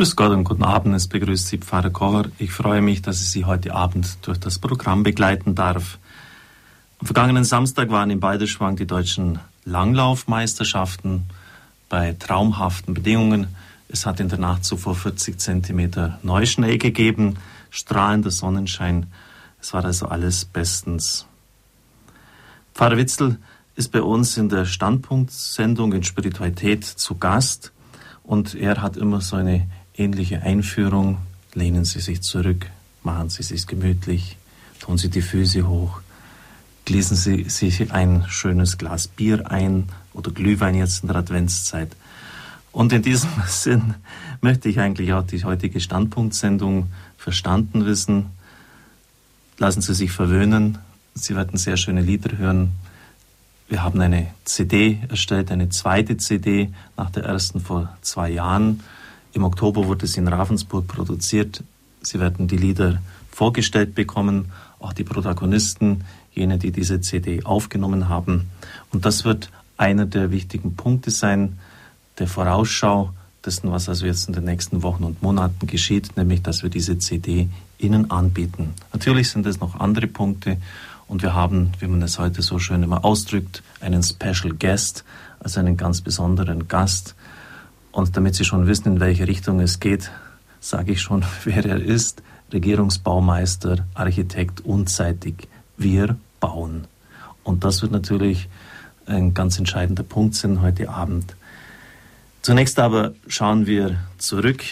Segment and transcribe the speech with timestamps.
[0.00, 2.30] Grüß Gott und guten Abend, es begrüßt Sie Pfarrer Kocher.
[2.38, 5.98] Ich freue mich, dass ich Sie heute Abend durch das Programm begleiten darf.
[7.00, 11.24] Am vergangenen Samstag waren in Balderschwang die deutschen Langlaufmeisterschaften
[11.90, 13.48] bei traumhaften Bedingungen.
[13.90, 17.36] Es hat in der Nacht zuvor 40 Zentimeter Neuschnee gegeben,
[17.68, 19.04] strahlender Sonnenschein.
[19.60, 21.26] Es war also alles bestens.
[22.74, 23.36] Pfarrer Witzel
[23.76, 27.72] ist bei uns in der Standpunktsendung in Spiritualität zu Gast
[28.22, 29.68] und er hat immer so eine
[30.00, 31.18] ähnliche Einführung.
[31.54, 32.66] Lehnen Sie sich zurück,
[33.02, 34.36] machen Sie sich gemütlich,
[34.80, 36.00] tun Sie die Füße hoch,
[36.86, 41.94] gießen Sie sich ein schönes Glas Bier ein oder Glühwein jetzt in der Adventszeit.
[42.72, 43.94] Und in diesem Sinn
[44.40, 48.26] möchte ich eigentlich auch die heutige Standpunktsendung verstanden wissen.
[49.58, 50.78] Lassen Sie sich verwöhnen.
[51.14, 52.72] Sie werden sehr schöne Lieder hören.
[53.68, 58.80] Wir haben eine CD erstellt, eine zweite CD nach der ersten vor zwei Jahren.
[59.32, 61.62] Im Oktober wurde sie in Ravensburg produziert.
[62.02, 68.50] Sie werden die Lieder vorgestellt bekommen, auch die Protagonisten, jene, die diese CD aufgenommen haben.
[68.92, 71.58] Und das wird einer der wichtigen Punkte sein,
[72.18, 73.10] der Vorausschau
[73.44, 76.98] dessen, was also jetzt in den nächsten Wochen und Monaten geschieht, nämlich dass wir diese
[76.98, 78.74] CD Ihnen anbieten.
[78.92, 80.58] Natürlich sind es noch andere Punkte
[81.08, 85.04] und wir haben, wie man es heute so schön immer ausdrückt, einen Special Guest,
[85.40, 87.14] also einen ganz besonderen Gast,
[87.92, 90.10] und damit Sie schon wissen, in welche Richtung es geht,
[90.60, 92.22] sage ich schon, wer er ist.
[92.52, 95.48] Regierungsbaumeister, Architekt unzeitig.
[95.76, 96.86] Wir bauen.
[97.44, 98.48] Und das wird natürlich
[99.06, 101.36] ein ganz entscheidender Punkt sein heute Abend.
[102.42, 104.62] Zunächst aber schauen wir zurück.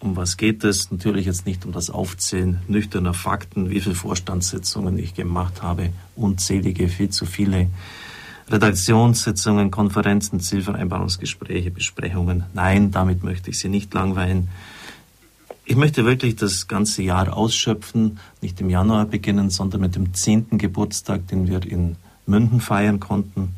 [0.00, 0.90] Um was geht es?
[0.90, 6.88] Natürlich jetzt nicht um das Aufzählen nüchterner Fakten, wie viele Vorstandssitzungen ich gemacht habe, unzählige,
[6.88, 7.68] viel zu viele
[8.50, 12.44] Redaktionssitzungen, Konferenzen, Zielvereinbarungsgespräche, Besprechungen.
[12.52, 14.48] Nein, damit möchte ich Sie nicht langweilen.
[15.64, 20.58] Ich möchte wirklich das ganze Jahr ausschöpfen, nicht im Januar beginnen, sondern mit dem zehnten
[20.58, 23.54] Geburtstag, den wir in München feiern konnten.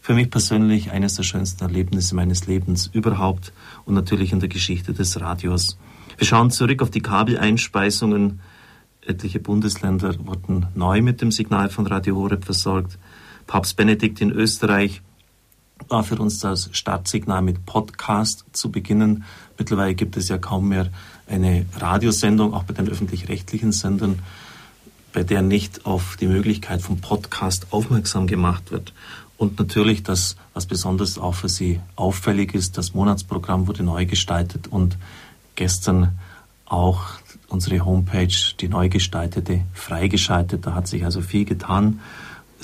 [0.00, 3.52] Für mich persönlich eines der schönsten Erlebnisse meines Lebens überhaupt
[3.84, 5.78] und natürlich in der Geschichte des Radios.
[6.18, 8.40] Wir schauen zurück auf die Kabeleinspeisungen.
[9.06, 12.98] Etliche Bundesländer wurden neu mit dem Signal von Radio Horeb versorgt.
[13.46, 15.02] Papst Benedikt in Österreich
[15.88, 19.24] war für uns das Startsignal mit Podcast zu beginnen.
[19.58, 20.88] Mittlerweile gibt es ja kaum mehr
[21.26, 24.20] eine Radiosendung, auch bei den öffentlich-rechtlichen Sendern,
[25.12, 28.92] bei der nicht auf die Möglichkeit vom Podcast aufmerksam gemacht wird.
[29.36, 34.68] Und natürlich das, was besonders auch für Sie auffällig ist, das Monatsprogramm wurde neu gestaltet
[34.68, 34.96] und
[35.54, 36.18] gestern
[36.66, 37.02] auch
[37.48, 40.66] unsere Homepage, die neu gestaltete, freigeschaltet.
[40.66, 42.00] Da hat sich also viel getan.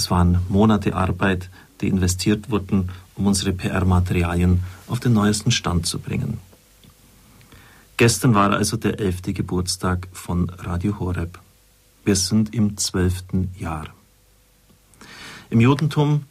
[0.00, 1.50] Es waren Monate Arbeit,
[1.82, 6.38] die investiert wurden, um unsere PR-Materialien auf den neuesten Stand zu bringen.
[7.98, 11.38] Gestern war also der elfte Geburtstag von Radio Horeb.
[12.02, 13.88] Wir sind im zwölften Jahr.
[15.50, 16.24] Im Judentum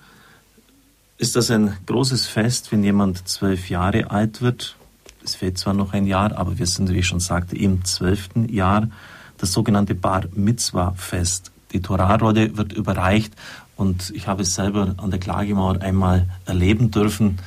[1.19, 4.77] ist das ein großes Fest, wenn jemand zwölf Jahre alt wird.
[5.23, 8.49] Es fehlt zwar noch ein Jahr, aber wir sind, wie ich schon sagte, im zwölften
[8.51, 8.89] Jahr.
[9.37, 13.33] Das sogenannte Bar Mitzwa Fest die Torahrolle wird überreicht
[13.75, 17.39] und ich habe es selber an der Klagemauer einmal erleben dürfen,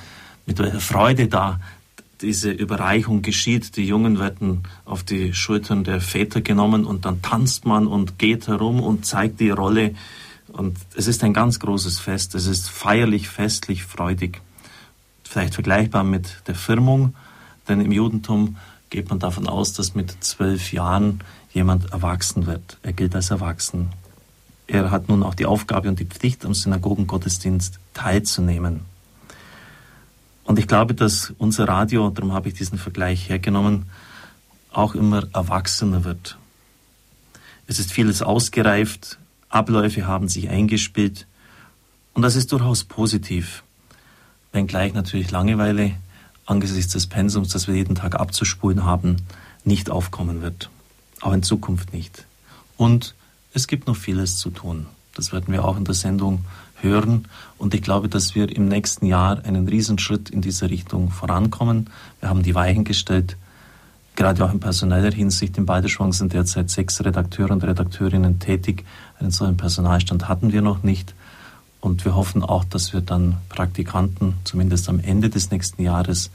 [0.47, 1.61] mit welcher Freude da
[2.23, 3.77] diese Überreichung geschieht.
[3.77, 8.49] Die Jungen werden auf die Schultern der Väter genommen und dann tanzt man und geht
[8.49, 9.95] herum und zeigt die Rolle.
[10.49, 12.35] Und es ist ein ganz großes Fest.
[12.35, 14.41] Es ist feierlich, festlich, freudig.
[15.25, 17.15] Vielleicht vergleichbar mit der Firmung,
[17.69, 18.57] denn im Judentum
[18.91, 21.21] geht man davon aus, dass mit zwölf Jahren
[21.53, 22.79] jemand erwachsen wird.
[22.83, 23.89] Er gilt als erwachsen.
[24.67, 28.81] Er hat nun auch die Aufgabe und die Pflicht, am Synagogengottesdienst teilzunehmen.
[30.45, 33.87] Und ich glaube, dass unser Radio, darum habe ich diesen Vergleich hergenommen,
[34.73, 36.39] auch immer erwachsener wird.
[37.67, 39.19] Es ist vieles ausgereift,
[39.49, 41.27] Abläufe haben sich eingespielt
[42.15, 43.63] und das ist durchaus positiv,
[44.53, 45.93] wenngleich natürlich Langeweile
[46.47, 49.17] angesichts des Pensums, das wir jeden Tag abzuspulen haben,
[49.65, 50.71] nicht aufkommen wird.
[51.21, 52.27] Auch in Zukunft nicht.
[52.77, 53.15] Und
[53.55, 54.87] es gibt noch vieles zu tun.
[55.15, 56.45] Das werden wir auch in der Sendung
[56.81, 57.29] hören.
[57.59, 61.91] Und ich glaube, dass wir im nächsten Jahr einen Riesenschritt in diese Richtung vorankommen.
[62.21, 63.37] Wir haben die Weichen gestellt,
[64.17, 65.59] gerade auch in personeller Hinsicht.
[65.59, 68.85] In Balderschwang sind derzeit sechs Redakteure und Redakteurinnen tätig.
[69.19, 71.15] Einen solchen Personalstand hatten wir noch nicht.
[71.81, 76.31] Und wir hoffen auch, dass wir dann Praktikanten zumindest am Ende des nächsten Jahres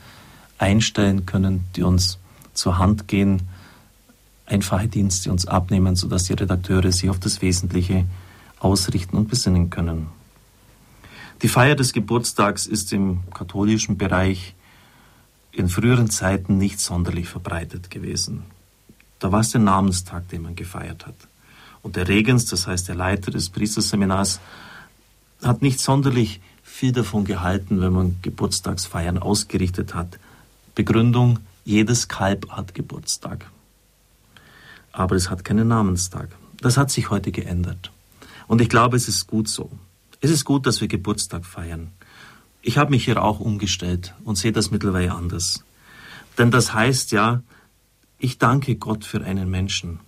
[0.58, 2.20] einstellen können, die uns
[2.54, 3.44] zur Hand gehen,
[4.48, 8.06] einfache Dienste uns abnehmen, sodass die Redakteure sich auf das Wesentliche
[8.60, 10.08] ausrichten und besinnen können.
[11.44, 14.56] Die Feier des Geburtstags ist im katholischen Bereich
[15.52, 18.44] in früheren Zeiten nicht sonderlich verbreitet gewesen.
[19.20, 21.16] Da war es der Namenstag, den man gefeiert hat.
[21.84, 24.40] Und der Regens, das heißt der Leiter des Priesterseminars,
[25.44, 30.20] hat nicht sonderlich viel davon gehalten, wenn man Geburtstagsfeiern ausgerichtet hat.
[30.76, 33.50] Begründung, jedes Kalb hat Geburtstag.
[34.98, 36.28] Aber es hat keinen Namenstag.
[36.60, 37.92] Das hat sich heute geändert.
[38.48, 39.70] Und ich glaube, es ist gut so.
[40.22, 41.92] Es ist gut, dass wir Geburtstag feiern.
[42.64, 45.64] Ich habe mich hier auch umgestellt und sehe das mittlerweile anders.
[46.40, 47.44] Denn das heißt ja,
[48.18, 50.00] ich danke Gott für einen Menschen.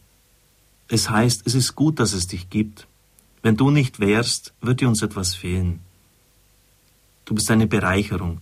[0.87, 2.87] Es heißt, es ist gut, dass es dich gibt.
[3.43, 5.81] Wenn du nicht wärst, würde uns etwas fehlen.
[7.25, 8.41] Du bist eine Bereicherung.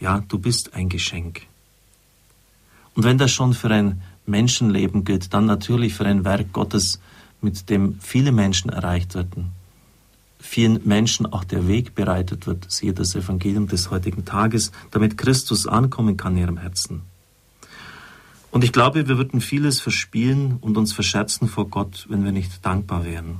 [0.00, 1.42] Ja, du bist ein Geschenk.
[2.94, 7.00] Und wenn das schon für ein Menschenleben gilt, dann natürlich für ein Werk Gottes,
[7.40, 9.52] mit dem viele Menschen erreicht werden.
[10.40, 15.66] Vielen Menschen auch der Weg bereitet wird, siehe das Evangelium des heutigen Tages, damit Christus
[15.66, 17.02] ankommen kann in ihrem Herzen.
[18.50, 22.64] Und ich glaube, wir würden vieles verspielen und uns verscherzen vor Gott, wenn wir nicht
[22.64, 23.38] dankbar wären.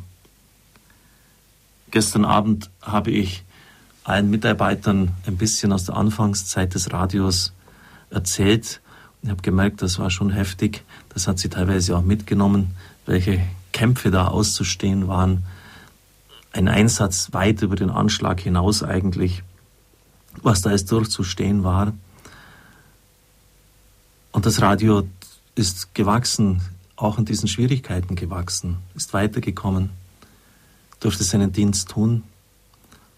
[1.93, 3.45] Gestern Abend habe ich
[4.03, 7.53] allen Mitarbeitern ein bisschen aus der Anfangszeit des Radios
[8.11, 8.81] erzählt.
[9.25, 10.85] Ich habe gemerkt, das war schon heftig.
[11.09, 12.77] Das hat sie teilweise auch mitgenommen,
[13.07, 13.41] welche
[13.73, 15.45] Kämpfe da auszustehen waren.
[16.53, 19.43] Ein Einsatz weit über den Anschlag hinaus eigentlich,
[20.43, 21.95] was da jetzt durchzustehen war.
[24.31, 25.09] Und das Radio
[25.55, 26.61] ist gewachsen,
[26.97, 29.89] auch in diesen Schwierigkeiten gewachsen, ist weitergekommen,
[31.01, 32.25] durfte seinen Dienst tun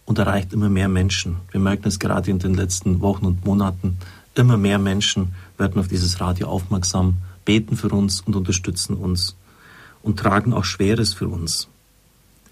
[0.05, 1.38] und erreicht immer mehr Menschen.
[1.50, 3.99] Wir merken es gerade in den letzten Wochen und Monaten.
[4.37, 7.17] Immer mehr Menschen werden auf dieses Radio aufmerksam,
[7.47, 9.35] beten für uns und unterstützen uns
[10.03, 11.69] und tragen auch Schweres für uns.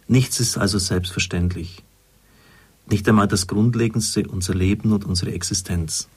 [0.08, 1.82] Nichts ist also selbstverständlich.
[2.86, 6.08] Nicht einmal das Grundlegendste, unser Leben und unsere Existenz.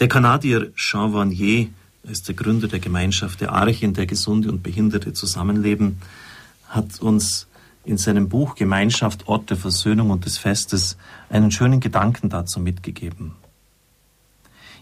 [0.00, 1.68] Der Kanadier Jean Vanier
[2.02, 5.98] ist der Gründer der Gemeinschaft der Arche, in der Gesunde und Behinderte zusammenleben,
[6.68, 7.46] hat uns
[7.86, 10.98] in seinem Buch Gemeinschaft, Ort der Versöhnung und des Festes
[11.30, 13.32] einen schönen Gedanken dazu mitgegeben.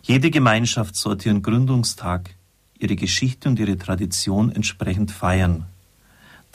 [0.02, 2.34] Jede Gemeinschaft sollte ihren Gründungstag,
[2.78, 5.66] ihre Geschichte und ihre Tradition entsprechend feiern.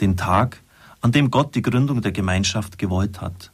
[0.01, 0.61] Den Tag,
[0.99, 3.51] an dem Gott die Gründung der Gemeinschaft gewollt hat.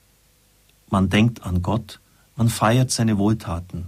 [0.90, 2.00] Man denkt an Gott,
[2.36, 3.86] man feiert seine Wohltaten.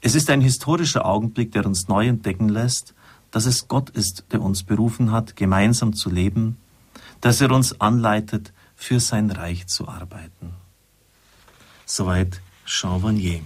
[0.00, 2.92] Es ist ein historischer Augenblick, der uns neu entdecken lässt,
[3.30, 6.56] dass es Gott ist, der uns berufen hat, gemeinsam zu leben,
[7.20, 10.52] dass er uns anleitet, für sein Reich zu arbeiten.
[11.86, 13.40] Soweit Jean Vanier.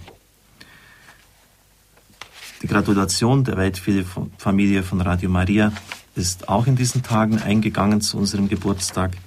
[2.61, 5.71] Die Gratulation der Weltfamilie von Radio Maria
[6.13, 9.17] ist auch in diesen Tagen eingegangen zu unserem Geburtstag.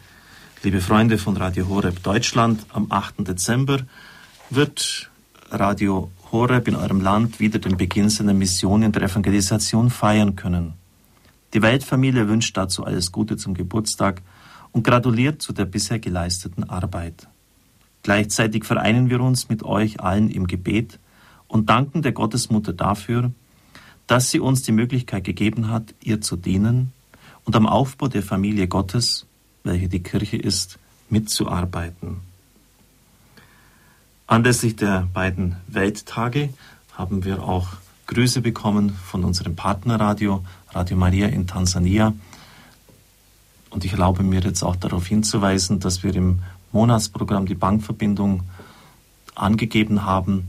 [0.62, 3.26] Liebe Freunde von Radio Horeb Deutschland, am 8.
[3.26, 3.80] Dezember
[4.50, 5.10] wird
[5.50, 10.74] Radio Horeb in eurem Land wieder den Beginn seiner Mission in der Evangelisation feiern können.
[11.54, 14.22] Die Weltfamilie wünscht dazu alles Gute zum Geburtstag
[14.70, 17.26] und gratuliert zu der bisher geleisteten Arbeit.
[18.04, 21.00] Gleichzeitig vereinen wir uns mit euch allen im Gebet
[21.48, 23.30] und danken der Gottesmutter dafür,
[24.06, 26.92] dass sie uns die Möglichkeit gegeben hat, ihr zu dienen
[27.44, 29.26] und am Aufbau der Familie Gottes,
[29.62, 32.20] welche die Kirche ist, mitzuarbeiten.
[34.26, 36.50] Anlässlich der beiden Welttage
[36.92, 37.68] haben wir auch
[38.06, 42.12] Grüße bekommen von unserem Partnerradio, Radio Maria in Tansania.
[43.70, 48.42] Und ich erlaube mir jetzt auch darauf hinzuweisen, dass wir im Monatsprogramm die Bankverbindung
[49.34, 50.48] angegeben haben,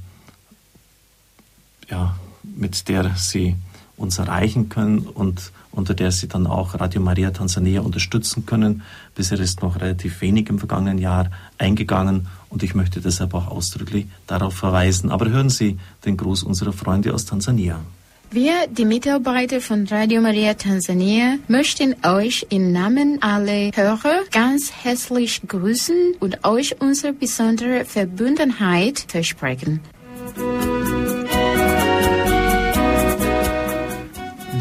[1.89, 3.55] ja, mit der Sie
[3.97, 8.81] uns erreichen können und unter der Sie dann auch Radio Maria Tansania unterstützen können.
[9.13, 14.07] Bisher ist noch relativ wenig im vergangenen Jahr eingegangen und ich möchte deshalb auch ausdrücklich
[14.27, 15.11] darauf verweisen.
[15.11, 17.79] Aber hören Sie den Gruß unserer Freunde aus Tansania.
[18.31, 25.41] Wir, die Mitarbeiter von Radio Maria Tansania, möchten euch im Namen aller Hörer ganz herzlich
[25.47, 29.79] grüßen und euch unsere besondere Verbundenheit versprechen.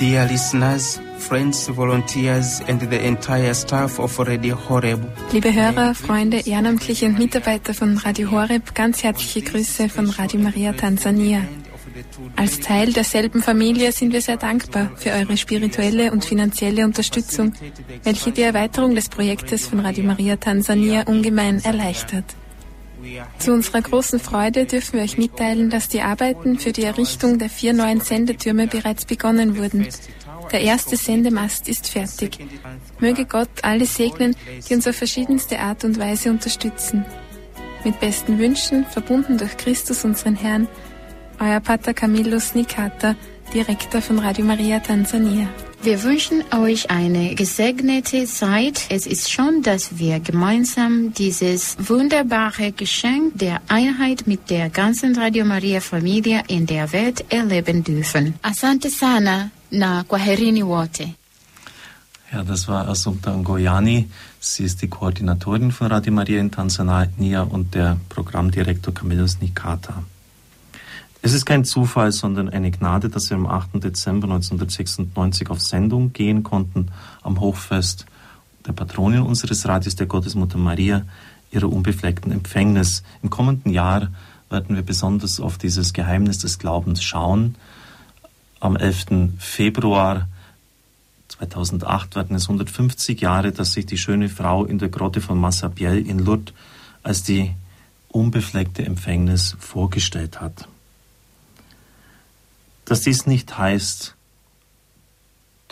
[0.05, 5.01] Dear listeners, friends, volunteers and the entire staff of Radio Horeb.
[5.33, 10.75] Liebe Hörer, Freunde, Ehrenamtliche und Mitarbeiter von Radio Horeb, ganz herzliche Grüße von Radio Maria
[10.75, 11.41] Tansania.
[12.37, 17.55] Als Teil derselben Familie sind wir sehr dankbar für eure spirituelle und finanzielle Unterstützung,
[18.03, 22.27] welche die Erweiterung des Projektes von Radio Maria Tansania ungemein erleichtert.
[23.39, 27.51] Zu unserer großen Freude dürfen wir euch mitteilen, dass die Arbeiten für die Errichtung der
[27.51, 29.87] vier neuen Sendetürme bereits begonnen wurden.
[30.53, 32.39] Der erste Sendemast ist fertig.
[33.01, 34.37] Möge Gott alle segnen,
[34.69, 37.05] die uns auf verschiedenste Art und Weise unterstützen.
[37.85, 40.69] Mit besten Wünschen, verbunden durch Christus unseren Herrn,
[41.39, 43.17] euer Pater Camillus Nikata,
[43.53, 45.49] Direktor von Radio Maria Tansania.
[45.83, 48.87] Wir wünschen euch eine gesegnete Zeit.
[48.89, 55.45] Es ist schon, dass wir gemeinsam dieses wunderbare Geschenk der Einheit mit der ganzen Radio
[55.45, 58.35] Maria Familie in der Welt erleben dürfen.
[58.43, 61.15] Asante sana na kwaherini wote.
[62.33, 64.09] Ja, das war Assumpta Ngoyani.
[64.41, 70.03] Sie ist die Koordinatorin von Radio Maria in Tansania und der Programmdirektor Camillus Nikata.
[71.25, 73.83] Es ist kein Zufall, sondern eine Gnade, dass wir am 8.
[73.83, 76.89] Dezember 1996 auf Sendung gehen konnten
[77.23, 78.05] am Hochfest
[78.67, 81.07] der Patronin unseres Radios, der Gottesmutter Maria,
[81.51, 83.05] ihrer unbefleckten Empfängnis.
[83.23, 84.09] Im kommenden Jahr
[84.51, 87.55] werden wir besonders auf dieses Geheimnis des Glaubens schauen.
[88.61, 89.07] Am 11.
[89.39, 90.29] Februar
[91.29, 96.01] 2008 werden es 150 Jahre, dass sich die schöne Frau in der Grotte von Massabielle
[96.01, 96.53] in Lourdes
[97.03, 97.55] als die
[98.09, 100.69] unbefleckte Empfängnis vorgestellt hat.
[102.85, 104.15] Dass dies nicht heißt,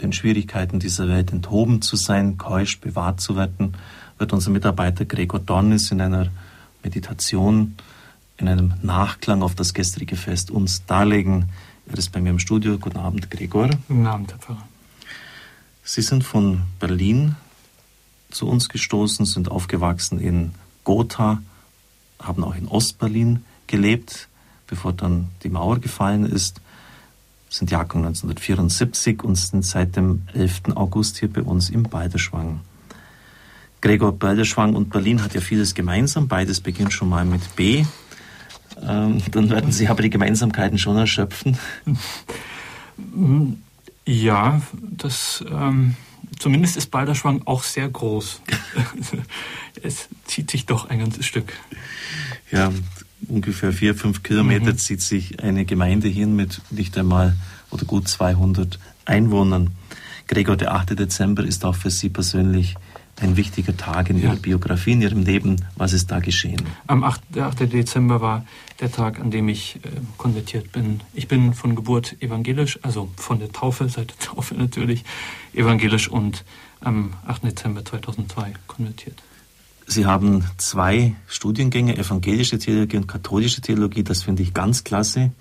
[0.00, 3.76] den Schwierigkeiten dieser Welt enthoben zu sein, keusch bewahrt zu werden,
[4.18, 6.28] wird unser Mitarbeiter Gregor Dornis in einer
[6.82, 7.76] Meditation,
[8.38, 11.50] in einem Nachklang auf das gestrige Fest uns darlegen.
[11.86, 12.78] Er ist bei mir im Studio.
[12.78, 13.68] Guten Abend, Gregor.
[13.88, 14.68] Guten Abend, Herr Pfarrer.
[15.84, 17.36] Sie sind von Berlin
[18.30, 20.52] zu uns gestoßen, sind aufgewachsen in
[20.84, 21.42] Gotha,
[22.18, 24.28] haben auch in Ostberlin gelebt,
[24.66, 26.60] bevor dann die Mauer gefallen ist
[27.52, 30.74] sind Jahrgang 1974 und sind seit dem 11.
[30.74, 32.60] August hier bei uns im Balderschwang.
[33.82, 36.28] Gregor Balderschwang und Berlin hat ja vieles gemeinsam.
[36.28, 37.84] Beides beginnt schon mal mit B.
[38.80, 41.58] Ähm, dann werden Sie aber die Gemeinsamkeiten schon erschöpfen.
[44.04, 45.94] Ja, das ähm,
[46.38, 48.42] zumindest ist Balderschwang auch sehr groß.
[49.82, 51.52] es zieht sich doch ein ganzes Stück.
[52.50, 52.72] Ja,
[53.28, 54.78] ungefähr vier, fünf Kilometer mhm.
[54.78, 57.36] zieht sich eine Gemeinde hin mit nicht einmal
[57.70, 59.70] oder gut 200 Einwohnern.
[60.26, 60.98] Gregor, der 8.
[60.98, 62.76] Dezember ist auch für Sie persönlich
[63.20, 64.30] ein wichtiger Tag in ja.
[64.30, 65.56] Ihrer Biografie, in Ihrem Leben.
[65.76, 66.62] Was ist da geschehen?
[66.86, 67.20] Am 8.
[67.34, 67.72] Der 8.
[67.72, 68.44] Dezember war
[68.80, 71.00] der Tag, an dem ich äh, konvertiert bin.
[71.12, 75.04] Ich bin von Geburt evangelisch, also von der Taufe, seit der Taufe natürlich,
[75.52, 76.44] evangelisch und
[76.80, 77.44] am 8.
[77.44, 79.22] Dezember 2002 konvertiert.
[79.92, 84.02] Sie haben zwei Studiengänge, evangelische Theologie und katholische Theologie.
[84.02, 85.32] Das finde ich ganz klasse.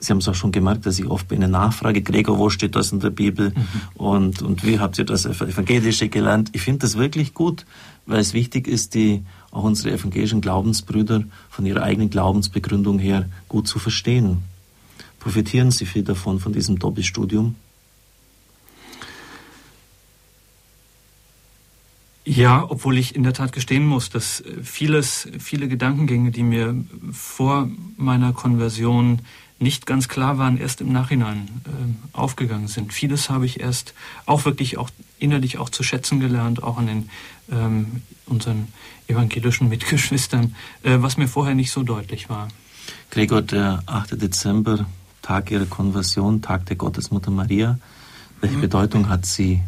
[0.00, 2.74] Sie haben es auch schon gemerkt, dass ich oft bei Ihnen nachfrage, Gregor, wo steht
[2.74, 3.50] das in der Bibel?
[3.50, 3.64] Mhm.
[3.94, 6.50] Und, und wie habt ihr das Evangelische gelernt?
[6.52, 7.64] Ich finde das wirklich gut,
[8.06, 13.68] weil es wichtig ist, die, auch unsere evangelischen Glaubensbrüder von ihrer eigenen Glaubensbegründung her gut
[13.68, 14.38] zu verstehen.
[15.20, 17.54] Profitieren Sie viel davon, von diesem Doppelstudium?
[22.26, 26.74] Ja, obwohl ich in der Tat gestehen muss, dass äh, vieles, viele Gedankengänge, die mir
[27.12, 29.20] vor meiner Konversion
[29.58, 32.92] nicht ganz klar waren, erst im Nachhinein äh, aufgegangen sind.
[32.92, 33.94] Vieles habe ich erst
[34.26, 37.10] auch wirklich auch innerlich auch zu schätzen gelernt, auch an den
[37.52, 38.68] ähm, unseren
[39.06, 42.48] evangelischen Mitgeschwistern, äh, was mir vorher nicht so deutlich war.
[43.10, 44.20] Gregor, der 8.
[44.20, 44.86] Dezember,
[45.22, 47.78] Tag Ihrer Konversion, Tag der Gottesmutter Maria.
[48.40, 48.62] Welche mhm.
[48.62, 49.60] Bedeutung hat sie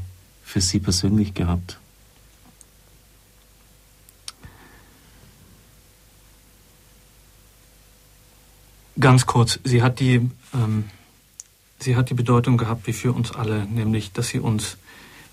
[0.42, 1.78] für Sie persönlich gehabt?
[8.98, 10.84] Ganz kurz, sie hat die, ähm,
[11.78, 14.78] sie hat die Bedeutung gehabt wie für uns alle, nämlich, dass sie uns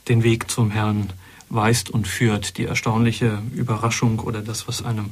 [0.09, 1.13] den Weg zum Herrn
[1.49, 2.57] weist und führt.
[2.57, 5.11] Die erstaunliche Überraschung oder das, was einem,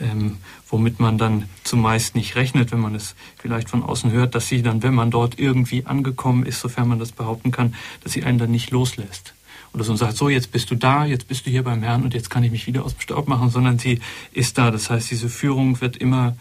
[0.00, 4.48] ähm, womit man dann zumeist nicht rechnet, wenn man es vielleicht von außen hört, dass
[4.48, 8.24] sie dann, wenn man dort irgendwie angekommen ist, sofern man das behaupten kann, dass sie
[8.24, 9.34] einen dann nicht loslässt
[9.74, 12.04] oder so und sagt, so, jetzt bist du da, jetzt bist du hier beim Herrn
[12.04, 14.00] und jetzt kann ich mich wieder aus dem Staub machen, sondern sie
[14.32, 14.70] ist da.
[14.70, 16.36] Das heißt, diese Führung wird immer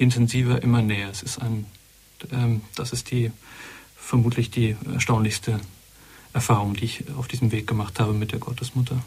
[0.00, 1.10] intensiver, immer näher.
[1.10, 1.66] Es ist ein,
[2.32, 3.30] ähm, das ist die
[3.96, 5.60] vermutlich die erstaunlichste
[6.32, 9.04] Erfahrung, die ich auf diesem Weg gemacht habe mit der Gottesmutter.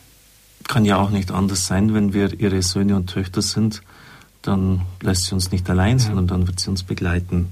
[0.67, 3.81] Kann ja auch nicht anders sein, wenn wir ihre Söhne und Töchter sind,
[4.43, 6.05] dann lässt sie uns nicht allein, ja.
[6.05, 7.49] sondern dann wird sie uns begleiten.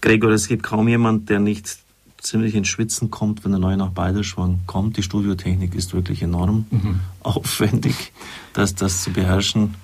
[0.00, 1.78] Gregor, es gibt kaum jemand, der nicht
[2.18, 4.96] ziemlich ins Schwitzen kommt, wenn er neu nach Balderschwang kommt.
[4.96, 7.00] Die Studiotechnik ist wirklich enorm mhm.
[7.22, 8.12] aufwendig,
[8.52, 9.74] das, das zu beherrschen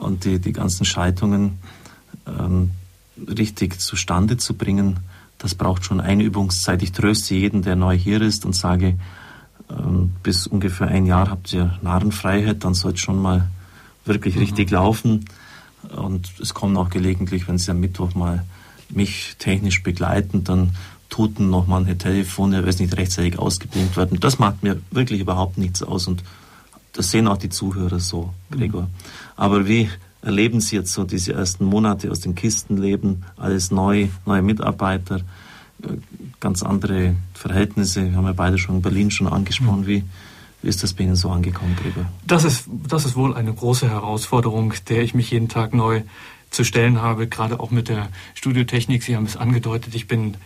[0.00, 1.58] und die, die ganzen Schaltungen
[2.26, 2.70] ähm,
[3.16, 5.00] richtig zustande zu bringen,
[5.38, 6.82] das braucht schon Einübungszeit.
[6.82, 8.98] Ich tröste jeden, der neu hier ist und sage,
[9.70, 13.48] ähm, bis ungefähr ein Jahr habt ihr Narrenfreiheit, dann soll es schon mal
[14.04, 14.42] wirklich mhm.
[14.42, 15.24] richtig laufen.
[15.96, 18.44] Und es kommen auch gelegentlich, wenn Sie am Mittwoch mal
[18.90, 20.76] mich technisch begleiten, dann
[21.08, 24.20] tuten noch manche Telefone, weil es nicht rechtzeitig ausgeblinkt werden.
[24.20, 26.22] Das macht mir wirklich überhaupt nichts aus und
[26.92, 28.82] das sehen auch die Zuhörer so, Gregor.
[28.82, 28.88] Mhm.
[29.40, 29.88] Aber wie
[30.20, 35.22] erleben Sie jetzt so diese ersten Monate aus den Kisten leben, alles neu, neue Mitarbeiter,
[35.82, 35.96] äh,
[36.40, 38.04] ganz andere Verhältnisse?
[38.04, 39.86] Wir haben ja beide schon in Berlin schon angesprochen.
[39.86, 40.04] Wie,
[40.60, 42.04] wie ist das bei Ihnen so angekommen, Gregor?
[42.26, 46.02] Das ist, das ist wohl eine große Herausforderung, der ich mich jeden Tag neu
[46.50, 49.02] zu stellen habe, gerade auch mit der Studiotechnik.
[49.02, 50.36] Sie haben es angedeutet, ich bin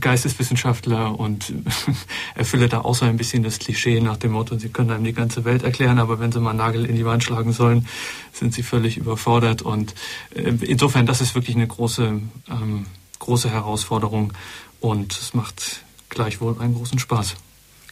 [0.00, 1.52] Geisteswissenschaftler und
[2.34, 5.12] erfülle da auch so ein bisschen das Klischee nach dem Motto, Sie können einem die
[5.12, 7.86] ganze Welt erklären, aber wenn Sie mal einen Nagel in die Wand schlagen sollen,
[8.32, 9.62] sind Sie völlig überfordert.
[9.62, 9.94] Und
[10.34, 12.20] äh, insofern, das ist wirklich eine große,
[12.50, 12.86] ähm,
[13.18, 14.32] große Herausforderung
[14.80, 17.36] und es macht gleichwohl einen großen Spaß.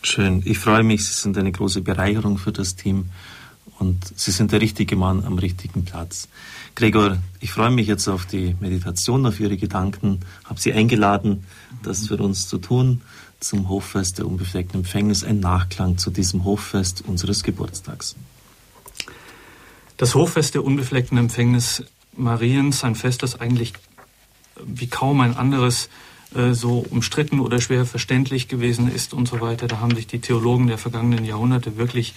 [0.02, 0.42] Schön.
[0.45, 3.11] Ich freue mich, Sie sind eine große Bereicherung für das Team
[3.78, 6.28] und Sie sind der richtige Mann am richtigen Platz.
[6.75, 11.45] Gregor, ich freue mich jetzt auf die Meditation, auf Ihre Gedanken, habe Sie eingeladen,
[11.83, 13.02] das für uns zu tun
[13.40, 18.16] zum Hoffest der unbefleckten Empfängnis, ein Nachklang zu diesem Hoffest unseres Geburtstags.
[19.97, 21.85] Das Hoffest der unbefleckten Empfängnis
[22.16, 23.75] Mariens, ein Fest, das eigentlich
[24.64, 25.90] wie kaum ein anderes
[26.35, 29.66] äh, so umstritten oder schwer verständlich gewesen ist und so weiter.
[29.66, 32.14] Da haben sich die Theologen der vergangenen Jahrhunderte wirklich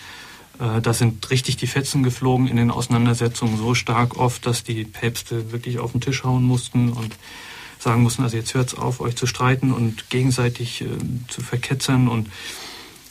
[0.59, 5.53] da sind richtig die Fetzen geflogen in den Auseinandersetzungen so stark oft, dass die Päpste
[5.53, 7.15] wirklich auf den Tisch hauen mussten und
[7.79, 10.87] sagen mussten, also jetzt hört's auf, euch zu streiten und gegenseitig äh,
[11.29, 12.07] zu verketzern.
[12.07, 12.29] Und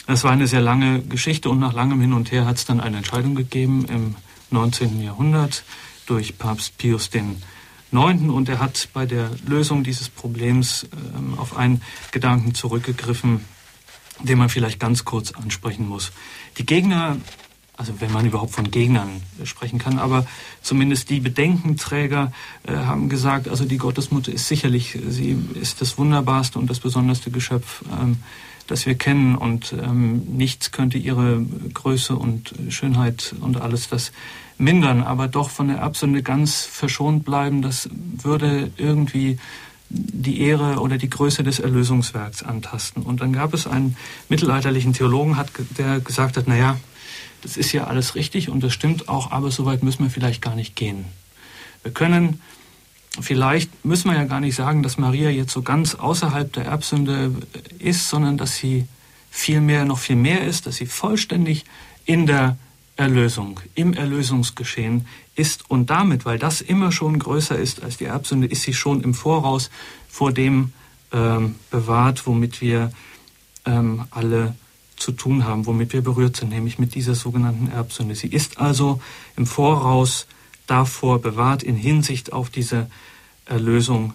[0.06, 2.80] das war eine sehr lange Geschichte und nach langem Hin und Her hat es dann
[2.80, 4.14] eine Entscheidung gegeben im
[4.50, 5.02] 19.
[5.02, 5.64] Jahrhundert
[6.06, 7.36] durch Papst Pius IX.
[7.90, 13.44] Und er hat bei der Lösung dieses Problems äh, auf einen Gedanken zurückgegriffen,
[14.20, 16.12] den man vielleicht ganz kurz ansprechen muss.
[16.58, 17.16] Die Gegner,
[17.76, 20.26] also wenn man überhaupt von Gegnern sprechen kann, aber
[20.62, 22.32] zumindest die Bedenkenträger
[22.66, 27.30] äh, haben gesagt, also die Gottesmutter ist sicherlich, sie ist das wunderbarste und das besonderste
[27.30, 28.18] Geschöpf, ähm,
[28.66, 29.36] das wir kennen.
[29.36, 34.12] Und ähm, nichts könnte ihre Größe und Schönheit und alles das
[34.58, 39.38] mindern, aber doch von der Erbsünde ganz verschont bleiben, das würde irgendwie
[39.90, 43.02] die Ehre oder die Größe des Erlösungswerks antasten.
[43.02, 43.96] Und dann gab es einen
[44.28, 45.36] mittelalterlichen Theologen,
[45.78, 46.78] der gesagt hat, naja,
[47.42, 50.42] das ist ja alles richtig und das stimmt auch, aber so weit müssen wir vielleicht
[50.42, 51.04] gar nicht gehen.
[51.82, 52.40] Wir können,
[53.20, 57.32] vielleicht müssen wir ja gar nicht sagen, dass Maria jetzt so ganz außerhalb der Erbsünde
[57.78, 58.86] ist, sondern dass sie
[59.30, 61.64] viel mehr, noch viel mehr ist, dass sie vollständig
[62.04, 62.56] in der
[62.96, 65.06] Erlösung, im Erlösungsgeschehen
[65.38, 69.02] ist und damit, weil das immer schon größer ist als die Erbsünde, ist sie schon
[69.02, 69.70] im Voraus
[70.08, 70.72] vor dem
[71.12, 72.92] ähm, bewahrt, womit wir
[73.64, 74.54] ähm, alle
[74.96, 78.14] zu tun haben, womit wir berührt sind, nämlich mit dieser sogenannten Erbsünde.
[78.14, 79.00] Sie ist also
[79.36, 80.26] im Voraus
[80.66, 82.90] davor bewahrt in Hinsicht auf diese
[83.46, 84.14] Erlösung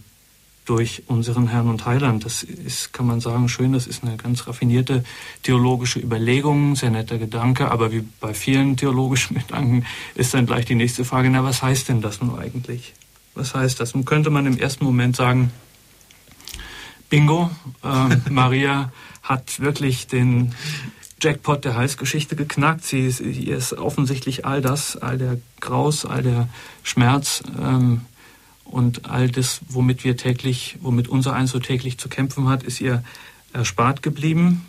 [0.65, 2.25] durch unseren Herrn und Heiland.
[2.25, 5.03] Das ist, kann man sagen, schön, das ist eine ganz raffinierte
[5.43, 10.75] theologische Überlegung, sehr netter Gedanke, aber wie bei vielen theologischen Gedanken ist dann gleich die
[10.75, 12.93] nächste Frage, na, was heißt denn das nun eigentlich?
[13.35, 13.93] Was heißt das?
[13.93, 15.51] Nun könnte man im ersten Moment sagen,
[17.09, 17.49] Bingo,
[17.83, 20.53] äh, Maria hat wirklich den
[21.23, 22.83] Jackpot der Heilsgeschichte geknackt.
[22.83, 26.49] Sie ist, ihr ist offensichtlich all das, all der Graus, all der
[26.83, 28.01] Schmerz, ähm,
[28.65, 32.81] und all das, womit wir täglich, womit unser Eins so täglich zu kämpfen hat, ist
[32.81, 33.03] ihr
[33.53, 34.65] erspart geblieben.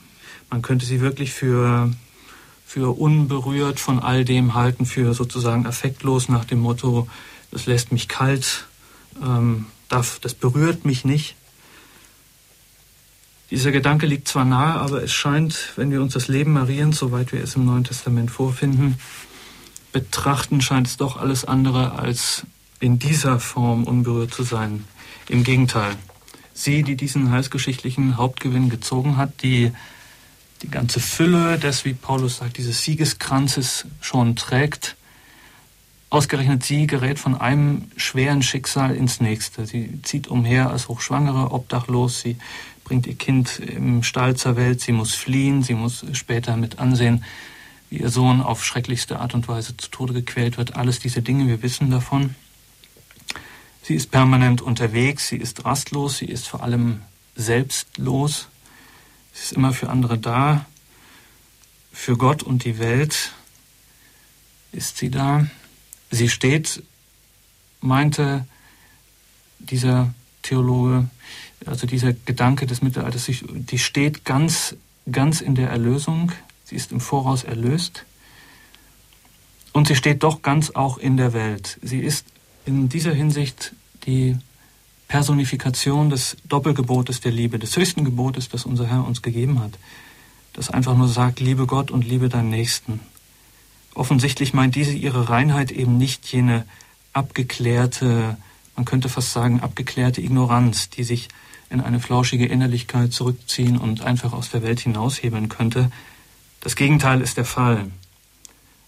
[0.51, 1.91] Man könnte sie wirklich für,
[2.67, 7.09] für unberührt von all dem halten, für sozusagen affektlos nach dem Motto,
[7.51, 8.67] das lässt mich kalt,
[9.23, 11.37] ähm, das, das berührt mich nicht.
[13.51, 17.33] Dieser Gedanke liegt zwar nahe, aber es scheint, wenn wir uns das Leben Mariens, soweit
[17.33, 18.99] wir es im Neuen Testament vorfinden,
[19.93, 22.45] betrachten, scheint es doch alles andere als
[22.85, 24.85] in dieser Form unberührt zu sein.
[25.31, 25.97] Im Gegenteil,
[26.53, 29.73] sie, die diesen heilsgeschichtlichen Hauptgewinn gezogen hat, die
[30.61, 34.97] die ganze Fülle des, wie Paulus sagt, dieses Siegeskranzes schon trägt,
[36.11, 39.65] ausgerechnet sie gerät von einem schweren Schicksal ins nächste.
[39.65, 42.37] Sie zieht umher als Hochschwangere, obdachlos, sie
[42.85, 47.25] bringt ihr Kind im Stall zur Welt, sie muss fliehen, sie muss später mit ansehen,
[47.89, 50.77] wie ihr Sohn auf schrecklichste Art und Weise zu Tode gequält wird.
[50.77, 52.35] Alles diese Dinge, wir wissen davon.
[53.87, 57.03] Sie ist permanent unterwegs, sie ist rastlos, sie ist vor allem
[57.37, 58.49] selbstlos.
[59.35, 60.65] Sie ist immer für andere da.
[61.93, 63.33] Für Gott und die Welt
[64.73, 65.47] ist sie da.
[66.11, 66.83] Sie steht,
[67.83, 68.47] meinte
[69.59, 71.11] dieser Theologe,
[71.67, 74.77] also dieser Gedanke des Mittelalters, die steht ganz,
[75.13, 76.33] ganz in der Erlösung.
[76.65, 78.07] Sie ist im Voraus erlöst.
[79.75, 81.79] Und sie steht doch ganz auch in der Welt.
[81.83, 82.25] Sie ist
[82.65, 83.73] in dieser Hinsicht
[84.07, 84.37] die
[85.09, 89.73] Personifikation des Doppelgebotes der Liebe, des höchsten Gebotes, das unser Herr uns gegeben hat.
[90.53, 93.01] Das einfach nur sagt, liebe Gott und liebe deinen Nächsten.
[93.95, 96.65] Offensichtlich meint diese ihre Reinheit eben nicht jene
[97.13, 98.37] abgeklärte,
[98.77, 101.29] man könnte fast sagen, abgeklärte Ignoranz, die sich
[101.71, 105.91] in eine flauschige Innerlichkeit zurückziehen und einfach aus der Welt hinaushebeln könnte.
[106.61, 107.91] Das Gegenteil ist der Fall.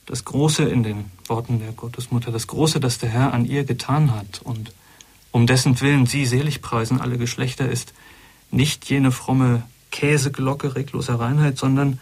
[0.07, 4.14] Das Große in den Worten der Gottesmutter, das Große, das der Herr an ihr getan
[4.14, 4.73] hat und
[5.33, 7.92] um dessen Willen sie selig preisen alle Geschlechter, ist
[8.51, 11.99] nicht jene fromme Käseglocke regloser Reinheit, sondern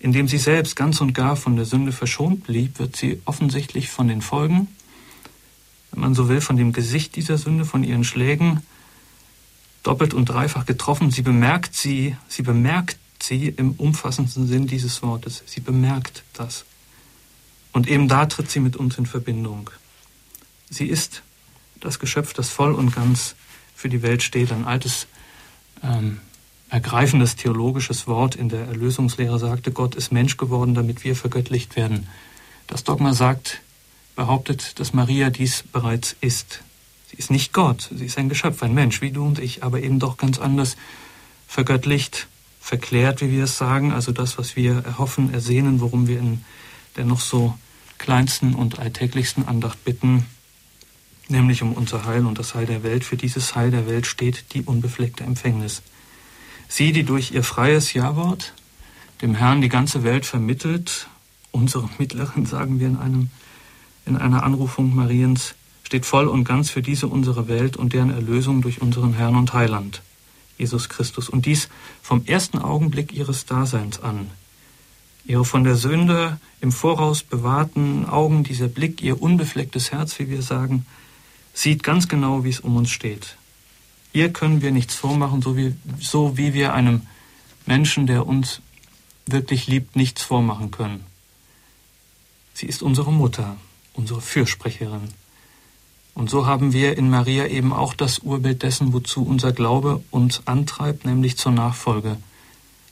[0.00, 4.08] indem sie selbst ganz und gar von der Sünde verschont blieb, wird sie offensichtlich von
[4.08, 4.68] den Folgen,
[5.92, 8.62] wenn man so will, von dem Gesicht dieser Sünde, von ihren Schlägen,
[9.82, 11.10] doppelt und dreifach getroffen.
[11.10, 15.42] Sie bemerkt sie, sie bemerkt sie im umfassendsten Sinn dieses Wortes.
[15.46, 16.64] Sie bemerkt das.
[17.74, 19.68] Und eben da tritt sie mit uns in Verbindung.
[20.70, 21.22] Sie ist
[21.80, 23.34] das Geschöpf, das voll und ganz
[23.74, 24.52] für die Welt steht.
[24.52, 25.08] Ein altes
[25.82, 26.20] ähm,
[26.70, 32.06] ergreifendes theologisches Wort in der Erlösungslehre sagte, Gott ist Mensch geworden, damit wir vergöttlicht werden.
[32.68, 33.60] Das Dogma sagt,
[34.14, 36.62] behauptet, dass Maria dies bereits ist.
[37.10, 39.82] Sie ist nicht Gott, sie ist ein Geschöpf, ein Mensch, wie du und ich, aber
[39.82, 40.76] eben doch ganz anders
[41.48, 42.28] vergöttlicht,
[42.60, 46.44] verklärt, wie wir es sagen, also das, was wir erhoffen, ersehnen, worum wir in
[46.96, 47.58] der noch so
[48.04, 50.26] kleinsten und alltäglichsten Andacht bitten,
[51.28, 53.02] nämlich um unser Heil und das Heil der Welt.
[53.02, 55.82] Für dieses Heil der Welt steht die unbefleckte Empfängnis.
[56.68, 58.52] Sie, die durch ihr freies Ja-Wort
[59.22, 61.08] dem Herrn die ganze Welt vermittelt,
[61.50, 63.30] unsere Mittlerin, sagen wir in, einem,
[64.04, 68.60] in einer Anrufung Mariens, steht voll und ganz für diese unsere Welt und deren Erlösung
[68.60, 70.02] durch unseren Herrn und Heiland,
[70.58, 71.30] Jesus Christus.
[71.30, 71.70] Und dies
[72.02, 74.30] vom ersten Augenblick ihres Daseins an.
[75.26, 80.42] Ihre von der Sünde im Voraus bewahrten Augen, dieser Blick, ihr unbeflecktes Herz, wie wir
[80.42, 80.84] sagen,
[81.54, 83.36] sieht ganz genau, wie es um uns steht.
[84.12, 87.02] Ihr können wir nichts vormachen, so wie, so wie wir einem
[87.66, 88.60] Menschen, der uns
[89.26, 91.04] wirklich liebt, nichts vormachen können.
[92.52, 93.56] Sie ist unsere Mutter,
[93.94, 95.08] unsere Fürsprecherin.
[96.14, 100.46] Und so haben wir in Maria eben auch das Urbild dessen, wozu unser Glaube uns
[100.46, 102.18] antreibt, nämlich zur Nachfolge.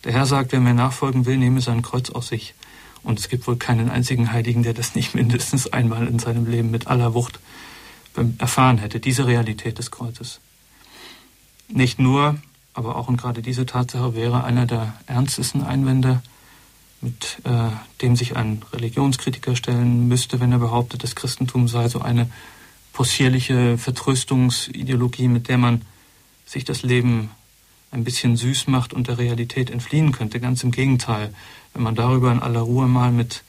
[0.05, 2.55] Der Herr sagt, wer mir nachfolgen will, nehme sein Kreuz auf sich.
[3.03, 6.71] Und es gibt wohl keinen einzigen Heiligen, der das nicht mindestens einmal in seinem Leben
[6.71, 7.41] mit aller Wucht
[8.38, 10.41] erfahren hätte, diese Realität des Kreuzes.
[11.69, 12.37] Nicht nur,
[12.75, 16.23] aber auch und gerade diese Tatsache wäre einer der ernstesten Einwände,
[17.01, 22.01] mit äh, dem sich ein Religionskritiker stellen müsste, wenn er behauptet, das Christentum sei so
[22.01, 22.31] eine
[22.93, 25.83] possierliche Vertröstungsideologie, mit der man
[26.47, 27.31] sich das Leben
[27.92, 30.40] ein bisschen süß macht und der Realität entfliehen könnte.
[30.40, 31.33] Ganz im Gegenteil,
[31.72, 33.44] wenn man darüber in aller Ruhe mal mit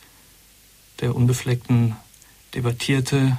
[0.99, 1.95] der Unbefleckten
[2.53, 3.37] debattierte,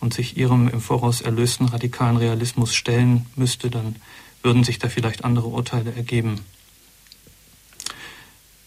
[0.00, 3.96] und sich ihrem im Voraus erlösten radikalen Realismus stellen müsste, dann
[4.42, 6.40] würden sich da vielleicht andere Urteile ergeben.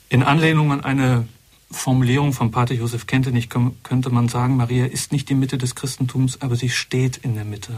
[0.10, 1.28] In Anlehnung an eine
[1.72, 6.40] Formulierung von Pater Josef Kentenich könnte man sagen, Maria ist nicht die Mitte des Christentums,
[6.40, 7.74] aber sie steht in der Mitte.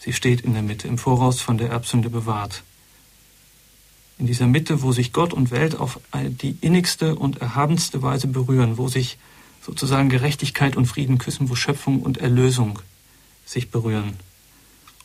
[0.00, 2.62] Sie steht in der Mitte, im Voraus von der Erbsünde bewahrt.
[4.18, 8.78] In dieser Mitte, wo sich Gott und Welt auf die innigste und erhabenste Weise berühren,
[8.78, 9.18] wo sich
[9.62, 12.80] sozusagen Gerechtigkeit und Frieden küssen, wo Schöpfung und Erlösung
[13.44, 14.14] sich berühren.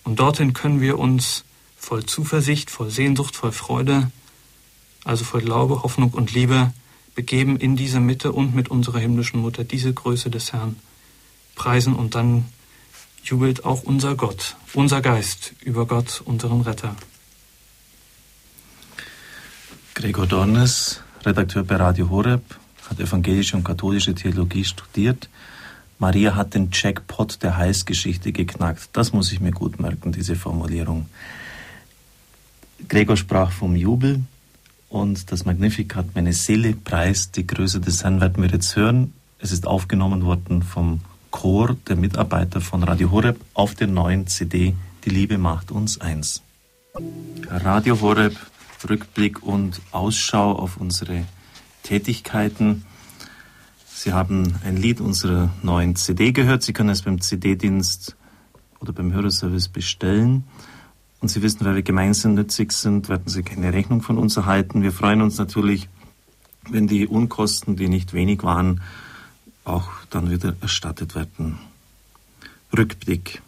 [0.03, 1.43] Und dorthin können wir uns
[1.77, 4.11] voll Zuversicht, voll Sehnsucht, voll Freude,
[5.03, 6.73] also voll Glaube, Hoffnung und Liebe
[7.15, 10.77] begeben in diese Mitte und mit unserer himmlischen Mutter diese Größe des Herrn
[11.55, 12.45] preisen und dann
[13.25, 16.95] jubelt auch unser Gott, unser Geist über Gott, unseren Retter.
[19.95, 22.43] Gregor Dornes, Redakteur bei Radio Horeb,
[22.89, 25.29] hat evangelische und katholische Theologie studiert.
[25.97, 28.89] Maria hat den Jackpot der Heilsgeschichte geknackt.
[28.93, 31.07] Das muss ich mir gut merken, diese Formulierung.
[32.87, 34.21] Gregor sprach vom Jubel
[34.89, 39.13] und das Magnificat Meine Seele preist die Größe des Herrn werden wir jetzt hören.
[39.39, 40.99] Es ist aufgenommen worden vom
[41.35, 46.41] Chor der Mitarbeiter von Radio Horeb auf der neuen CD Die Liebe macht uns eins.
[47.49, 48.37] Radio Horeb,
[48.89, 51.25] Rückblick und Ausschau auf unsere
[51.83, 52.85] Tätigkeiten.
[53.85, 56.63] Sie haben ein Lied unserer neuen CD gehört.
[56.63, 58.15] Sie können es beim CD-Dienst
[58.79, 60.45] oder beim Hörerservice bestellen.
[61.19, 64.83] Und Sie wissen, weil wir gemeinsam nützig sind, werden Sie keine Rechnung von uns erhalten.
[64.83, 65.89] Wir freuen uns natürlich,
[66.69, 68.79] wenn die Unkosten, die nicht wenig waren,
[69.65, 71.59] auch dann wieder erstattet werden.
[72.75, 73.41] Rückblick.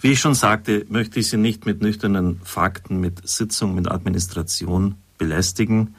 [0.00, 4.96] Wie ich schon sagte, möchte ich Sie nicht mit nüchternen Fakten, mit Sitzung, mit Administration
[5.18, 5.94] belästigen,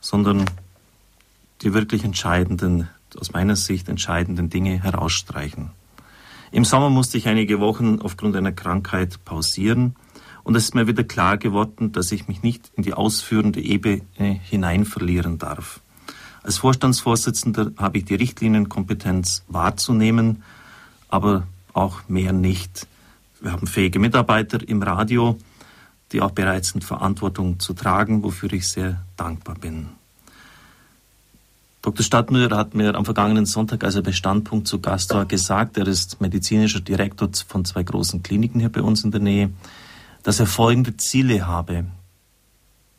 [0.00, 0.44] sondern
[1.62, 5.70] die wirklich entscheidenden, aus meiner Sicht entscheidenden Dinge herausstreichen.
[6.52, 9.96] Im Sommer musste ich einige Wochen aufgrund einer Krankheit pausieren
[10.44, 14.02] und es ist mir wieder klar geworden, dass ich mich nicht in die ausführende Ebene
[14.16, 15.80] hinein verlieren darf.
[16.42, 20.42] Als Vorstandsvorsitzender habe ich die Richtlinienkompetenz wahrzunehmen,
[21.08, 22.86] aber auch mehr nicht.
[23.40, 25.38] Wir haben fähige Mitarbeiter im Radio,
[26.12, 29.88] die auch bereit sind, Verantwortung zu tragen, wofür ich sehr dankbar bin.
[31.82, 32.04] Dr.
[32.04, 35.86] Stadtmüller hat mir am vergangenen Sonntag, als er bei Standpunkt zu Gast war, gesagt, er
[35.86, 39.50] ist medizinischer Direktor von zwei großen Kliniken hier bei uns in der Nähe,
[40.24, 41.86] dass er folgende Ziele habe.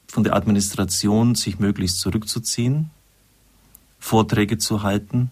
[0.07, 2.89] Von der Administration sich möglichst zurückzuziehen,
[3.99, 5.31] Vorträge zu halten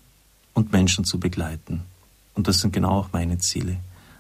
[0.54, 1.84] und Menschen zu begleiten.
[2.34, 3.78] Und das sind genau auch meine Ziele.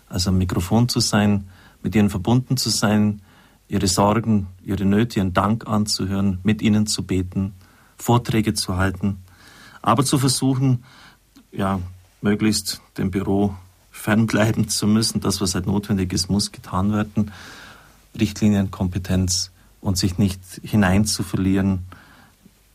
[0.09, 1.47] Also am Mikrofon zu sein,
[1.83, 3.21] mit ihnen verbunden zu sein,
[3.67, 7.53] ihre Sorgen, ihre Nöte, ihren Dank anzuhören, mit ihnen zu beten,
[7.97, 9.23] Vorträge zu halten,
[9.81, 10.83] aber zu versuchen,
[11.51, 11.79] ja,
[12.21, 13.55] möglichst dem Büro
[13.91, 15.21] fernbleiben zu müssen.
[15.21, 17.31] Das, was halt notwendig ist, muss getan werden.
[18.19, 21.85] Richtlinienkompetenz und sich nicht hineinzuverlieren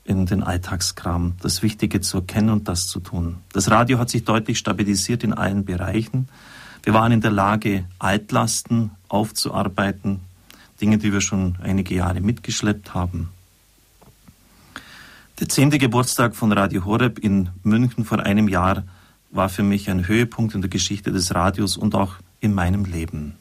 [0.05, 1.35] in den Alltagskram.
[1.41, 3.39] Das Wichtige zu erkennen und das zu tun.
[3.53, 6.29] Das Radio hat sich deutlich stabilisiert in allen Bereichen.
[6.83, 10.21] Wir waren in der Lage, Altlasten aufzuarbeiten,
[10.81, 13.29] Dinge, die wir schon einige Jahre mitgeschleppt haben.
[15.39, 18.85] Der zehnte Geburtstag von Radio Horeb in München vor einem Jahr
[19.31, 23.37] war für mich ein Höhepunkt in der Geschichte des Radios und auch in meinem Leben.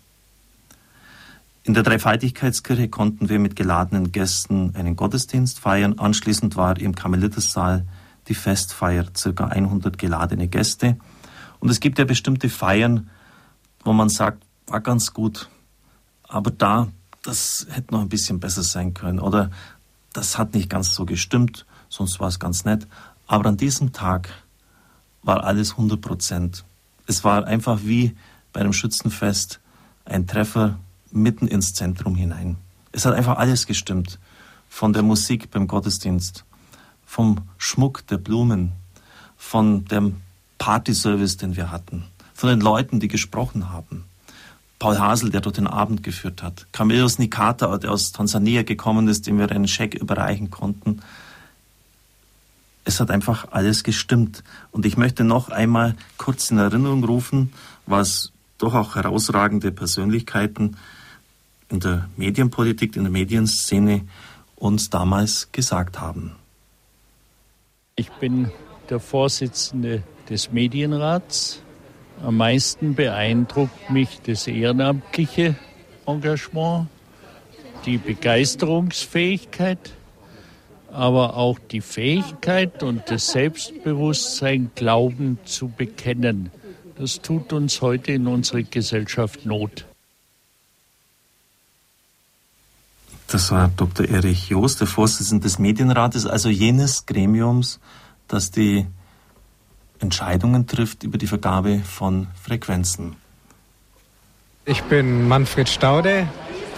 [1.63, 5.99] In der Dreifaltigkeitskirche konnten wir mit geladenen Gästen einen Gottesdienst feiern.
[5.99, 7.85] Anschließend war im Karmelitersaal
[8.27, 10.97] die Festfeier, circa 100 geladene Gäste.
[11.59, 13.09] Und es gibt ja bestimmte Feiern,
[13.83, 15.49] wo man sagt, war ganz gut,
[16.27, 16.87] aber da,
[17.23, 19.51] das hätte noch ein bisschen besser sein können oder
[20.13, 22.87] das hat nicht ganz so gestimmt sonst war es ganz nett.
[23.27, 24.29] Aber an diesem Tag
[25.21, 26.65] war alles 100 Prozent.
[27.05, 28.15] Es war einfach wie
[28.53, 29.59] bei einem Schützenfest
[30.05, 30.79] ein Treffer
[31.13, 32.57] mitten ins Zentrum hinein.
[32.91, 34.19] Es hat einfach alles gestimmt.
[34.69, 36.45] Von der Musik beim Gottesdienst,
[37.05, 38.71] vom Schmuck der Blumen,
[39.37, 40.21] von dem
[40.57, 44.05] Partyservice, den wir hatten, von den Leuten, die gesprochen haben.
[44.79, 46.67] Paul Hasel, der dort den Abend geführt hat.
[46.71, 51.01] Camillus Nikata, der aus Tansania gekommen ist, dem wir einen Scheck überreichen konnten
[52.83, 54.43] es hat einfach alles gestimmt.
[54.71, 57.53] Und ich möchte noch einmal kurz in Erinnerung rufen,
[57.85, 60.77] was doch auch herausragende Persönlichkeiten
[61.71, 64.01] in der Medienpolitik, in der Medienszene
[64.55, 66.35] uns damals gesagt haben.
[67.95, 68.51] Ich bin
[68.89, 71.61] der Vorsitzende des Medienrats.
[72.23, 75.55] Am meisten beeindruckt mich das ehrenamtliche
[76.05, 76.87] Engagement,
[77.85, 79.93] die Begeisterungsfähigkeit
[80.91, 86.51] aber auch die Fähigkeit und das Selbstbewusstsein, Glauben zu bekennen.
[86.97, 89.85] Das tut uns heute in unserer Gesellschaft Not.
[93.31, 94.09] Das war Dr.
[94.09, 97.79] Erich Joost, der Vorsitzende des Medienrates, also jenes Gremiums,
[98.27, 98.85] das die
[99.99, 103.15] Entscheidungen trifft über die Vergabe von Frequenzen.
[104.65, 106.27] Ich bin Manfred Staude,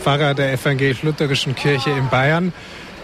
[0.04, 2.54] Pfarrer der evangelisch-lutherischen Kirche in Bayern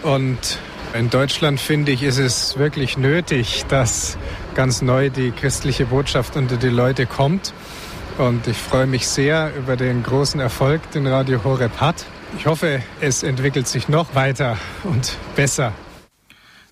[0.04, 0.58] und
[0.94, 4.16] in Deutschland finde ich, ist es wirklich nötig, dass
[4.54, 7.52] ganz neu die christliche Botschaft unter die Leute kommt.
[8.16, 12.06] Und ich freue mich sehr über den großen Erfolg, den Radio Horeb hat.
[12.36, 15.72] Ich hoffe, es entwickelt sich noch weiter und besser.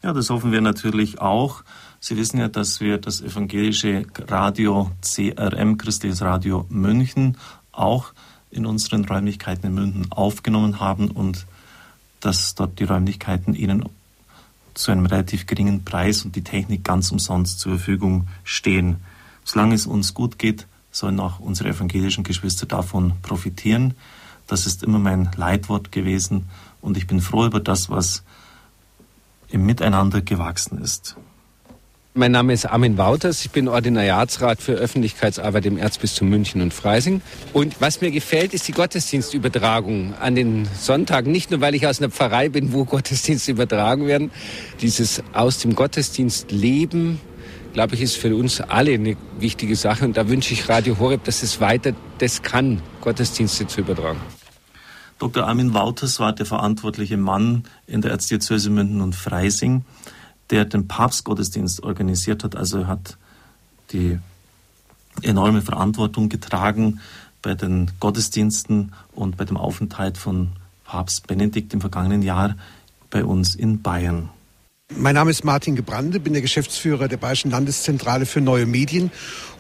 [0.03, 1.63] Ja, das hoffen wir natürlich auch.
[2.01, 7.37] Sie wissen ja, dass wir das evangelische Radio CRM, Christliches Radio München,
[7.73, 8.13] auch
[8.51, 11.47] in unseren Räumlichkeiten in München aufgenommen haben und
[12.21, 13.85] dass dort die Räumlichkeiten Ihnen
[14.75, 18.99] zu einem relativ geringen Preis und die Technik ganz umsonst zur Verfügung stehen.
[19.45, 23.95] Solange es uns gut geht, sollen auch unsere evangelischen Geschwister davon profitieren.
[24.49, 26.49] Das ist immer mein Leitwort gewesen
[26.81, 28.25] und ich bin froh über das, was
[29.49, 31.17] im Miteinander gewachsen ist.
[32.15, 37.21] Mein Name ist Armin Wouters, ich bin Ordinariatsrat für Öffentlichkeitsarbeit im Erzbistum München und Freising.
[37.53, 41.31] Und was mir gefällt, ist die Gottesdienstübertragung an den Sonntagen.
[41.31, 44.33] Nicht nur, weil ich aus einer Pfarrei bin, wo Gottesdienste übertragen werden.
[44.81, 47.21] Dieses aus dem Gottesdienst leben,
[47.73, 50.05] glaube ich, ist für uns alle eine wichtige Sache.
[50.05, 54.19] Und da wünsche ich Radio Horeb, dass es weiter das kann, Gottesdienste zu übertragen.
[55.19, 55.47] Dr.
[55.47, 59.85] Armin Wouters war der verantwortliche Mann in der Erzdiözese München und Freising
[60.51, 62.57] der den Papstgottesdienst organisiert hat.
[62.57, 63.17] Also hat
[63.93, 64.19] die
[65.23, 67.01] enorme Verantwortung getragen
[67.43, 70.51] bei den Gottesdiensten und bei dem Aufenthalt von
[70.85, 72.57] Papst Benedikt im vergangenen Jahr
[73.11, 74.31] bei uns in Bayern.
[74.97, 79.13] Mein Name ist Martin Gebrande, bin der Geschäftsführer der Bayerischen Landeszentrale für neue Medien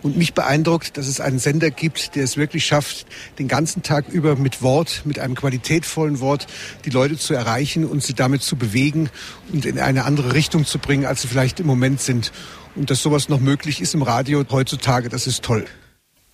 [0.02, 3.06] und mich beeindruckt, dass es einen Sender gibt, der es wirklich schafft,
[3.38, 6.46] den ganzen Tag über mit Wort, mit einem qualitätvollen Wort,
[6.86, 9.10] die Leute zu erreichen und sie damit zu bewegen
[9.52, 12.32] und in eine andere Richtung zu bringen, als sie vielleicht im Moment sind.
[12.74, 15.66] Und dass sowas noch möglich ist im Radio heutzutage, das ist toll.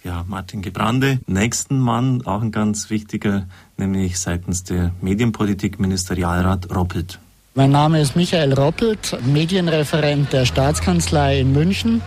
[0.04, 1.18] Ja, Martin Gebrande.
[1.26, 7.18] Nächsten Mann, auch ein ganz wichtiger, nämlich seitens der Medienpolitik Ministerialrat Roppelt.
[7.56, 12.02] Mein Name ist Michael Roppelt, Medienreferent der Staatskanzlei in München.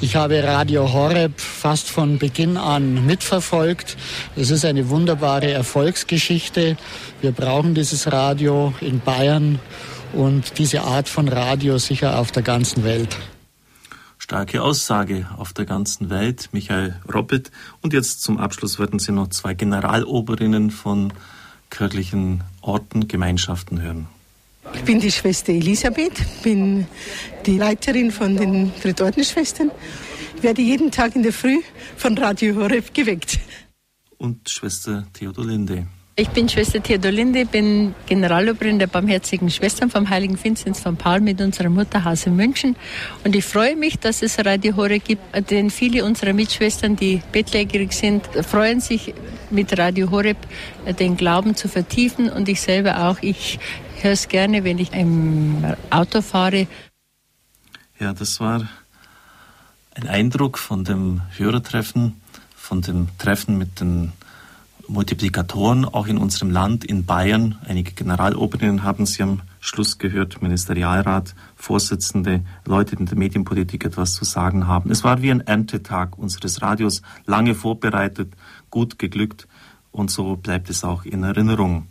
[0.00, 3.96] Ich habe Radio Horeb fast von Beginn an mitverfolgt.
[4.36, 6.76] Es ist eine wunderbare Erfolgsgeschichte.
[7.20, 9.58] Wir brauchen dieses Radio in Bayern
[10.12, 13.16] und diese Art von Radio sicher auf der ganzen Welt.
[14.18, 17.50] Starke Aussage auf der ganzen Welt, Michael Roppet.
[17.80, 21.12] Und jetzt zum Abschluss werden Sie noch zwei Generaloberinnen von
[21.70, 24.06] kirchlichen Orten, Gemeinschaften hören.
[24.74, 26.86] Ich bin die Schwester Elisabeth, bin
[27.46, 29.70] die Leiterin von den Drittordensschwestern.
[30.36, 31.58] Ich werde jeden Tag in der Früh
[31.96, 33.38] von Radio Horeb geweckt.
[34.18, 35.86] Und Schwester Theodolinde.
[36.16, 41.40] Ich bin Schwester Theodolinde, bin Generaloberin der Barmherzigen Schwestern vom Heiligen Vinzenz von Paul mit
[41.40, 42.76] unserem Mutterhaus in München.
[43.24, 47.92] Und ich freue mich, dass es Radio Horeb gibt, denn viele unserer Mitschwestern, die bettlägerig
[47.92, 49.14] sind, freuen sich
[49.50, 50.36] mit Radio Horeb
[50.98, 53.16] den Glauben zu vertiefen und ich selber auch.
[53.22, 53.58] Ich
[54.02, 56.66] höre es gerne, wenn ich im Auto fahre.
[57.98, 58.68] Ja, das war
[59.94, 62.20] ein Eindruck von dem Hörertreffen,
[62.54, 64.12] von dem Treffen mit den
[64.90, 67.58] Multiplikatoren, auch in unserem Land, in Bayern.
[67.64, 74.24] Einige Generaloberinnen haben Sie am Schluss gehört, Ministerialrat, Vorsitzende, Leute in der Medienpolitik etwas zu
[74.24, 74.90] sagen haben.
[74.90, 78.32] Es war wie ein Erntetag unseres Radios, lange vorbereitet,
[78.70, 79.46] gut geglückt
[79.92, 81.86] und so bleibt es auch in Erinnerung.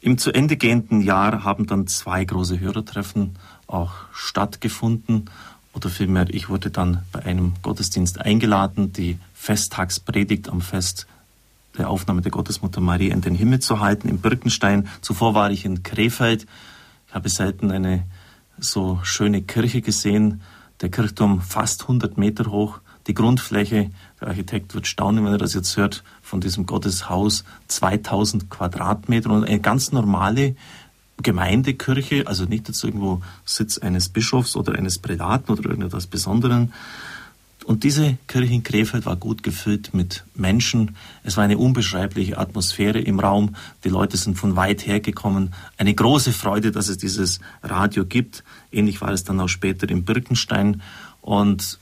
[0.00, 5.30] Im zu Ende gehenden Jahr haben dann zwei große Hörertreffen auch stattgefunden.
[5.72, 11.06] Oder vielmehr, ich wurde dann bei einem Gottesdienst eingeladen, die Festtagspredigt am Fest
[11.76, 14.88] der Aufnahme der Gottesmutter Maria in den Himmel zu halten, in Birkenstein.
[15.02, 16.46] Zuvor war ich in Krefeld.
[17.08, 18.04] Ich habe selten eine
[18.58, 20.40] so schöne Kirche gesehen.
[20.80, 22.80] Der Kirchturm fast 100 Meter hoch.
[23.06, 28.48] Die Grundfläche, der Architekt wird staunen, wenn er das jetzt hört, von diesem Gotteshaus 2000
[28.48, 30.56] Quadratmeter und eine ganz normale
[31.22, 36.72] Gemeindekirche, also nicht jetzt irgendwo Sitz eines Bischofs oder eines Prälaten oder irgendetwas Besonderen.
[37.64, 40.94] Und diese Kirche in Krefeld war gut gefüllt mit Menschen.
[41.24, 43.56] Es war eine unbeschreibliche Atmosphäre im Raum.
[43.82, 45.52] Die Leute sind von weit her gekommen.
[45.76, 48.44] Eine große Freude, dass es dieses Radio gibt.
[48.70, 50.80] Ähnlich war es dann auch später in Birkenstein.
[51.22, 51.80] Und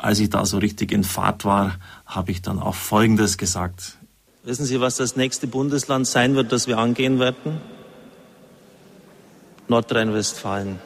[0.00, 3.98] als ich da so richtig in Fahrt war, habe ich dann auch Folgendes gesagt.
[4.44, 7.60] Wissen Sie, was das nächste Bundesland sein wird, das wir angehen werden?
[9.68, 10.78] Nordrhein-Westfalen.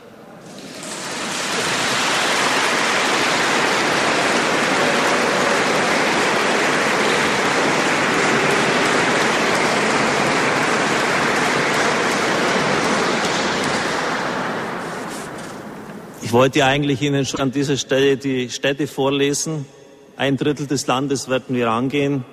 [16.33, 19.66] Ich wollte eigentlich Ihnen schon an dieser Stelle die Städte vorlesen.
[20.16, 22.25] Ein Drittel des Landes werden wir angehen.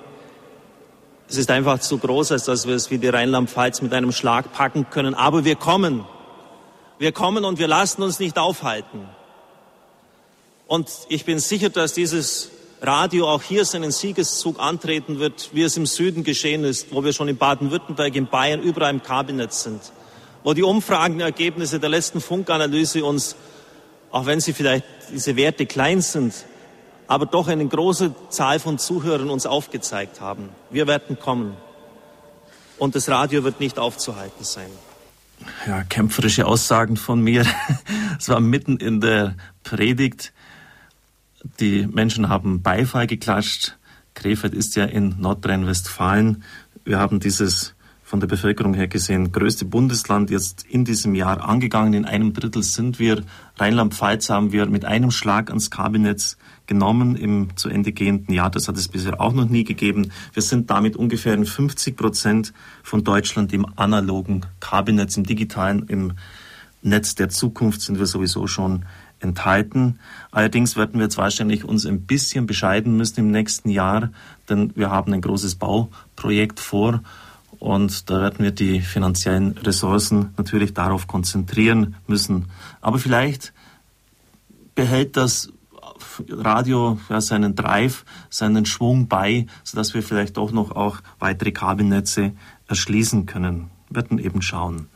[1.28, 4.54] Es ist einfach zu groß, als dass wir es wie die Rheinland-Pfalz mit einem Schlag
[4.54, 5.12] packen können.
[5.12, 6.06] Aber wir kommen.
[6.98, 9.06] Wir kommen und wir lassen uns nicht aufhalten.
[10.66, 15.76] Und ich bin sicher, dass dieses Radio auch hier seinen Siegeszug antreten wird, wie es
[15.76, 19.82] im Süden geschehen ist, wo wir schon in Baden-Württemberg, in Bayern, überall im Kabinett sind,
[20.42, 23.36] wo die Umfragenergebnisse der letzten Funkanalyse uns
[24.10, 26.34] auch wenn sie vielleicht diese Werte klein sind,
[27.06, 30.50] aber doch eine große Zahl von Zuhörern uns aufgezeigt haben.
[30.70, 31.56] Wir werden kommen.
[32.78, 34.70] Und das Radio wird nicht aufzuhalten sein.
[35.66, 37.44] Ja, kämpferische Aussagen von mir.
[38.18, 40.34] Es war mitten in der Predigt.
[41.58, 43.78] Die Menschen haben Beifall geklatscht.
[44.14, 46.44] Krefeld ist ja in Nordrhein-Westfalen.
[46.84, 47.74] Wir haben dieses
[48.10, 51.94] von der Bevölkerung her gesehen größte Bundesland jetzt in diesem Jahr angegangen.
[51.94, 53.22] In einem Drittel sind wir.
[53.56, 58.50] Rheinland-Pfalz haben wir mit einem Schlag ans Kabinett genommen im zu Ende gehenden Jahr.
[58.50, 60.10] Das hat es bisher auch noch nie gegeben.
[60.32, 66.14] Wir sind damit ungefähr in 50 Prozent von Deutschland im analogen Kabinett, im digitalen, im
[66.82, 68.86] Netz der Zukunft sind wir sowieso schon
[69.20, 70.00] enthalten.
[70.32, 74.10] Allerdings werden wir wahrscheinlich uns ein bisschen bescheiden müssen im nächsten Jahr,
[74.48, 77.02] denn wir haben ein großes Bauprojekt vor
[77.60, 82.46] und da werden wir die finanziellen Ressourcen natürlich darauf konzentrieren müssen.
[82.80, 83.52] Aber vielleicht
[84.74, 85.52] behält das
[86.30, 92.32] Radio ja, seinen Drive, seinen Schwung bei, sodass wir vielleicht doch noch auch weitere Kabelnetze
[92.66, 93.70] erschließen können.
[93.90, 94.88] Wir werden eben schauen.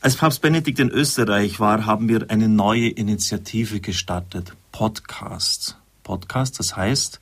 [0.00, 5.78] Als Papst Benedikt in Österreich war, haben wir eine neue Initiative gestartet, Podcast.
[6.04, 7.20] Podcast, das heißt,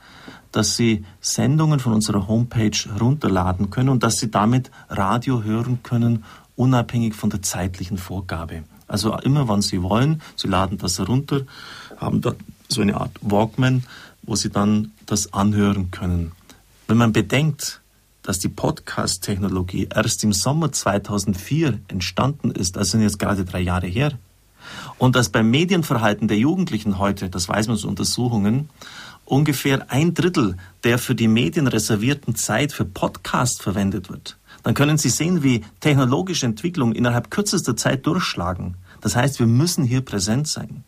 [0.53, 6.25] dass Sie Sendungen von unserer Homepage herunterladen können und dass Sie damit Radio hören können,
[6.57, 8.65] unabhängig von der zeitlichen Vorgabe.
[8.87, 11.43] Also immer wann Sie wollen, Sie laden das herunter,
[11.97, 12.35] haben da
[12.69, 13.85] so eine Art Walkman,
[14.23, 16.33] wo Sie dann das anhören können.
[16.89, 17.81] Wenn man bedenkt,
[18.23, 23.87] dass die Podcast-Technologie erst im Sommer 2004 entstanden ist, das sind jetzt gerade drei Jahre
[23.87, 24.13] her,
[24.99, 28.69] und dass beim Medienverhalten der Jugendlichen heute, das weiß man aus Untersuchungen,
[29.31, 34.99] ungefähr ein Drittel der für die Medien reservierten Zeit für Podcast verwendet wird, dann können
[34.99, 38.77] Sie sehen, wie technologische Entwicklungen innerhalb kürzester Zeit durchschlagen.
[39.01, 40.85] Das heißt, wir müssen hier präsent sein.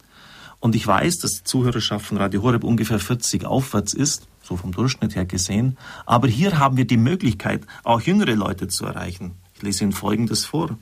[0.61, 4.73] Und ich weiß, dass die Zuhörerschaft von Radio Horeb ungefähr 40 aufwärts ist, so vom
[4.73, 5.79] Durchschnitt her gesehen.
[6.05, 9.33] Aber hier haben wir die Möglichkeit, auch jüngere Leute zu erreichen.
[9.55, 10.77] Ich lese Ihnen Folgendes vor.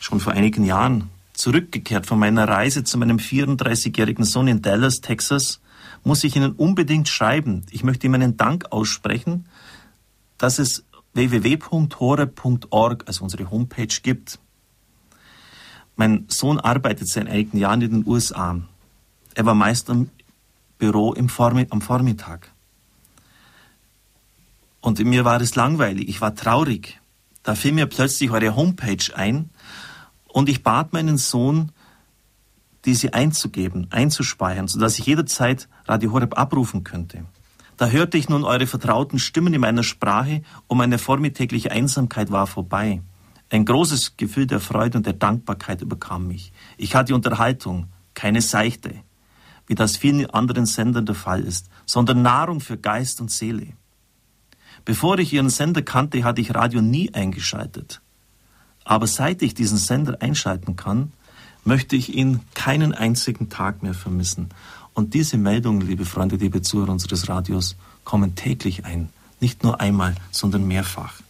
[0.00, 5.60] Schon vor einigen Jahren, zurückgekehrt von meiner Reise zu meinem 34-jährigen Sohn in Dallas, Texas,
[6.06, 7.66] muss ich Ihnen unbedingt schreiben.
[7.72, 9.46] Ich möchte ihm einen Dank aussprechen,
[10.38, 10.84] dass es
[11.14, 14.38] www.hore.org, also unsere Homepage, gibt.
[15.96, 18.60] Mein Sohn arbeitet seit einigen Jahren in den USA.
[19.34, 20.10] Er war meist im
[20.78, 22.52] Büro im Vormi am Vormittag.
[24.80, 27.00] Und mir war es langweilig, ich war traurig.
[27.42, 29.50] Da fiel mir plötzlich eure Homepage ein
[30.28, 31.72] und ich bat meinen Sohn,
[32.86, 37.24] diese einzugeben, einzuspeichern, sodass ich jederzeit Radio Horeb abrufen könnte.
[37.76, 42.46] Da hörte ich nun eure vertrauten Stimmen in meiner Sprache und meine vormittägliche Einsamkeit war
[42.46, 43.02] vorbei.
[43.50, 46.52] Ein großes Gefühl der Freude und der Dankbarkeit überkam mich.
[46.78, 48.94] Ich hatte Unterhaltung, keine Seichte,
[49.66, 53.68] wie das vielen anderen Sendern der Fall ist, sondern Nahrung für Geist und Seele.
[54.84, 58.00] Bevor ich Ihren Sender kannte, hatte ich Radio nie eingeschaltet.
[58.84, 61.12] Aber seit ich diesen Sender einschalten kann,
[61.66, 64.48] möchte ich ihn keinen einzigen Tag mehr vermissen.
[64.94, 69.10] Und diese Meldungen, liebe Freunde, liebe Zuhörer unseres Radios, kommen täglich ein.
[69.40, 71.20] Nicht nur einmal, sondern mehrfach.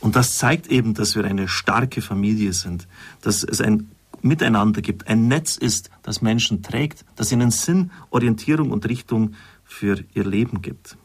[0.00, 2.86] Und das zeigt eben, dass wir eine starke Familie sind,
[3.20, 3.90] dass es ein
[4.22, 10.04] Miteinander gibt, ein Netz ist, das Menschen trägt, das ihnen Sinn, Orientierung und Richtung für
[10.14, 10.96] ihr Leben gibt.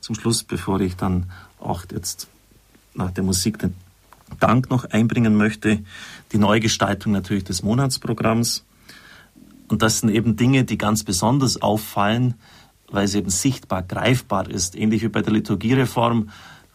[0.00, 2.28] Zum Schluss, bevor ich dann auch jetzt
[2.94, 3.74] nach der Musik den
[4.40, 5.80] Dank noch einbringen möchte,
[6.32, 8.64] die Neugestaltung natürlich des Monatsprogramms.
[9.68, 12.34] Und das sind eben Dinge, die ganz besonders auffallen,
[12.90, 16.30] weil es eben sichtbar, greifbar ist, ähnlich wie bei der Liturgiereform,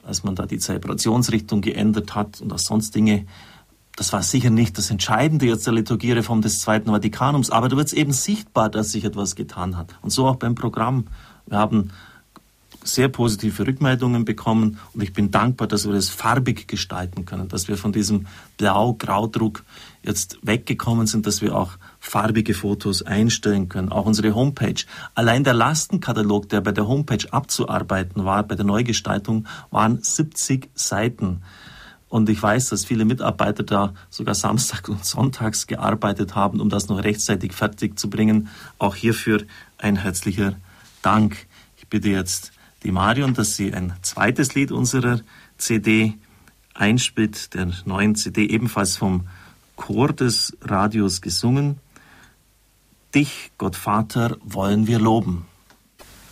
[0.06, 3.26] als man da die Zelebrationsrichtung geändert hat und auch sonst Dinge.
[3.96, 7.88] Das war sicher nicht das Entscheidende jetzt der Liturgiereform des Zweiten Vatikanums, aber da wird
[7.88, 9.96] es eben sichtbar, dass sich etwas getan hat.
[10.02, 11.06] Und so auch beim Programm.
[11.46, 11.92] Wir haben
[12.84, 17.68] sehr positive Rückmeldungen bekommen und ich bin dankbar, dass wir das farbig gestalten können, dass
[17.68, 18.28] wir von diesem
[18.58, 19.64] Blau-Grau-Druck
[20.04, 23.90] jetzt weggekommen sind, dass wir auch farbige Fotos einstellen können.
[23.90, 24.84] Auch unsere Homepage.
[25.16, 31.42] Allein der Lastenkatalog, der bei der Homepage abzuarbeiten war, bei der Neugestaltung, waren 70 Seiten.
[32.10, 36.88] Und ich weiß, dass viele Mitarbeiter da sogar Samstag und Sonntags gearbeitet haben, um das
[36.88, 38.50] noch rechtzeitig fertig zu bringen.
[38.78, 39.42] Auch hierfür
[39.80, 40.54] ein herzlicher
[41.02, 41.48] Dank.
[41.78, 42.53] Ich bitte jetzt
[42.84, 45.22] die Marion, dass sie ein zweites Lied unserer
[45.58, 46.16] CD
[46.74, 49.28] einspielt, der neuen CD, ebenfalls vom
[49.76, 51.80] Chor des Radios gesungen.
[53.16, 55.46] Dich, Gott Vater, wollen wir loben.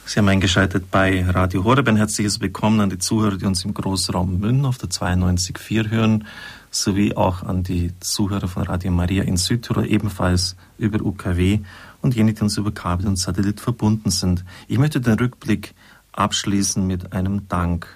[0.05, 1.87] Sie haben eingeschaltet bei Radio Horeb.
[1.87, 6.25] Ein herzliches Willkommen an die Zuhörer, die uns im Großraum Münn auf der 92.4 hören,
[6.69, 11.59] sowie auch an die Zuhörer von Radio Maria in Südtirol, ebenfalls über UKW
[12.01, 14.43] und jene, die uns über Kabel und Satellit verbunden sind.
[14.67, 15.75] Ich möchte den Rückblick
[16.11, 17.87] abschließen mit einem Dank.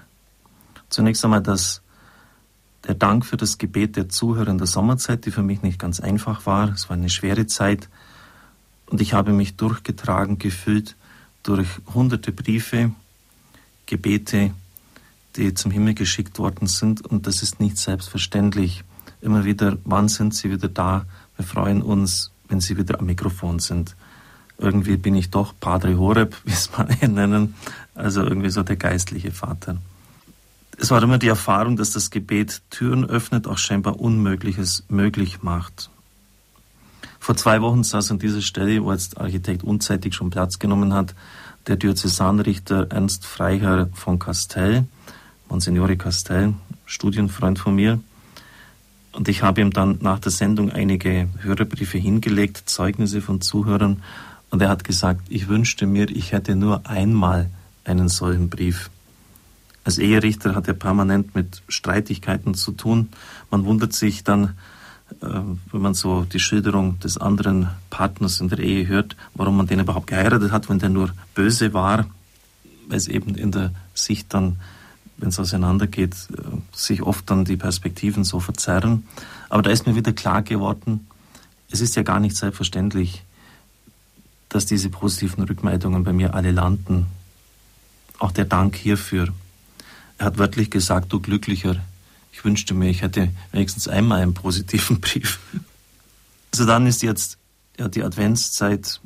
[0.90, 1.82] Zunächst einmal das,
[2.88, 6.00] der Dank für das Gebet der Zuhörer in der Sommerzeit, die für mich nicht ganz
[6.00, 6.70] einfach war.
[6.70, 7.90] Es war eine schwere Zeit
[8.88, 10.96] und ich habe mich durchgetragen gefühlt
[11.44, 12.92] durch hunderte Briefe,
[13.86, 14.52] Gebete,
[15.36, 18.84] die zum Himmel geschickt worden sind und das ist nicht selbstverständlich.
[19.22, 21.06] Immer wieder, wann sind Sie wieder da?
[21.36, 23.96] Wir freuen uns, wenn Sie wieder am Mikrofon sind
[24.58, 27.56] irgendwie bin ich doch Padre Horeb, wie es man ihn nennen,
[27.94, 29.78] also irgendwie so der geistliche Vater.
[30.78, 35.90] Es war immer die Erfahrung, dass das Gebet Türen öffnet, auch scheinbar Unmögliches möglich macht.
[37.20, 41.16] Vor zwei Wochen saß an dieser Stelle, wo jetzt Architekt unzeitig schon Platz genommen hat,
[41.68, 44.86] der Diözesanrichter Ernst Freiherr von Castell,
[45.50, 46.54] Monsignore Castell,
[46.86, 48.00] Studienfreund von mir.
[49.12, 54.04] Und ich habe ihm dann nach der Sendung einige Hörerbriefe hingelegt, Zeugnisse von Zuhörern,
[54.56, 57.50] und er hat gesagt, ich wünschte mir, ich hätte nur einmal
[57.84, 58.90] einen solchen Brief.
[59.84, 63.10] Als Eherichter hat er permanent mit Streitigkeiten zu tun.
[63.52, 64.56] Man wundert sich dann,
[65.22, 65.42] äh,
[65.74, 69.82] wenn man so die Schilderung des anderen Partners in der Ehe hört, warum man den
[69.82, 72.06] überhaupt geheiratet hat, wenn der nur böse war,
[72.88, 74.56] weil es eben in der Sicht dann,
[75.18, 79.04] wenn es auseinandergeht, äh, sich oft dann die Perspektiven so verzerren.
[79.50, 81.08] Aber da ist mir wieder klar geworden,
[81.70, 83.26] es ist ja gar nicht selbstverständlich,
[84.50, 87.08] dass diese positiven Rückmeldungen bei mir alle landen.
[88.20, 89.30] Auch der Dank hierfür.
[90.18, 91.76] Er hat wörtlich gesagt, du Glücklicher,
[92.32, 95.40] ich wünschte mir, ich hätte wenigstens einmal einen positiven Brief.
[96.52, 97.38] Also dann ist jetzt
[97.78, 99.02] ja, die Adventszeit,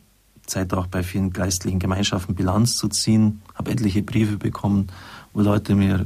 [0.45, 3.41] Zeit auch bei vielen geistlichen Gemeinschaften Bilanz zu ziehen.
[3.55, 4.89] Habe etliche Briefe bekommen,
[5.33, 6.05] wo Leute mir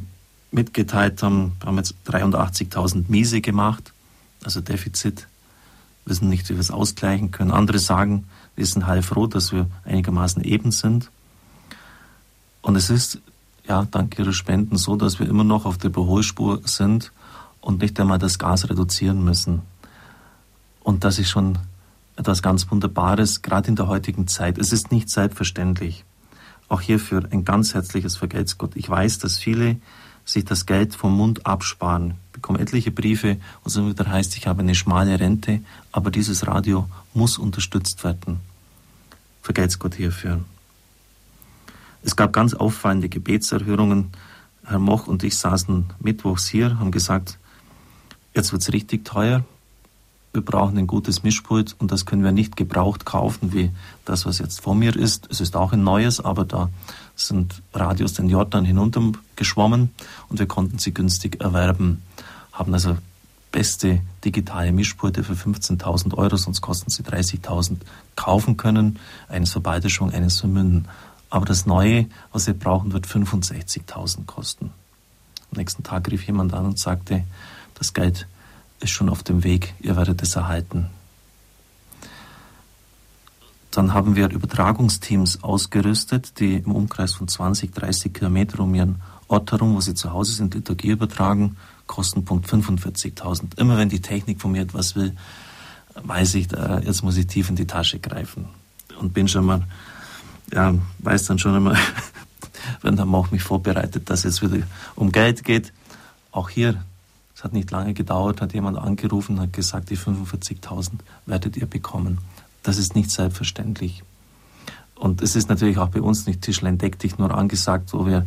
[0.51, 3.91] mitgeteilt haben, wir haben jetzt 83.000 Miese gemacht,
[4.43, 5.27] also Defizit,
[6.05, 7.51] wissen nicht, wie wir es ausgleichen können.
[7.51, 8.25] Andere sagen,
[8.55, 11.09] wir sind heilfroh, dass wir einigermaßen eben sind.
[12.61, 13.19] Und es ist,
[13.67, 17.11] ja, dank Ihrer Spenden so, dass wir immer noch auf der Überholspur sind
[17.61, 19.61] und nicht einmal das Gas reduzieren müssen.
[20.83, 21.57] Und das ist schon
[22.15, 24.57] etwas ganz Wunderbares, gerade in der heutigen Zeit.
[24.57, 26.05] Es ist nicht selbstverständlich.
[26.69, 28.75] Auch hierfür ein ganz herzliches Vergelt's Gott.
[28.75, 29.77] Ich weiß, dass viele
[30.25, 32.15] sich das Geld vom Mund absparen.
[32.43, 35.61] Bekomme etliche Briefe, wo es wieder heißt, ich habe eine schmale Rente,
[35.93, 38.41] aber dieses Radio muss unterstützt werden.
[39.41, 40.43] Vergelt's Gott hierfür.
[42.03, 44.11] Es gab ganz auffallende Gebetserhörungen.
[44.65, 47.39] Herr Moch und ich saßen mittwochs hier, haben gesagt,
[48.33, 49.45] jetzt wird's richtig teuer.
[50.33, 53.71] Wir brauchen ein gutes Mischpult und das können wir nicht gebraucht kaufen, wie
[54.03, 55.29] das, was jetzt vor mir ist.
[55.31, 56.69] Es ist auch ein neues, aber da
[57.15, 59.91] sind Radios den Jordan hinuntergeschwommen
[60.27, 62.01] und wir konnten sie günstig erwerben.
[62.53, 62.97] Haben also
[63.51, 67.77] beste digitale Mischpulte für 15.000 Euro, sonst kosten sie 30.000
[68.15, 68.99] kaufen können.
[69.27, 70.87] Eines für Balderschwang, eines für Münden.
[71.29, 74.71] Aber das Neue, was wir brauchen, wird 65.000 kosten.
[75.51, 77.23] Am nächsten Tag rief jemand an und sagte,
[77.75, 78.27] das Geld
[78.79, 80.87] ist schon auf dem Weg, ihr werdet es erhalten.
[83.71, 89.51] Dann haben wir Übertragungsteams ausgerüstet, die im Umkreis von 20, 30 Kilometer um ihren Ort
[89.51, 91.57] herum, wo sie zu Hause sind, Liturgie übertragen.
[91.93, 93.59] Kostenpunkt 45.000.
[93.59, 95.15] Immer wenn die Technik von mir etwas will,
[95.93, 96.47] weiß ich,
[96.83, 98.45] jetzt muss ich tief in die Tasche greifen.
[98.99, 99.67] Und bin schon mal,
[100.51, 101.77] ja, weiß dann schon immer,
[102.81, 104.65] wenn der Mauch mich vorbereitet, dass es wieder
[104.95, 105.71] um Geld geht.
[106.31, 106.83] Auch hier,
[107.35, 110.93] es hat nicht lange gedauert, hat jemand angerufen hat gesagt, die 45.000
[111.27, 112.17] werdet ihr bekommen.
[112.63, 114.01] Das ist nicht selbstverständlich.
[114.95, 118.25] Und es ist natürlich auch bei uns nicht Tischlein deck dich nur angesagt, wo wir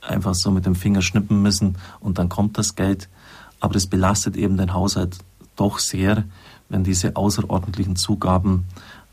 [0.00, 3.08] einfach so mit dem Finger schnippen müssen und dann kommt das Geld.
[3.60, 5.18] Aber es belastet eben den Haushalt
[5.56, 6.24] doch sehr,
[6.68, 8.64] wenn diese außerordentlichen Zugaben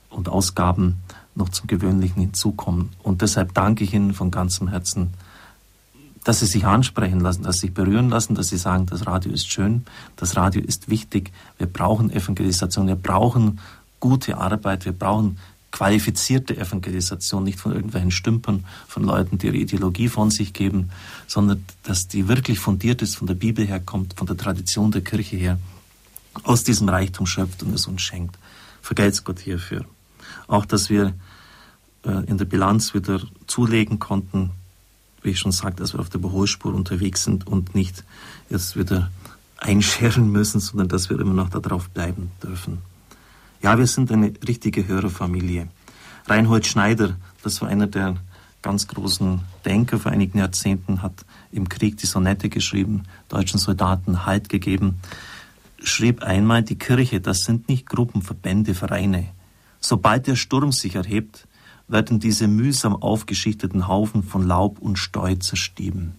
[0.09, 0.97] und Ausgaben
[1.35, 2.89] noch zum Gewöhnlichen hinzukommen.
[3.03, 5.13] Und deshalb danke ich Ihnen von ganzem Herzen,
[6.23, 9.31] dass Sie sich ansprechen lassen, dass Sie sich berühren lassen, dass Sie sagen, das Radio
[9.31, 9.85] ist schön,
[10.15, 13.59] das Radio ist wichtig, wir brauchen Evangelisation, wir brauchen
[13.99, 15.38] gute Arbeit, wir brauchen
[15.78, 20.89] qualifizierte Evangelisation, nicht von irgendwelchen Stümpern, von Leuten, die ihre Ideologie von sich geben,
[21.28, 25.36] sondern dass die wirklich fundiert ist, von der Bibel herkommt, von der Tradition der Kirche
[25.36, 25.59] her,
[26.41, 28.39] aus diesem Reichtum schöpft und es uns schenkt.
[28.82, 29.86] Vergelt's Gott hierfür.
[30.47, 31.13] Auch, dass wir
[32.03, 34.49] äh, in der Bilanz wieder zulegen konnten,
[35.21, 38.03] wie ich schon sagte, dass wir auf der Überholspur unterwegs sind und nicht
[38.49, 39.11] jetzt wieder
[39.57, 42.80] einscheren müssen, sondern dass wir immer noch darauf bleiben dürfen.
[43.62, 45.68] Ja, wir sind eine richtige Hörerfamilie.
[46.28, 48.18] Reinhold Schneider, das war einer der
[48.62, 54.49] ganz großen Denker vor einigen Jahrzehnten, hat im Krieg die Sonette geschrieben, deutschen Soldaten Halt
[54.49, 54.99] gegeben,
[55.82, 59.30] schrieb einmal, die Kirche, das sind nicht Gruppen, Verbände, Vereine.
[59.80, 61.47] Sobald der Sturm sich erhebt,
[61.88, 66.16] werden diese mühsam aufgeschichteten Haufen von Laub und Steu zerstieben.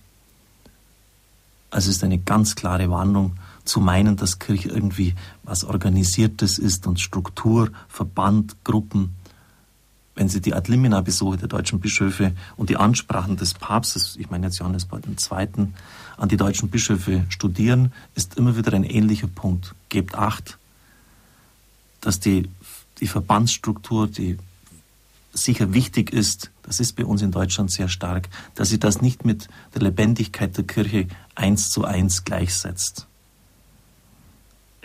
[1.71, 3.33] Also es ist eine ganz klare Warnung
[3.69, 5.15] zu meinen, dass Kirche irgendwie
[5.45, 9.15] was Organisiertes ist und Struktur, Verband, Gruppen.
[10.15, 14.47] Wenn Sie die Ad Limina-Besuche der deutschen Bischöfe und die Ansprachen des Papstes, ich meine
[14.47, 15.69] jetzt Johannes Paul II.,
[16.17, 19.75] an die deutschen Bischöfe studieren, ist immer wieder ein ähnlicher Punkt.
[19.89, 20.59] Gebt acht,
[22.01, 22.49] dass die,
[22.99, 24.39] die Verbandsstruktur, die
[25.33, 29.25] sicher wichtig ist, das ist bei uns in Deutschland sehr stark, dass sie das nicht
[29.25, 31.07] mit der Lebendigkeit der Kirche
[31.37, 33.08] eins zu eins gleichsetzt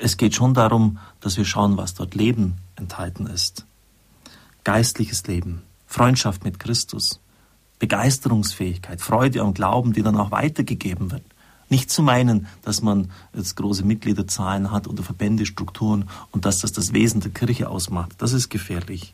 [0.04, 3.66] es geht schon darum, dass wir schauen, was dort Leben enthalten ist.
[4.66, 7.22] Geistliches Leben, Freundschaft mit Christus,
[7.80, 11.24] Begeisterungsfähigkeit, Freude am Glauben, die dann auch weitergegeben wird.
[11.70, 16.74] Nicht zu meinen, dass man jetzt große Mitgliederzahlen hat oder Verbände, Strukturen und dass das
[16.74, 18.12] das Wesen der Kirche ausmacht.
[18.18, 19.14] Das ist gefährlich.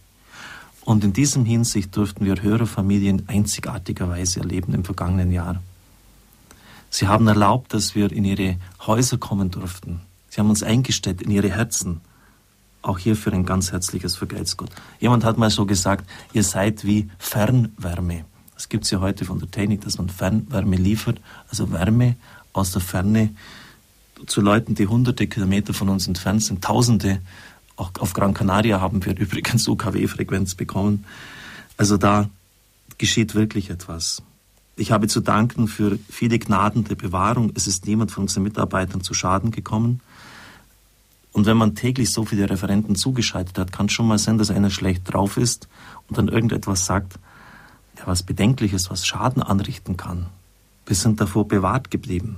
[0.82, 5.62] Und in diesem Hinsicht durften wir Hörerfamilien einzigartigerweise erleben im vergangenen Jahr.
[6.90, 11.32] Sie haben erlaubt, dass wir in ihre Häuser kommen durften, Sie haben uns eingestellt in
[11.32, 12.02] ihre Herzen.
[12.82, 14.70] Auch hierfür ein ganz herzliches Vergelt's Gott.
[15.00, 18.26] Jemand hat mal so gesagt, ihr seid wie Fernwärme.
[18.56, 21.20] Das gibt es ja heute von der Technik, dass man Fernwärme liefert,
[21.50, 22.16] also Wärme
[22.54, 23.30] aus der Ferne
[24.28, 27.20] zu Leuten, die hunderte Kilometer von uns entfernt sind, tausende
[27.76, 31.06] Auch auf Gran Canaria haben wir übrigens UKW-Frequenz bekommen.
[31.78, 32.30] Also da
[32.98, 34.22] geschieht wirklich etwas.
[34.76, 37.52] Ich habe zu danken für viele Gnaden der Bewahrung.
[37.56, 40.02] Es ist niemand von unseren Mitarbeitern zu Schaden gekommen.
[41.32, 44.50] Und wenn man täglich so viele Referenten zugeschaltet hat, kann es schon mal sein, dass
[44.50, 45.68] einer schlecht drauf ist
[46.08, 47.20] und dann irgendetwas sagt,
[47.98, 50.28] ja, was Bedenkliches, was Schaden anrichten kann.
[50.86, 52.38] Wir sind davor bewahrt geblieben.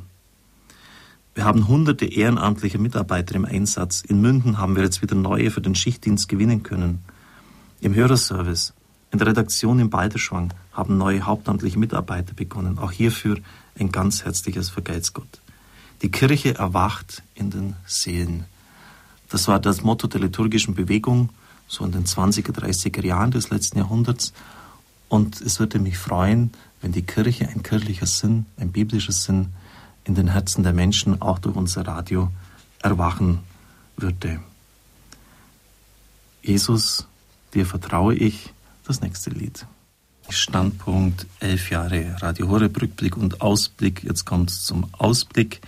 [1.34, 4.02] Wir haben hunderte ehrenamtliche Mitarbeiter im Einsatz.
[4.02, 7.00] In Münden haben wir jetzt wieder neue für den Schichtdienst gewinnen können.
[7.80, 8.74] Im Hörerservice,
[9.12, 12.78] in der Redaktion in Balderschwang haben neue hauptamtliche Mitarbeiter begonnen.
[12.78, 13.38] Auch hierfür
[13.80, 15.42] ein ganz herzliches Vergeiz Gott.
[16.02, 18.46] Die Kirche erwacht in den Seelen.
[19.32, 21.29] Das war das Motto der liturgischen Bewegung,
[21.67, 24.34] so in den 20er, 30er Jahren des letzten Jahrhunderts.
[25.07, 26.51] Und es würde mich freuen,
[26.82, 29.47] wenn die Kirche ein kirchlicher Sinn, ein biblischer Sinn
[30.03, 32.29] in den Herzen der Menschen auch durch unser Radio
[32.82, 33.39] erwachen
[33.95, 34.41] würde.
[36.41, 37.07] Jesus,
[37.53, 38.53] dir vertraue ich,
[38.86, 39.65] das nächste Lied.
[40.27, 44.03] Standpunkt elf Jahre Radio Horeb Rückblick und Ausblick.
[44.03, 45.61] Jetzt kommt es zum Ausblick.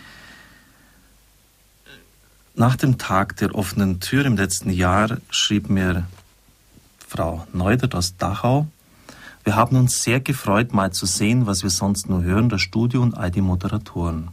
[2.56, 6.08] Nach dem Tag der offenen Tür im letzten Jahr schrieb mir
[7.08, 8.68] Frau Neudert aus Dachau,
[9.44, 13.02] wir haben uns sehr gefreut, mal zu sehen, was wir sonst nur hören, das Studio
[13.02, 14.30] und all die Moderatoren.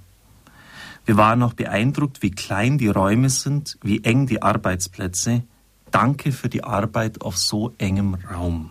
[1.06, 5.42] Wir waren auch beeindruckt, wie klein die Räume sind, wie eng die Arbeitsplätze.
[5.90, 8.70] Danke für die Arbeit auf so engem Raum.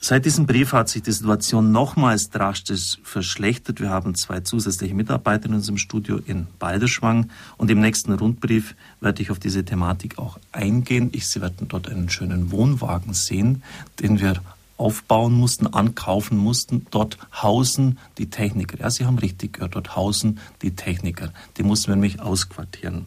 [0.00, 3.80] Seit diesem Brief hat sich die Situation nochmals drastisch verschlechtert.
[3.80, 9.22] Wir haben zwei zusätzliche Mitarbeiter in unserem Studio in Balderschwang und im nächsten Rundbrief werde
[9.22, 11.10] ich auf diese Thematik auch eingehen.
[11.12, 13.64] Ich, Sie werden dort einen schönen Wohnwagen sehen,
[13.98, 14.40] den wir
[14.76, 16.86] aufbauen mussten, ankaufen mussten.
[16.92, 18.78] Dort hausen die Techniker.
[18.78, 21.32] Ja, Sie haben richtig gehört, dort hausen die Techniker.
[21.56, 23.06] Die mussten wir nämlich ausquartieren.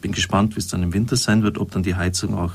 [0.00, 2.52] Bin gespannt, wie es dann im Winter sein wird, ob dann die Heizung auch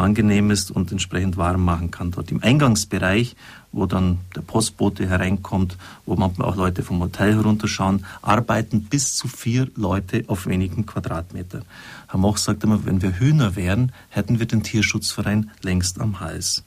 [0.00, 2.10] angenehm ist und entsprechend warm machen kann.
[2.10, 3.36] Dort im Eingangsbereich,
[3.72, 5.76] wo dann der Postbote hereinkommt,
[6.06, 11.62] wo manchmal auch Leute vom Hotel herunterschauen, arbeiten bis zu vier Leute auf wenigen Quadratmeter.
[12.08, 16.64] Herr Moch sagt immer, wenn wir Hühner wären, hätten wir den Tierschutzverein längst am Hals.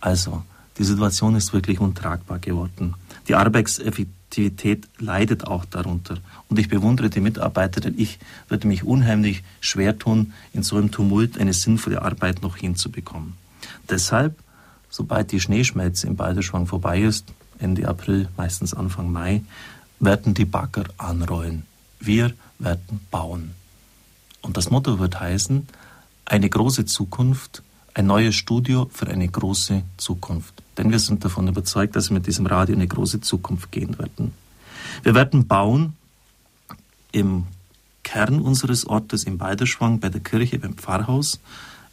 [0.00, 0.42] Also,
[0.78, 2.94] die Situation ist wirklich untragbar geworden.
[3.26, 4.17] Die Arbeitseffektivität
[4.98, 6.18] leidet auch darunter.
[6.48, 8.18] Und ich bewundere die Mitarbeiter, denn ich
[8.48, 13.34] würde mich unheimlich schwer tun, in so einem Tumult eine sinnvolle Arbeit noch hinzubekommen.
[13.88, 14.38] Deshalb,
[14.90, 17.26] sobald die Schneeschmelze im Balderschwang vorbei ist,
[17.58, 19.42] Ende April, meistens Anfang Mai,
[19.98, 21.64] werden die Bagger anrollen.
[21.98, 23.54] Wir werden bauen.
[24.42, 25.66] Und das Motto wird heißen,
[26.24, 27.62] eine große Zukunft
[27.98, 30.62] ein neues Studio für eine große Zukunft.
[30.78, 34.32] Denn wir sind davon überzeugt, dass wir mit diesem Radio eine große Zukunft gehen werden.
[35.02, 35.94] Wir werden bauen
[37.12, 37.46] im
[38.04, 41.40] Kern unseres Ortes in Beiderschwang bei der Kirche, beim Pfarrhaus.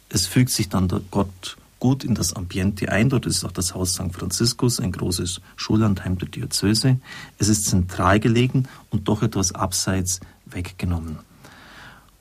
[0.08, 3.10] Es fügt sich dann Gott gut in das Ambiente ein.
[3.10, 4.12] Dort ist auch das Haus St.
[4.12, 6.98] Franziskus, ein großes Schullandheim der Diözese.
[7.38, 11.18] Es ist zentral gelegen und doch etwas abseits weggenommen.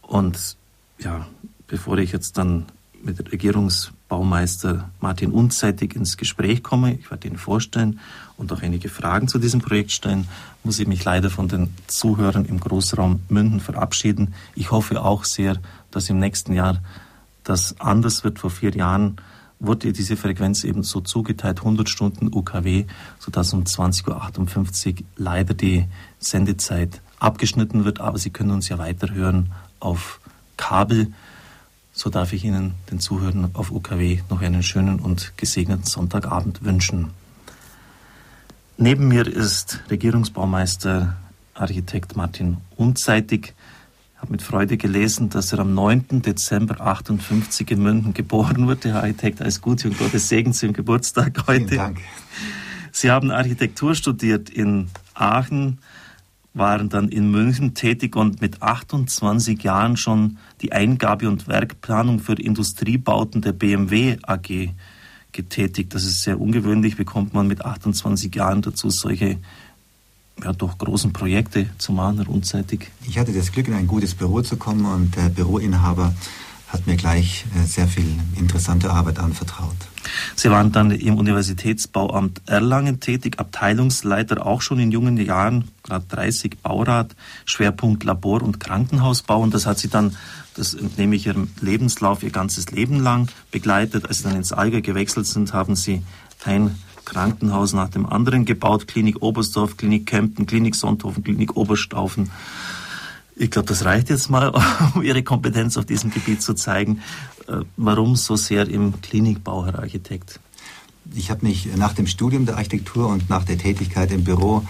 [0.01, 0.57] Und
[0.97, 1.26] ja,
[1.68, 2.66] bevor ich jetzt dann
[3.01, 3.32] mit
[4.06, 6.93] Regierungsbaumeister Martin Unzeitig ins Gespräch komme.
[6.93, 7.99] Ich werde ihn vorstellen
[8.38, 10.28] und auch einige Fragen zu diesem Projekt stellen.
[10.64, 14.34] Muss ich mich leider von den Zuhörern im Großraum Münden verabschieden.
[14.56, 15.58] Ich hoffe auch sehr,
[15.91, 16.82] dass im nächsten Jahr
[17.43, 18.39] das anders wird.
[18.39, 19.18] Vor vier Jahren
[19.60, 22.86] wurde diese Frequenz eben so zugeteilt, 100 Stunden UKW,
[23.20, 25.86] sodass um 20.58 Uhr leider die
[26.20, 28.01] Sendezeit abgeschnitten wird.
[28.01, 30.20] Aber Sie können uns ja weiterhören auf
[30.58, 31.12] Kabel
[31.96, 37.12] so darf ich Ihnen, den Zuhörern auf UKW, noch einen schönen und gesegneten Sonntagabend wünschen.
[38.78, 41.16] Neben mir ist Regierungsbaumeister
[41.54, 43.54] Architekt Martin Unzeitig.
[44.14, 46.22] Ich habe mit Freude gelesen, dass er am 9.
[46.22, 48.89] Dezember 58 in München geboren wurde.
[48.89, 51.68] Herr Architekt, alles Gute und Gottes Segen zum Geburtstag heute.
[51.68, 52.00] Vielen Dank.
[52.91, 55.80] Sie haben Architektur studiert in Aachen,
[56.56, 62.34] waren dann in München tätig und mit 28 Jahren schon die Eingabe und Werkplanung für
[62.34, 64.70] Industriebauten der BMW AG
[65.34, 65.93] getätigt.
[65.93, 69.38] Das ist sehr ungewöhnlich, bekommt man mit 28 Jahren dazu solche
[70.43, 72.89] ja, doch großen Projekte zu machen, unzeitig.
[73.08, 76.14] Ich hatte das Glück, in ein gutes Büro zu kommen und der Büroinhaber
[76.76, 78.06] hat mir gleich äh, sehr viel
[78.36, 79.78] interessante Arbeit anvertraut.
[80.36, 86.60] Sie waren dann im Universitätsbauamt Erlangen tätig, Abteilungsleiter auch schon in jungen Jahren, gerade 30
[86.62, 87.16] Baurat,
[87.46, 89.40] Schwerpunkt Labor- und Krankenhausbau.
[89.42, 90.18] Und das hat Sie dann,
[90.56, 94.08] das entnehme ich Ihrem Lebenslauf, Ihr ganzes Leben lang begleitet.
[94.08, 96.04] Als Sie dann ins Allgäu gewechselt sind, haben Sie
[96.44, 98.88] ein Krankenhaus nach dem anderen gebaut.
[98.88, 102.32] Klinik Oberstdorf, Klinik Kempten, Klinik Sonthofen, Klinik Oberstaufen.
[103.38, 104.54] Ich glaube, das reicht jetzt mal,
[104.96, 107.02] um Ihre Kompetenz auf diesem Gebiet zu zeigen.
[107.48, 110.40] Äh, warum so sehr im Klinikbau, Herr Architekt?
[111.14, 114.66] Ich habe mich nach dem Studium der Architektur und nach der Tätigkeit im Büro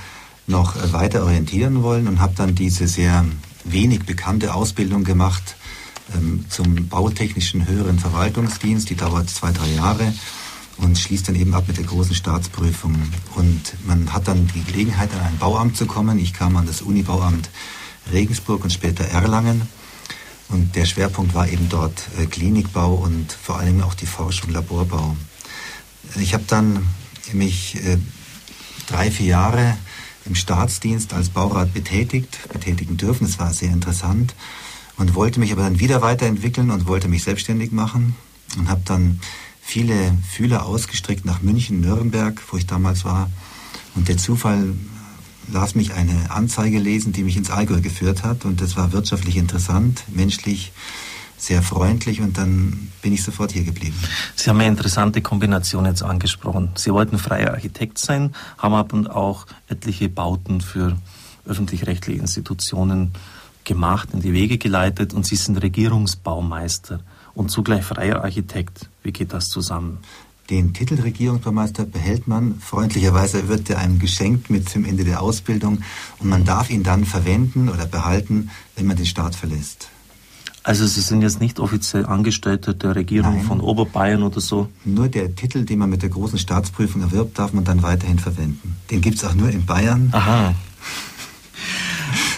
[0.47, 3.25] noch äh, weiter orientieren wollen und habe dann diese sehr
[3.63, 5.55] wenig bekannte Ausbildung gemacht
[6.15, 8.89] ähm, zum bautechnischen höheren Verwaltungsdienst.
[8.89, 10.11] Die dauert zwei, drei Jahre
[10.77, 12.95] und schließt dann eben ab mit der großen Staatsprüfung.
[13.35, 16.17] Und man hat dann die Gelegenheit, an ein Bauamt zu kommen.
[16.17, 17.49] Ich kam an das Unibauamt
[18.11, 19.61] Regensburg und später Erlangen.
[20.49, 25.15] Und der Schwerpunkt war eben dort äh, Klinikbau und vor allem auch die Forschung, Laborbau.
[26.17, 26.85] Ich habe dann
[27.33, 27.97] mich äh,
[28.87, 29.77] drei, vier Jahre
[30.25, 33.25] im Staatsdienst als Baurat betätigt, betätigen dürfen.
[33.25, 34.35] Das war sehr interessant
[34.97, 38.15] und wollte mich aber dann wieder weiterentwickeln und wollte mich selbstständig machen
[38.57, 39.19] und habe dann
[39.61, 43.29] viele Fühler ausgestreckt nach München, Nürnberg, wo ich damals war.
[43.95, 44.73] Und der Zufall
[45.51, 48.45] las mich eine Anzeige lesen, die mich ins Allgäu geführt hat.
[48.45, 50.71] Und das war wirtschaftlich interessant, menschlich
[51.37, 53.95] sehr freundlich und dann bin ich sofort hier geblieben.
[54.35, 56.69] Sie haben eine interessante Kombination jetzt angesprochen.
[56.75, 60.97] Sie wollten freier Architekt sein, haben aber auch etliche Bauten für
[61.45, 63.11] öffentlich-rechtliche Institutionen
[63.63, 67.01] gemacht, in die Wege geleitet und Sie sind Regierungsbaumeister
[67.33, 68.89] und zugleich freier Architekt.
[69.03, 69.99] Wie geht das zusammen?
[70.49, 72.59] Den Titel Regierungsbaumeister behält man.
[72.59, 75.79] Freundlicherweise wird er einem geschenkt mit zum Ende der Ausbildung
[76.19, 79.89] und man darf ihn dann verwenden oder behalten, wenn man den Staat verlässt.
[80.61, 83.45] Also Sie sind jetzt nicht offiziell Angestellter der Regierung Nein.
[83.45, 84.67] von Oberbayern oder so?
[84.83, 88.75] Nur der Titel, den man mit der großen Staatsprüfung erwirbt, darf man dann weiterhin verwenden.
[88.89, 90.09] Den gibt es auch nur in Bayern.
[90.11, 90.55] Aha.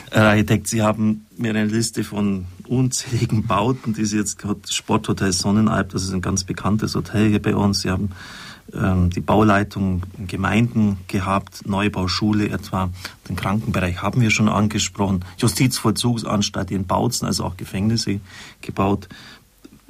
[0.09, 5.33] Herr Architekt, Sie haben mir eine Liste von unzähligen Bauten, die Sie jetzt gerade Sporthotel
[5.33, 7.81] Sonnenalb, das ist ein ganz bekanntes Hotel hier bei uns.
[7.81, 8.11] Sie haben
[8.73, 12.89] ähm, die Bauleitung in Gemeinden gehabt, Neubauschule etwa,
[13.27, 18.21] den Krankenbereich haben wir schon angesprochen, Justizvollzugsanstalt in Bautzen, also auch Gefängnisse
[18.61, 19.09] gebaut.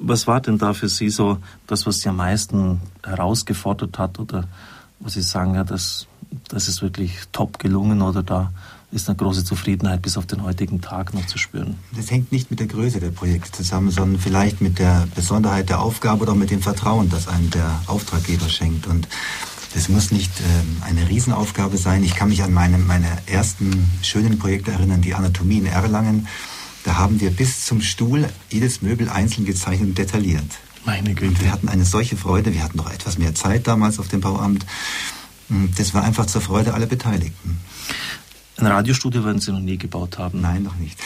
[0.00, 1.38] Was war denn da für Sie so
[1.68, 4.48] das, was Sie am meisten herausgefordert hat oder
[4.98, 6.08] was Sie sagen, ja, das,
[6.48, 8.52] das ist wirklich top gelungen oder da
[8.90, 11.76] ist eine große Zufriedenheit bis auf den heutigen Tag noch zu spüren.
[11.94, 15.80] Das hängt nicht mit der Größe der Projekte zusammen, sondern vielleicht mit der Besonderheit der
[15.80, 18.86] Aufgabe oder mit dem Vertrauen, das einem der Auftraggeber schenkt.
[18.86, 19.08] Und
[19.74, 22.02] das muss nicht äh, eine Riesenaufgabe sein.
[22.02, 26.26] Ich kann mich an meine, meine ersten schönen Projekte erinnern, die Anatomie in Erlangen.
[26.84, 30.46] Da haben wir bis zum Stuhl jedes Möbel einzeln gezeichnet und detailliert.
[30.86, 31.28] Meine Güte.
[31.28, 32.54] Und wir hatten eine solche Freude.
[32.54, 34.64] Wir hatten noch etwas mehr Zeit damals auf dem Bauamt.
[35.76, 37.60] Das war einfach zur Freude aller Beteiligten.
[38.58, 40.40] Ein Radiostudio werden Sie noch nie gebaut haben?
[40.40, 40.98] Nein, noch nicht.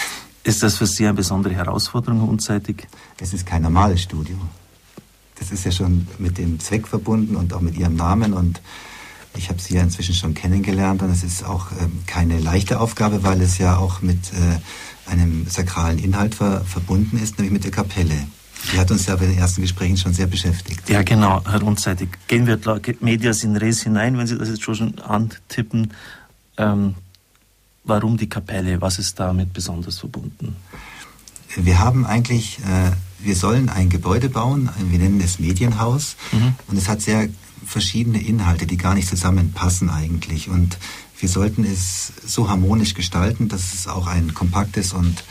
[0.43, 2.89] Ist das für Sie eine besondere Herausforderung unzeitig?
[3.21, 4.37] Es ist kein normales Studio.
[5.39, 8.61] Das ist ja schon mit dem Zweck verbunden und auch mit Ihrem Namen und
[9.37, 13.23] ich habe Sie ja inzwischen schon kennengelernt und es ist auch ähm, keine leichte Aufgabe,
[13.23, 17.71] weil es ja auch mit äh, einem sakralen Inhalt ver verbunden ist, nämlich mit der
[17.71, 18.27] Kapelle.
[18.73, 20.89] Die hat uns ja bei den ersten Gesprächen schon sehr beschäftigt.
[20.89, 22.09] Ja, genau, Herr Unzeitig.
[22.29, 22.59] Gehen wir
[23.01, 25.93] Medias in Res hinein, wenn Sie das jetzt schon antippen.
[26.57, 26.95] Ähm,
[27.85, 28.81] Warum die Kapelle?
[28.81, 30.57] Was ist damit besonders verbunden?
[31.57, 36.55] Wir haben eigentlich, äh, wir sollen ein Gebäude bauen, wir nennen es Medienhaus, mhm.
[36.69, 37.29] und es hat sehr
[37.67, 40.49] verschiedene Inhalte, die gar nicht zusammenpassen eigentlich.
[40.49, 40.79] Und
[41.19, 45.25] wir sollten es so harmonisch gestalten, dass es auch ein kompaktes und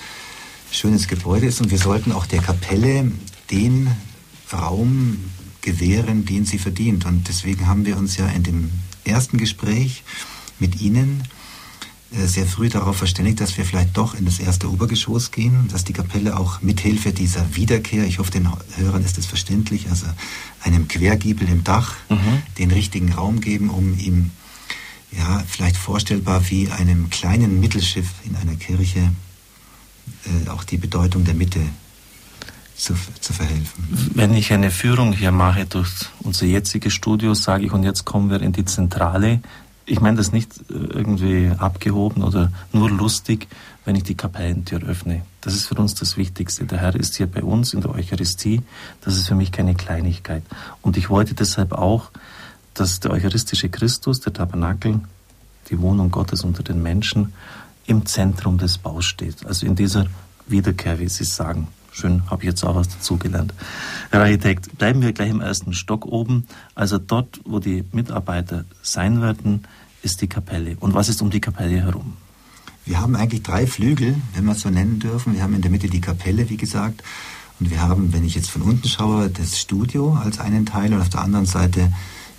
[0.72, 1.62] schönes Gebäude ist.
[1.62, 3.12] Und wir sollten auch der Kapelle
[3.50, 3.90] den
[4.54, 5.18] Raum
[5.62, 7.06] gewähren, den sie verdient.
[7.06, 8.72] Und deswegen haben wir uns ja in dem
[9.04, 10.04] ersten Gespräch
[10.60, 11.24] mit Ihnen
[12.12, 15.94] sehr früh darauf verständigt, dass wir vielleicht doch in das erste Obergeschoss gehen, dass die
[15.94, 20.08] Kapelle auch mithilfe dieser Wiederkehr, ich hoffe, den Hörern ist es verständlich, also
[20.62, 22.44] einem Quergiebel im Dach, mhm.
[22.58, 24.32] den richtigen Raum geben, um ihm
[25.12, 29.12] ja vielleicht vorstellbar wie einem kleinen Mittelschiff in einer Kirche
[30.26, 31.62] äh, auch die Bedeutung der Mitte
[32.76, 34.10] zu, zu verhelfen.
[34.14, 35.90] Wenn ich eine Führung hier mache durch
[36.20, 39.42] unser jetziges Studio, sage ich, und jetzt kommen wir in die Zentrale,
[39.92, 43.48] ich meine das nicht äh, irgendwie abgehoben oder nur lustig,
[43.84, 45.24] wenn ich die Kapellentür öffne.
[45.42, 46.66] Das ist für uns das Wichtigste.
[46.66, 48.62] Der Herr ist hier bei uns in der Eucharistie.
[49.02, 50.44] Das ist für mich keine Kleinigkeit.
[50.82, 52.10] Und ich wollte deshalb auch,
[52.74, 55.02] dass der eucharistische Christus, der Tabernakel,
[55.70, 57.34] die Wohnung Gottes unter den Menschen,
[57.86, 59.46] im Zentrum des Baus steht.
[59.46, 60.06] Also in dieser
[60.48, 61.68] Wiederkehr, wie Sie sagen.
[61.92, 63.54] Schön, habe ich jetzt auch was dazugelernt.
[64.12, 66.46] Herr Architekt, bleiben wir gleich im ersten Stock oben.
[66.74, 69.64] Also dort, wo die Mitarbeiter sein werden,
[70.02, 70.78] ist die Kapelle.
[70.80, 72.14] Und was ist um die Kapelle herum?
[72.86, 75.34] Wir haben eigentlich drei Flügel, wenn wir es so nennen dürfen.
[75.34, 77.04] Wir haben in der Mitte die Kapelle, wie gesagt.
[77.60, 81.02] Und wir haben, wenn ich jetzt von unten schaue, das Studio als einen Teil und
[81.02, 81.92] auf der anderen Seite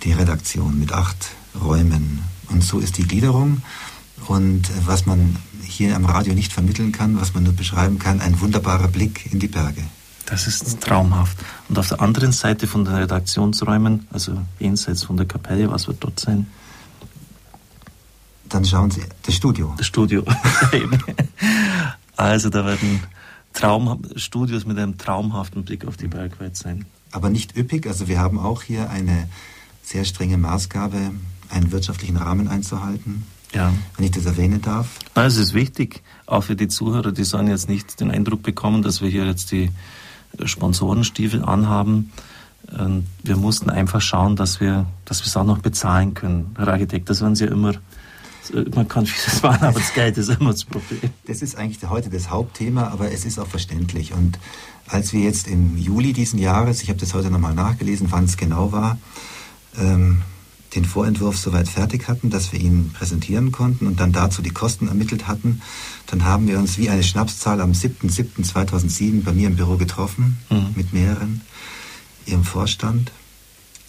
[0.03, 1.29] die Redaktion mit acht
[1.59, 2.23] Räumen.
[2.49, 3.61] Und so ist die Gliederung.
[4.27, 8.21] Und äh, was man hier am Radio nicht vermitteln kann, was man nur beschreiben kann,
[8.21, 9.83] ein wunderbarer Blick in die Berge.
[10.25, 11.37] Das ist traumhaft.
[11.67, 16.03] Und auf der anderen Seite von den Redaktionsräumen, also jenseits von der Kapelle, was wird
[16.03, 16.47] dort sein?
[18.47, 19.73] Dann schauen Sie, das Studio.
[19.77, 20.23] Das Studio.
[22.15, 23.01] also da werden
[23.53, 26.85] Traum Studios mit einem traumhaften Blick auf die Bergwelt sein.
[27.11, 29.29] Aber nicht üppig, also wir haben auch hier eine
[29.83, 31.11] sehr strenge Maßgabe,
[31.49, 33.25] einen wirtschaftlichen Rahmen einzuhalten.
[33.53, 33.73] Ja.
[33.97, 34.87] Wenn ich das erwähnen darf.
[35.15, 38.81] Nein, es ist wichtig, auch für die Zuhörer, die sollen jetzt nicht den Eindruck bekommen,
[38.81, 39.69] dass wir hier jetzt die
[40.43, 42.11] Sponsorenstiefel anhaben.
[42.77, 46.55] Ähm, wir mussten einfach schauen, dass wir, dass wir es auch noch bezahlen können.
[46.57, 47.73] Herr Architekt, das werden Sie ja immer
[48.75, 51.11] man kann vieles machen, aber das Geld ist immer das Problem.
[51.27, 54.13] Das ist eigentlich heute das Hauptthema, aber es ist auch verständlich.
[54.13, 54.39] Und
[54.87, 58.37] als wir jetzt im Juli diesen Jahres, ich habe das heute nochmal nachgelesen, wann es
[58.37, 58.97] genau war,
[59.77, 60.21] ähm,
[60.75, 64.87] den Vorentwurf soweit fertig hatten, dass wir ihn präsentieren konnten und dann dazu die Kosten
[64.87, 65.61] ermittelt hatten,
[66.07, 70.73] dann haben wir uns wie eine Schnapszahl am 7.7.2007 bei mir im Büro getroffen mhm.
[70.75, 71.41] mit mehreren,
[72.25, 73.11] ihrem Vorstand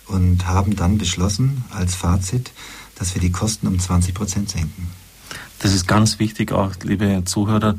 [0.07, 2.53] und haben dann beschlossen als Fazit,
[2.97, 4.89] dass wir die Kosten um 20 Prozent senken.
[5.61, 7.77] Das ist ganz wichtig auch, liebe Zuhörer.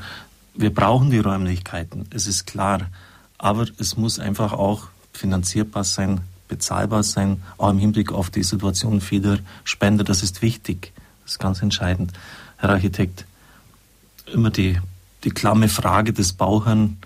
[0.56, 2.90] Wir brauchen die Räumlichkeiten, es ist klar.
[3.38, 9.02] Aber es muss einfach auch finanzierbar sein, bezahlbar sein, auch im Hinblick auf die Situation
[9.02, 10.04] vieler Spender.
[10.04, 10.94] Das ist wichtig,
[11.24, 12.14] das ist ganz entscheidend.
[12.58, 13.26] Herr Architekt,
[14.32, 14.80] immer die,
[15.24, 16.98] die klamme Frage des Bauherrn,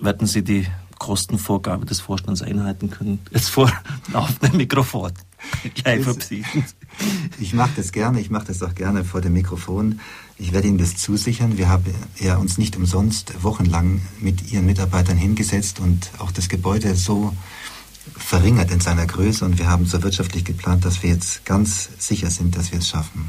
[0.00, 0.66] werden Sie die
[0.98, 3.20] Kostenvorgabe des Vorstands einhalten können?
[3.30, 3.70] Jetzt vor
[4.12, 5.12] laufendem Mikrofon.
[5.74, 6.06] Gleich
[7.38, 10.00] Ich mache das gerne, ich mache das auch gerne vor dem Mikrofon.
[10.38, 11.58] Ich werde Ihnen das zusichern.
[11.58, 11.84] Wir haben
[12.18, 17.34] ja uns nicht umsonst wochenlang mit Ihren Mitarbeitern hingesetzt und auch das Gebäude so
[18.16, 22.30] verringert in seiner Größe und wir haben so wirtschaftlich geplant, dass wir jetzt ganz sicher
[22.30, 23.28] sind, dass wir es schaffen.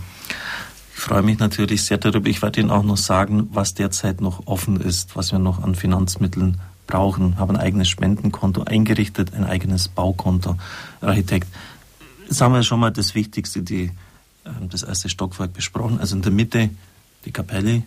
[0.96, 2.30] Ich freue mich natürlich sehr darüber.
[2.30, 5.76] Ich werde Ihnen auch noch sagen, was derzeit noch offen ist, was wir noch an
[5.76, 7.34] Finanzmitteln brauchen.
[7.34, 10.58] Wir haben ein eigenes Spendenkonto eingerichtet, ein eigenes Baukonto.
[11.02, 11.48] Architekt,
[12.40, 13.92] haben wir schon mal das Wichtigste, die,
[14.46, 16.00] ähm, das erste Stockwerk besprochen.
[16.00, 16.70] Also in der Mitte
[17.26, 17.84] die Kapelle,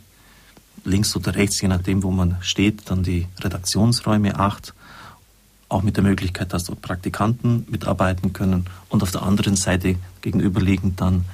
[0.85, 4.75] links oder rechts, je nachdem, wo man steht, dann die Redaktionsräume, acht
[5.69, 11.01] auch mit der Möglichkeit, dass dort Praktikanten mitarbeiten können und auf der anderen Seite gegenüberliegend
[11.01, 11.25] dann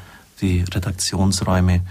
[0.41, 1.83] die Redaktionsräume,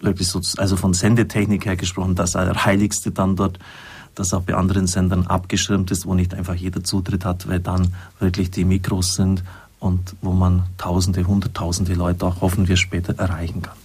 [0.00, 3.58] wirklich so, also von Sendetechnik her gesprochen, das Allerheiligste dann dort,
[4.14, 7.94] das auch bei anderen Sendern abgeschirmt ist, wo nicht einfach jeder Zutritt hat, weil dann
[8.18, 9.42] wirklich die Mikros sind
[9.78, 13.76] und wo man Tausende, Hunderttausende Leute auch hoffen wir später erreichen kann.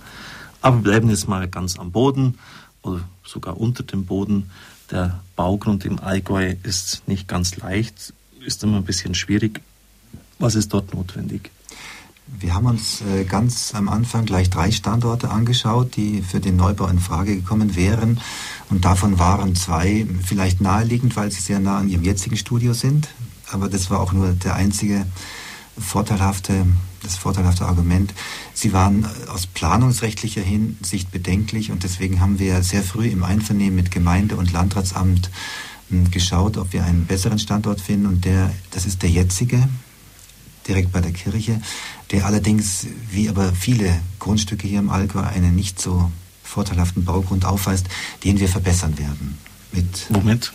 [0.61, 2.38] Aber bleiben jetzt mal ganz am Boden
[2.82, 4.49] oder sogar unter dem Boden.
[4.91, 8.13] Der Baugrund im Allgäu ist nicht ganz leicht,
[8.45, 9.61] ist immer ein bisschen schwierig.
[10.39, 11.51] Was ist dort notwendig?
[12.39, 16.88] Wir haben uns äh, ganz am Anfang gleich drei Standorte angeschaut, die für den Neubau
[16.88, 18.19] in Frage gekommen wären.
[18.69, 23.07] Und davon waren zwei vielleicht naheliegend, weil sie sehr nah an ihrem jetzigen Studio sind.
[23.49, 25.05] Aber das war auch nur der einzige
[25.79, 26.65] vorteilhafte,
[27.04, 28.14] das vorteilhafte Argument.
[28.54, 33.76] Sie waren äh, aus planungsrechtlicher Hinsicht bedenklich und deswegen haben wir sehr früh im Einvernehmen
[33.76, 35.30] mit Gemeinde und Landratsamt
[35.89, 39.68] hm, geschaut, ob wir einen besseren Standort finden und der, das ist der jetzige,
[40.68, 41.62] direkt bei der Kirche,
[42.12, 46.12] der allerdings, wie aber viele Grundstücke hier im Allgäu, einen nicht so
[46.43, 47.88] vorteilhaften Baugrund aufweist,
[48.24, 49.38] den wir verbessern werden.
[49.72, 50.54] Mit, Womit?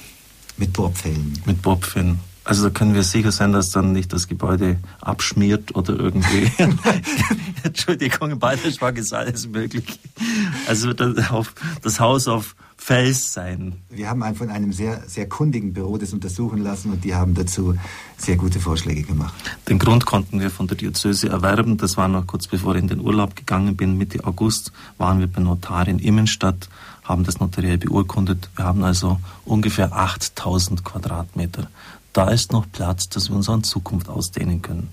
[0.56, 1.38] Mit Bohrpfählen.
[1.44, 2.18] Mit Bohrpfählen.
[2.44, 6.50] Also da können wir sicher sein, dass dann nicht das Gebäude abschmiert oder irgendwie.
[7.62, 9.84] Entschuldigung, im Bayerischwag ist alles möglich.
[10.66, 13.74] Also das, auf, das Haus auf Fels sein.
[13.90, 17.76] Wir haben von einem sehr, sehr kundigen Büro das untersuchen lassen und die haben dazu
[18.16, 19.32] sehr gute Vorschläge gemacht.
[19.68, 21.76] Den Grund konnten wir von der Diözese erwerben.
[21.76, 23.98] Das war noch kurz bevor ich in den Urlaub gegangen bin.
[23.98, 26.68] Mitte August waren wir bei Notar in Immenstadt,
[27.04, 28.50] haben das notariell beurkundet.
[28.56, 31.68] Wir haben also ungefähr 8000 Quadratmeter
[32.12, 34.88] da ist noch Platz, dass wir uns an Zukunft ausdehnen können.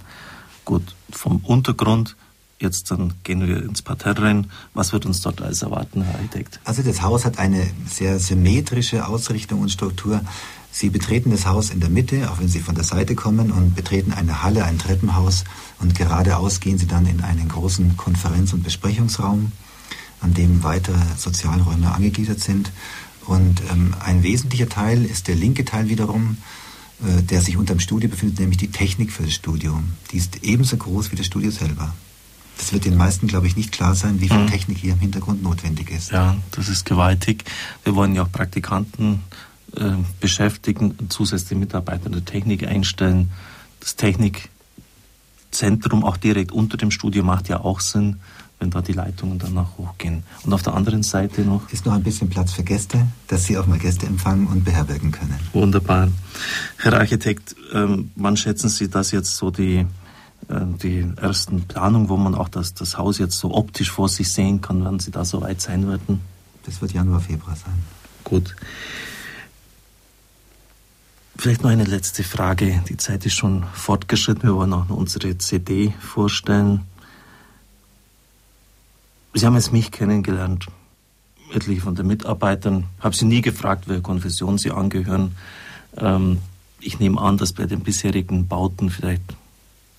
[0.65, 2.15] Gut, vom Untergrund
[2.59, 4.51] Jetzt dann gehen wir ins Parterre rein.
[4.74, 6.59] Was wird uns dort alles erwarten, Herr Architekt?
[6.65, 10.22] Also das Haus hat eine sehr symmetrische Ausrichtung und Struktur.
[10.70, 13.76] Sie betreten das Haus in der Mitte, auch wenn Sie von der Seite kommen, und
[13.76, 15.45] betreten eine Halle, ein Treppenhaus.
[15.80, 19.53] Und geradeaus gehen Sie dann in einen großen Konferenz- und Besprechungsraum,
[20.20, 22.74] an dem weitere Sozialräume angegliedert sind.
[23.26, 26.38] Und ähm, ein wesentlicher Teil ist der linke Teil wiederum,
[27.02, 29.82] der sich unter dem Studio befindet, nämlich die Technik für das Studio.
[30.12, 31.93] Die ist ebenso groß wie das Studio selber.
[32.58, 34.47] Das wird den meisten, glaube ich, nicht klar sein, wie viel mhm.
[34.47, 36.12] Technik hier im Hintergrund notwendig ist.
[36.12, 37.45] Ja, das ist gewaltig.
[37.86, 39.22] Wir wollen ja auch Praktikanten
[39.78, 43.32] äh, beschäftigen, zusätzliche Mitarbeiter der Technik einstellen.
[43.80, 48.20] Das Technikzentrum auch direkt unter dem Studio macht ja auch Sinn,
[48.60, 50.24] wenn da die Leitungen dann noch hochgehen.
[50.43, 51.70] Und auf der anderen Seite noch.
[51.72, 55.12] Ist noch ein bisschen Platz für Gäste, dass Sie auch mal Gäste empfangen und beherbergen
[55.12, 55.39] können.
[55.53, 56.10] Wunderbar.
[56.78, 59.86] Herr Architekt, ähm, wann schätzen Sie das jetzt so die,
[60.49, 64.32] äh, die ersten Planungen, wo man auch das, das Haus jetzt so optisch vor sich
[64.32, 66.22] sehen kann, wann Sie da so weit sein werden?
[66.66, 67.74] Das wird Januar, Februar sein.
[68.26, 68.55] Gut.
[71.38, 72.84] Vielleicht noch eine letzte Frage.
[72.89, 74.43] Die Zeit ist schon fortgeschritten.
[74.43, 76.82] Wir wollen auch noch unsere CD vorstellen.
[79.34, 80.67] Sie haben jetzt mich kennengelernt,
[81.53, 82.86] etliche von den Mitarbeitern.
[82.99, 85.36] Habe Sie nie gefragt, welche Konfession Sie angehören.
[85.97, 86.39] Ähm,
[86.80, 89.21] ich nehme an, dass bei den bisherigen Bauten vielleicht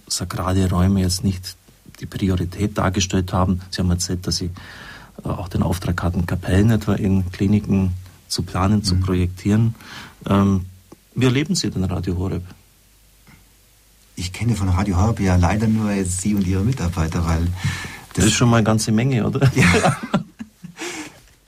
[0.08, 1.56] sakrale Räume jetzt nicht
[2.00, 3.60] die Priorität dargestellt haben.
[3.70, 4.50] Sie haben erzählt, dass Sie
[5.24, 7.92] äh, auch den Auftrag hatten, Kapellen etwa in Kliniken
[8.28, 8.84] zu planen, mhm.
[8.84, 9.74] zu projektieren.
[10.26, 10.66] Ähm,
[11.14, 12.42] wie erleben Sie denn Radio Horeb?
[14.16, 17.46] Ich kenne von Radio Horeb ja leider nur jetzt Sie und Ihre Mitarbeiter, weil
[18.14, 19.50] das, das ist schon mal eine ganze Menge, oder?
[19.54, 19.96] Ja.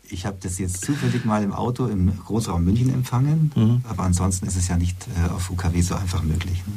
[0.09, 3.83] Ich habe das jetzt zufällig mal im Auto im Großraum München empfangen, mhm.
[3.89, 6.63] aber ansonsten ist es ja nicht äh, auf UKW so einfach möglich.
[6.67, 6.75] Ne?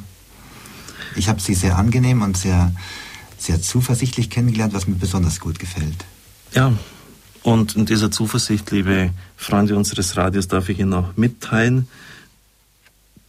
[1.18, 2.72] Ich habe Sie sehr angenehm und sehr,
[3.38, 6.06] sehr zuversichtlich kennengelernt, was mir besonders gut gefällt.
[6.54, 6.72] Ja,
[7.44, 11.90] und in dieser Zuversicht, liebe Freunde unseres Radios, darf ich Ihnen auch mitteilen,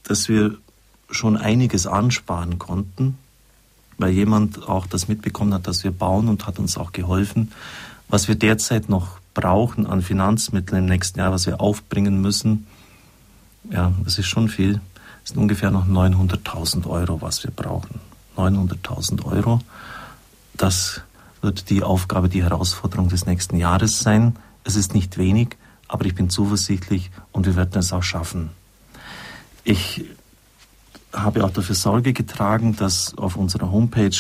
[0.05, 0.57] dass wir
[1.11, 3.19] schon einiges ansparen konnten
[3.99, 7.53] weil jemand auch das mitbekommen hat, dass wir bauen und hat uns auch geholfen.
[8.09, 12.67] Was wir derzeit noch brauchen an Finanzmitteln im nächsten Jahr, was wir aufbringen müssen,
[13.71, 14.81] ja, das ist schon viel.
[15.23, 18.01] Das sind ungefähr noch 900.000 Euro, was wir brauchen.
[18.37, 19.61] 900.000 Euro.
[20.55, 21.01] Das
[21.43, 24.37] wird die Aufgabe, die Herausforderung des nächsten Jahres sein.
[24.65, 25.57] Es ist nicht wenig,
[25.89, 28.51] aber ich bin zuversichtlich und wir werden es auch schaffen.
[29.65, 30.05] Ich
[31.17, 34.17] habe auch dafür Sorge getragen, dass auf unserer Homepage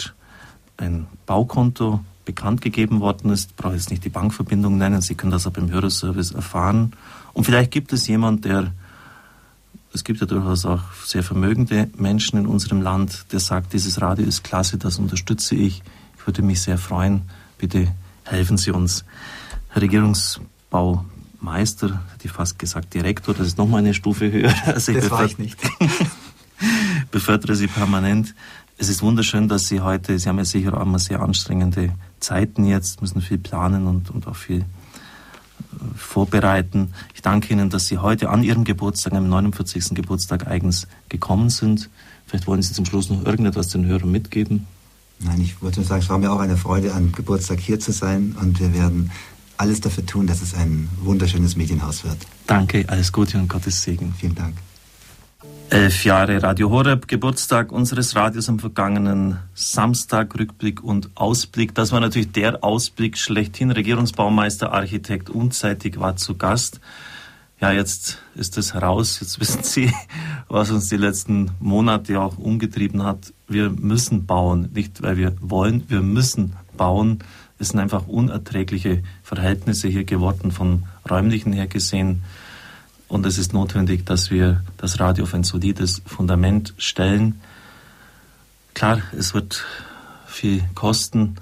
[0.77, 3.51] ein Baukonto bekannt gegeben worden ist.
[3.51, 6.93] Ich brauche jetzt nicht die Bankverbindung nennen, Sie können das auch beim Hörerservice erfahren.
[7.33, 8.73] Und vielleicht gibt es jemand, der,
[9.93, 14.27] es gibt ja durchaus auch sehr vermögende Menschen in unserem Land, der sagt, dieses Radio
[14.27, 15.83] ist klasse, das unterstütze ich.
[16.19, 17.23] Ich würde mich sehr freuen.
[17.59, 17.89] Bitte
[18.25, 19.05] helfen Sie uns.
[19.69, 24.53] Herr Regierungsbaumeister, hätte ich fast gesagt Direktor, das ist nochmal eine Stufe höher.
[24.67, 25.59] Also das war ich nicht.
[27.11, 28.35] befördere Sie permanent.
[28.79, 32.65] Es ist wunderschön, dass Sie heute, Sie haben ja sicher auch immer sehr anstrengende Zeiten
[32.65, 34.65] jetzt, müssen viel planen und, und auch viel äh,
[35.97, 36.93] vorbereiten.
[37.15, 39.95] Ich danke Ihnen, dass Sie heute an Ihrem Geburtstag, am 49.
[39.95, 41.89] Geburtstag eigens gekommen sind.
[42.27, 44.67] Vielleicht wollen Sie zum Schluss noch irgendetwas den Hörern mitgeben.
[45.21, 47.93] Nein, ich wollte nur sagen, es war mir auch eine Freude, an Geburtstag hier zu
[47.93, 49.11] sein und wir werden
[49.57, 52.19] alles dafür tun, dass es ein wunderschönes Medienhaus wird.
[52.47, 54.15] Danke, alles Gute und Gottes Segen.
[54.19, 54.57] Vielen Dank.
[55.69, 61.75] Elf Jahre Radio Horeb, Geburtstag unseres Radios am vergangenen Samstag, Rückblick und Ausblick.
[61.75, 63.73] Das war natürlich der Ausblick schlechthin.
[63.73, 66.81] Regierungsbaumeister, Architekt Unzeitig war zu Gast.
[67.61, 69.19] Ja, jetzt ist es heraus.
[69.21, 69.93] Jetzt wissen Sie,
[70.49, 73.33] was uns die letzten Monate auch umgetrieben hat.
[73.49, 74.71] Wir müssen bauen.
[74.73, 77.19] Nicht, weil wir wollen, wir müssen bauen.
[77.59, 82.23] Es sind einfach unerträgliche Verhältnisse hier geworden, von räumlichen her gesehen
[83.09, 87.41] und es ist notwendig, dass wir das Radio auf ein solides Fundament stellen.
[88.75, 89.65] Klar, es wird
[90.27, 91.37] viel kosten,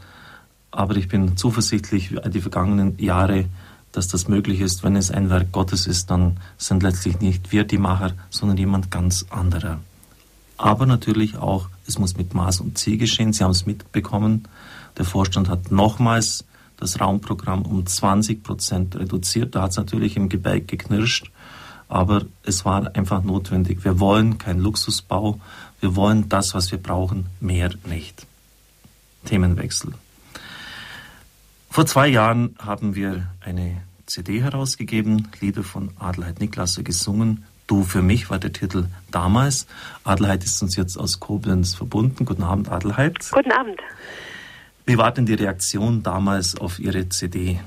[0.71, 3.47] aber ich bin zuversichtlich wie die vergangenen Jahre,
[3.93, 4.83] dass das möglich ist.
[4.83, 8.91] Wenn es ein Werk Gottes ist, dann sind letztlich nicht wir die Macher, sondern jemand
[8.91, 9.81] ganz anderer.
[10.57, 13.33] Aber natürlich auch, es muss mit Maß und Ziel geschehen.
[13.33, 14.47] Sie haben es mitbekommen.
[14.99, 16.45] Der Vorstand hat nochmals
[16.77, 19.55] das Raumprogramm um 20 Prozent reduziert.
[19.55, 21.31] Da hat es natürlich im Gebälk geknirscht
[21.89, 23.85] aber es war einfach notwendig.
[23.85, 25.41] Wir wollen keinen Luxusbau,
[25.81, 28.27] wir wollen das, was wir brauchen, mehr nicht.
[29.25, 29.95] Themenwechsel.
[31.71, 37.45] Vor zwei Jahren haben wir eine CD herausgegeben, Lieder von Adelheid Niklasser gesungen.
[37.67, 39.67] Du für mich war der Titel damals.
[40.05, 42.27] Adelheid ist uns jetzt aus Koblenz verbunden.
[42.27, 43.17] Guten Abend, Adelheid.
[43.33, 43.81] Guten Abend.
[44.87, 47.61] Wie war denn die Reaktion damals auf Ihre CD?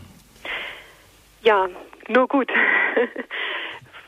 [1.41, 1.68] Ja,
[2.07, 2.49] nur gut.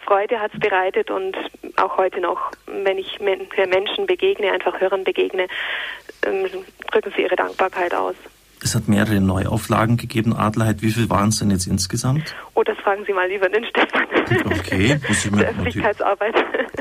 [0.10, 1.38] Freude hat es bereitet und
[1.76, 5.45] auch heute noch, wenn ich Menschen begegne, einfach Hörern begegne,
[6.26, 6.47] ähm,
[6.91, 8.16] drücken sie ihre Dankbarkeit aus.
[8.64, 10.36] Es hat mehrere Neuauflagen gegeben.
[10.36, 12.36] Adlerheit, wie viel waren es denn jetzt insgesamt?
[12.55, 14.07] Oh, das fragen Sie mal lieber den Stefan.
[14.45, 16.36] Okay, muss ich mir Öffentlichkeitsarbeit.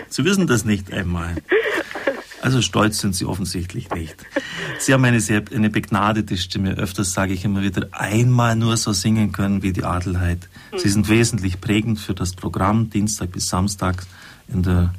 [0.09, 1.37] Sie wissen das nicht einmal.
[2.41, 4.17] Also stolz sind Sie offensichtlich nicht.
[4.79, 6.75] Sie haben eine sehr eine begnadete Stimme.
[6.75, 10.49] Öfters sage ich immer wieder, einmal nur so singen können wie die Adelheid.
[10.77, 12.91] Sie sind wesentlich prägend für das Programm.
[12.91, 14.07] Dienstag bis Samstag
[14.47, 14.95] in der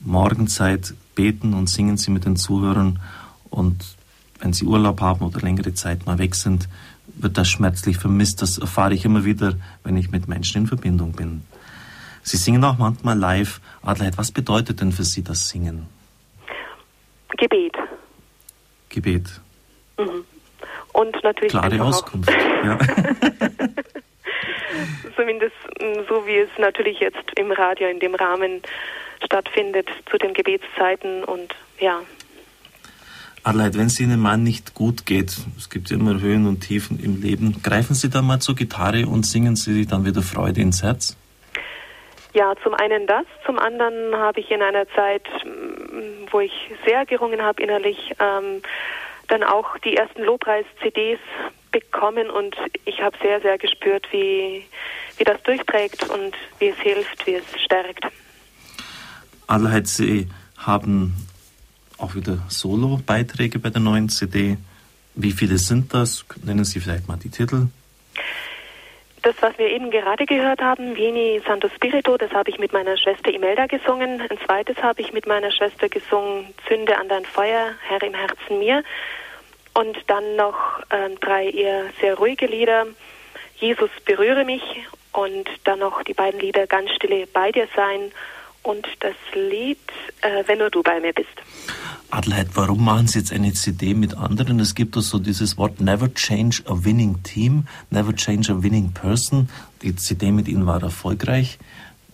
[0.00, 2.98] Morgenzeit beten und singen Sie mit den Zuhörern.
[3.48, 3.84] Und
[4.40, 6.68] wenn Sie Urlaub haben oder längere Zeit mal weg sind,
[7.14, 8.42] wird das schmerzlich vermisst.
[8.42, 11.42] Das erfahre ich immer wieder, wenn ich mit Menschen in Verbindung bin.
[12.22, 13.60] Sie singen auch manchmal live.
[13.82, 15.86] Adelheid, was bedeutet denn für Sie das Singen?
[17.36, 17.76] Gebet.
[18.88, 19.40] Gebet.
[19.98, 20.24] Mhm.
[20.92, 22.30] Und natürlich Klare Auskunft.
[22.64, 22.78] Ja.
[25.16, 28.60] Zumindest mm, so wie es natürlich jetzt im Radio in dem Rahmen
[29.24, 32.00] stattfindet zu den Gebetszeiten und ja.
[33.44, 37.00] Adelheid, wenn es Ihnen mal nicht gut geht, es gibt ja immer Höhen und Tiefen
[37.02, 40.82] im Leben, greifen Sie dann mal zur Gitarre und singen Sie dann wieder Freude ins
[40.82, 41.16] Herz?
[42.34, 46.52] Ja, zum einen das, zum anderen habe ich in einer Zeit, mm, wo ich
[46.86, 48.62] sehr gerungen habe innerlich, ähm,
[49.28, 51.20] dann auch die ersten Lobpreis-CDs
[51.72, 54.64] bekommen und ich habe sehr, sehr gespürt, wie,
[55.16, 58.06] wie das durchträgt und wie es hilft, wie es stärkt.
[59.46, 61.14] Adelheid, Sie haben
[61.98, 64.56] auch wieder Solo-Beiträge bei der neuen CD.
[65.14, 66.24] Wie viele sind das?
[66.42, 67.66] Nennen Sie vielleicht mal die Titel.
[69.22, 72.96] Das, was wir eben gerade gehört haben, Vini Santo Spirito, das habe ich mit meiner
[72.96, 74.20] Schwester Imelda gesungen.
[74.20, 78.58] Ein zweites habe ich mit meiner Schwester gesungen, Zünde an dein Feuer, Herr im Herzen
[78.58, 78.82] mir.
[79.74, 82.86] Und dann noch äh, drei eher sehr ruhige Lieder,
[83.56, 84.62] Jesus berühre mich
[85.12, 88.10] und dann noch die beiden Lieder Ganz stille bei dir sein
[88.64, 89.78] und das Lied
[90.22, 91.30] äh, Wenn nur du bei mir bist.
[92.12, 94.60] Adelheid, warum machen Sie jetzt eine CD mit anderen?
[94.60, 98.92] Es gibt doch so dieses Wort Never change a winning team, never change a winning
[98.92, 99.48] person.
[99.80, 101.58] Die CD mit Ihnen war erfolgreich.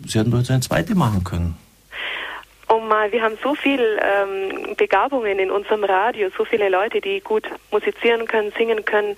[0.06, 1.56] Sie hätten doch jetzt eine zweite machen können.
[2.70, 7.20] Oh mal, wir haben so viel ähm, Begabungen in unserem Radio, so viele Leute, die
[7.20, 9.16] gut musizieren können, singen können.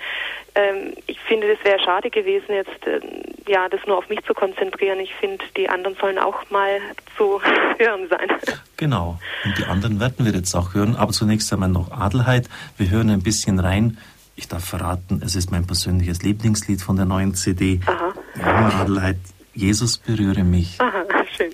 [0.55, 3.01] Ähm, ich finde, das wäre schade gewesen, jetzt äh,
[3.49, 5.01] ja das nur auf mich zu konzentrieren.
[5.01, 6.81] Ich finde, die anderen sollen auch mal
[7.17, 7.41] zu
[7.79, 8.29] hören sein.
[8.77, 9.19] Genau.
[9.45, 10.95] Und die anderen werden wir jetzt auch hören.
[10.95, 12.49] Aber zunächst einmal noch Adelheid.
[12.79, 13.99] Wir hören ein bisschen rein.
[14.37, 17.81] Ich darf verraten, es ist mein persönliches Lieblingslied von der neuen CD.
[17.87, 18.13] Aha.
[18.39, 19.19] Ja, Adelheid,
[19.55, 20.81] Jesus berühre mich.
[20.81, 21.05] Aha,
[21.37, 21.53] schön.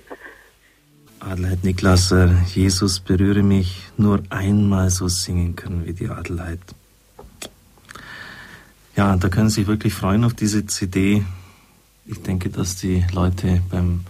[1.19, 6.59] Adelheid Niklas, äh, Jesus berühre mich, nur einmal so singen können wie die Adelheid.
[8.95, 11.23] Ja, da können Sie sich wirklich freuen auf diese CD.
[12.05, 14.01] Ich denke, dass die Leute beim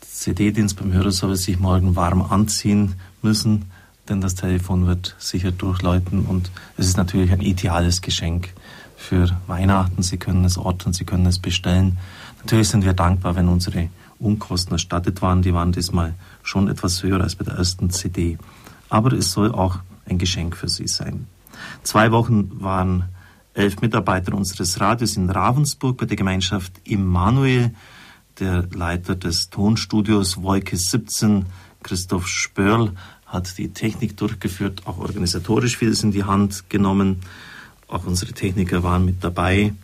[0.00, 3.66] CD-Dienst, beim Hörerservice sich morgen warm anziehen müssen,
[4.08, 8.52] denn das Telefon wird sicher durchläuten und es ist natürlich ein ideales Geschenk
[8.96, 10.02] für Weihnachten.
[10.02, 11.98] Sie können es orten, Sie können es bestellen.
[12.40, 13.88] Natürlich sind wir dankbar, wenn unsere
[14.18, 15.42] Unkosten erstattet waren.
[15.42, 18.38] Die waren diesmal schon etwas höher als bei der ersten CD.
[18.88, 21.26] Aber es soll auch ein Geschenk für Sie sein.
[21.82, 23.04] Zwei Wochen waren
[23.54, 27.74] elf Mitarbeiter unseres Radios in Ravensburg bei der Gemeinschaft Immanuel.
[28.40, 31.46] Der Leiter des Tonstudios Wolke 17,
[31.82, 32.92] Christoph Spörl,
[33.26, 37.20] hat die Technik durchgeführt, auch organisatorisch vieles in die Hand genommen.
[37.88, 39.74] Auch unsere Techniker waren mit dabei.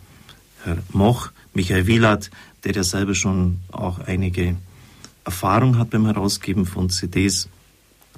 [0.63, 2.29] Herr Moch, Michael Wielert,
[2.63, 4.55] der ja selber schon auch einige
[5.29, 7.49] Erfahrung hat beim Herausgeben von CDs.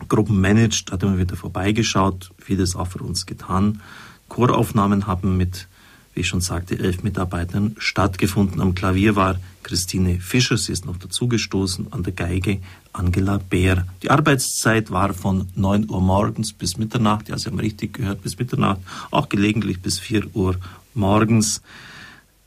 [0.08, 3.82] Gruppen managed, hat immer wieder vorbeigeschaut, vieles auch für uns getan.
[4.30, 5.68] Choraufnahmen haben mit,
[6.14, 8.62] wie ich schon sagte, elf Mitarbeitern stattgefunden.
[8.62, 12.60] Am Klavier war Christine Fischer, sie ist noch dazugestoßen, an der Geige
[12.94, 13.86] Angela Bär.
[14.04, 18.40] Die Arbeitszeit war von 9 Uhr morgens bis Mitternacht, ja, Sie haben richtig gehört, bis
[18.40, 18.80] Mitternacht,
[19.12, 20.56] auch gelegentlich bis 4 Uhr
[20.94, 21.62] morgens.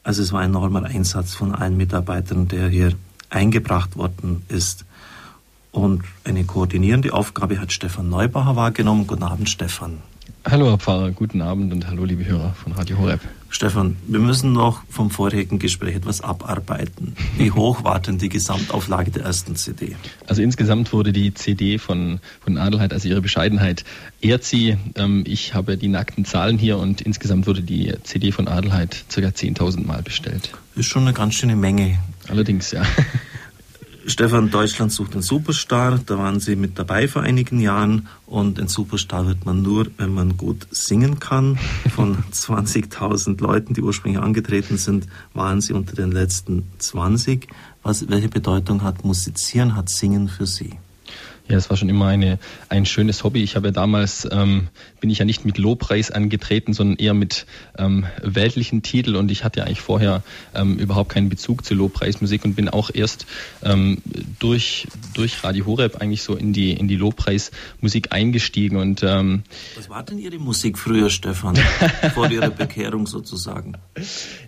[0.03, 2.95] Also es war ein enormer Einsatz von allen Mitarbeitern, der hier
[3.35, 4.85] eingebracht worden ist.
[5.73, 9.07] Und eine koordinierende Aufgabe hat Stefan Neubacher wahrgenommen.
[9.07, 9.99] Guten Abend, Stefan.
[10.47, 13.21] Hallo, Herr Pfarrer, guten Abend und hallo, liebe Hörer von Radio Horeb.
[13.49, 17.17] Stefan, wir müssen noch vom vorigen Gespräch etwas abarbeiten.
[17.39, 19.97] Wie hoch war denn die Gesamtauflage der ersten CD?
[20.27, 23.85] Also insgesamt wurde die CD von, von Adelheid, also ihre Bescheidenheit,
[24.21, 24.77] ehrt sie.
[24.97, 29.21] Ähm, ich habe die nackten Zahlen hier und insgesamt wurde die CD von Adelheid ca.
[29.21, 30.51] 10.000 Mal bestellt.
[30.77, 31.99] Ist schon eine ganz schöne Menge.
[32.29, 32.83] Allerdings, ja.
[34.07, 35.99] Stefan, Deutschland sucht einen Superstar.
[36.05, 38.09] Da waren Sie mit dabei vor einigen Jahren.
[38.27, 41.59] Und ein Superstar wird man nur, wenn man gut singen kann.
[41.95, 47.49] Von 20.000 Leuten, die ursprünglich angetreten sind, waren Sie unter den letzten 20.
[47.83, 50.79] Was, welche Bedeutung hat Musizieren, hat Singen für Sie?
[51.47, 52.39] Ja, es war schon immer eine,
[52.71, 53.43] ein schönes Hobby.
[53.43, 54.69] Ich habe ja damals, ähm,
[55.01, 57.45] bin ich ja nicht mit Lobpreis angetreten, sondern eher mit
[57.77, 60.23] ähm, weltlichen Titel und ich hatte ja eigentlich vorher
[60.55, 63.27] ähm, überhaupt keinen Bezug zu Lobpreismusik und bin auch erst
[63.63, 63.99] ähm,
[64.39, 69.43] durch, durch Radio Horeb eigentlich so in die, in die Lobpreismusik eingestiegen und ähm,
[69.77, 71.57] Was war denn Ihre Musik früher, Stefan?
[72.15, 73.75] vor Ihrer Bekehrung sozusagen?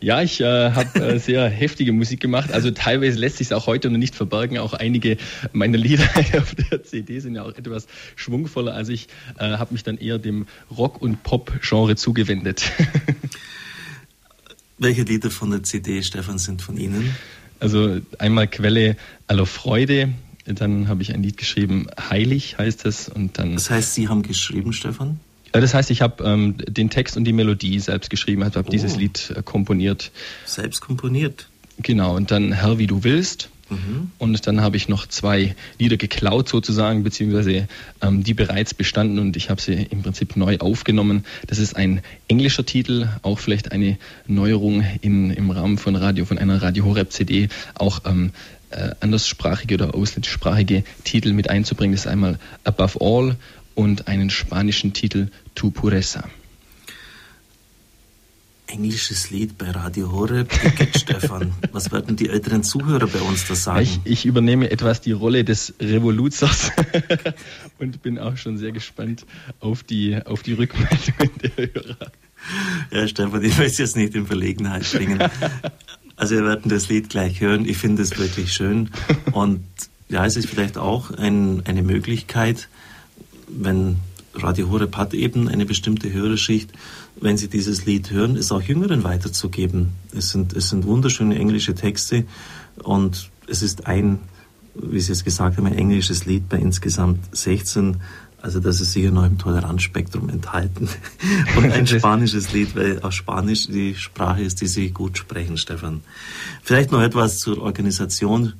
[0.00, 2.52] Ja, ich äh, habe äh, sehr heftige Musik gemacht.
[2.52, 4.56] Also teilweise lässt sich es auch heute noch nicht verbergen.
[4.58, 5.18] Auch einige
[5.52, 6.04] meiner Lieder
[6.38, 8.74] auf der CD sind ja auch etwas schwungvoller.
[8.74, 9.08] Also ich
[9.38, 10.46] äh, habe mich dann eher dem
[10.76, 12.70] Rock- und Pop-Genre zugewendet.
[14.78, 17.14] Welche Lieder von der CD, Stefan, sind von Ihnen?
[17.60, 18.96] Also einmal Quelle
[19.26, 20.12] aller Freude,
[20.44, 23.08] dann habe ich ein Lied geschrieben, Heilig heißt es.
[23.08, 25.20] Und dann das heißt, Sie haben geschrieben, Stefan?
[25.52, 28.70] Das heißt, ich habe ähm, den Text und die Melodie selbst geschrieben, also habe oh.
[28.70, 30.10] dieses Lied äh, komponiert.
[30.44, 31.48] Selbst komponiert?
[31.78, 33.50] Genau, und dann Herr, wie du willst.
[33.68, 34.10] Mhm.
[34.18, 37.68] Und dann habe ich noch zwei Lieder geklaut sozusagen, beziehungsweise
[38.00, 41.24] ähm, die bereits bestanden und ich habe sie im Prinzip neu aufgenommen.
[41.46, 46.38] Das ist ein englischer Titel, auch vielleicht eine Neuerung in, im Rahmen von Radio, von
[46.38, 48.30] einer Radio Horeb CD, auch ähm,
[48.70, 51.94] äh, anderssprachige oder ausländischsprachige Titel mit einzubringen.
[51.94, 53.36] Das ist einmal Above All
[53.74, 56.28] und einen spanischen Titel Tu Pureza
[58.66, 60.52] englisches Lied bei Radio Horeb.
[60.96, 63.82] Stefan, was werden die älteren Zuhörer bei uns da sagen?
[63.82, 66.72] Ich, ich übernehme etwas die Rolle des Revoluzers
[67.78, 69.24] und bin auch schon sehr gespannt
[69.60, 72.12] auf die, auf die Rückmeldungen der Hörer.
[72.90, 75.22] Ja, Stefan, ich weiß jetzt nicht in Verlegenheit bringen.
[76.16, 77.68] Also wir werden das Lied gleich hören.
[77.68, 78.90] Ich finde es wirklich schön.
[79.32, 79.64] Und
[80.08, 82.68] ja, es ist vielleicht auch ein, eine Möglichkeit,
[83.48, 83.96] wenn
[84.34, 86.70] Radio Horeb hat eben eine bestimmte Hörerschicht,
[87.20, 89.88] wenn sie dieses Lied hören, es auch Jüngeren weiterzugeben.
[90.16, 92.24] Es sind, es sind wunderschöne englische Texte
[92.82, 94.20] und es ist ein,
[94.74, 97.96] wie Sie es gesagt haben, ein englisches Lied bei insgesamt 16.
[98.42, 100.88] Also das ist sicher noch im Toleranzspektrum enthalten.
[101.56, 106.02] Und ein spanisches Lied, weil auch Spanisch die Sprache ist, die Sie gut sprechen, Stefan.
[106.62, 108.52] Vielleicht noch etwas zur Organisation.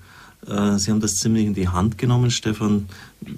[0.49, 2.89] Äh, sie haben das ziemlich in die Hand genommen, Stefan.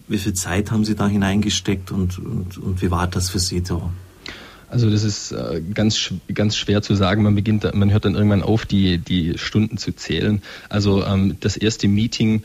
[0.06, 3.62] Wie viel Zeit haben Sie da hineingesteckt und, und, und wie war das für Sie
[3.62, 3.90] da?
[4.70, 7.22] Also das ist äh, ganz ganz schwer zu sagen.
[7.22, 10.42] Man beginnt, man hört dann irgendwann auf, die die Stunden zu zählen.
[10.68, 12.42] Also ähm, das erste Meeting,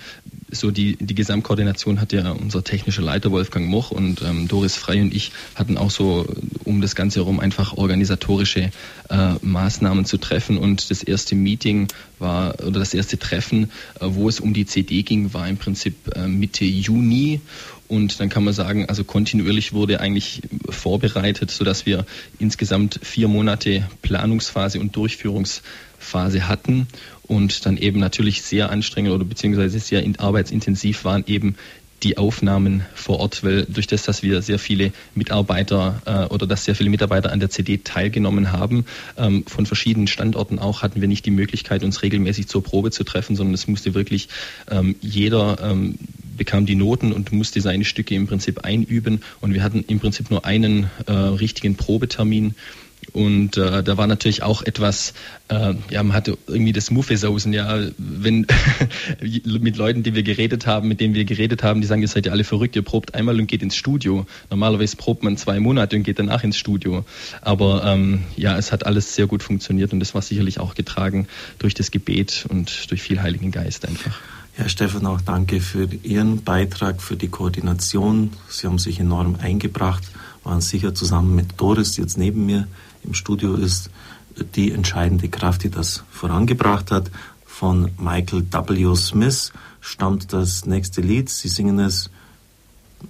[0.52, 5.02] so die die Gesamtkoordination hat ja unser technischer Leiter Wolfgang Moch und ähm, Doris Frei
[5.02, 6.26] und ich hatten auch so
[6.64, 8.72] um das Ganze herum einfach organisatorische
[9.10, 10.58] äh, Maßnahmen zu treffen.
[10.58, 11.88] Und das erste Meeting
[12.20, 16.16] war oder das erste Treffen, äh, wo es um die CD ging, war im Prinzip
[16.16, 17.42] äh, Mitte Juni.
[17.88, 22.06] Und dann kann man sagen, also kontinuierlich wurde eigentlich vorbereitet, sodass wir
[22.40, 26.88] insgesamt vier Monate Planungsphase und Durchführungsphase hatten
[27.24, 31.56] und dann eben natürlich sehr anstrengend oder beziehungsweise sehr arbeitsintensiv waren eben
[32.04, 36.66] die Aufnahmen vor Ort, weil durch das, dass wir sehr viele Mitarbeiter äh, oder dass
[36.66, 38.86] sehr viele Mitarbeiter an der CD teilgenommen haben,
[39.18, 43.04] ähm, von verschiedenen Standorten auch, hatten wir nicht die Möglichkeit, uns regelmäßig zur Probe zu
[43.04, 44.28] treffen, sondern es musste wirklich
[44.70, 45.98] ähm, jeder ähm,
[46.36, 49.22] bekam die Noten und musste seine Stücke im Prinzip einüben.
[49.42, 52.56] Und wir hatten im Prinzip nur einen äh, richtigen Probetermin.
[53.12, 55.14] Und äh, da war natürlich auch etwas,
[55.50, 58.48] äh, ja, man hatte irgendwie das Muffesausen, ja, wenn
[59.44, 62.26] mit Leuten, die wir geredet haben, mit denen wir geredet haben, die sagen, ihr seid
[62.26, 64.26] ja alle verrückt, ihr probt einmal und geht ins Studio.
[64.50, 67.06] Normalerweise probt man zwei Monate und geht danach ins Studio.
[67.42, 71.28] Aber ähm, ja, es hat alles sehr gut funktioniert und das war sicherlich auch getragen
[71.60, 74.20] durch das Gebet und durch viel Heiligen Geist einfach.
[74.56, 78.32] Herr Stefan, auch danke für Ihren Beitrag, für die Koordination.
[78.50, 80.04] Sie haben sich enorm eingebracht,
[80.44, 82.68] waren sicher zusammen mit Doris, die jetzt neben mir
[83.04, 83.90] im Studio ist,
[84.56, 87.10] die entscheidende Kraft, die das vorangebracht hat.
[87.46, 88.96] Von Michael W.
[88.96, 91.30] Smith stammt das nächste Lied.
[91.30, 92.12] Sie singen es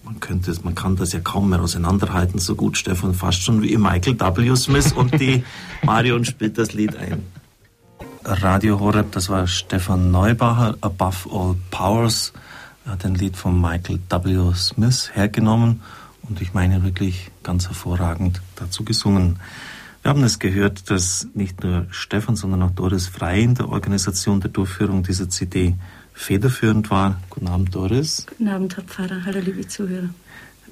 [0.04, 3.62] man könnte es, man kann das ja kaum mehr auseinanderhalten, so gut, Stefan, fast schon
[3.62, 4.56] wie Michael W.
[4.56, 5.44] Smith und die
[5.84, 7.24] Marion spielt das Lied ein.
[8.26, 12.32] Radio Horeb, das war Stefan Neubacher, Above All Powers.
[12.86, 14.54] Er hat ein Lied von Michael W.
[14.56, 15.82] Smith hergenommen
[16.30, 19.40] und ich meine wirklich ganz hervorragend dazu gesungen.
[20.02, 24.40] Wir haben es gehört, dass nicht nur Stefan, sondern auch Doris Frei in der Organisation
[24.40, 25.76] der Durchführung dieser CD
[26.14, 27.20] federführend war.
[27.30, 28.26] Guten Abend, Doris.
[28.26, 29.26] Guten Abend, Herr Pfarrer.
[29.26, 30.10] Hallo, liebe Zuhörer.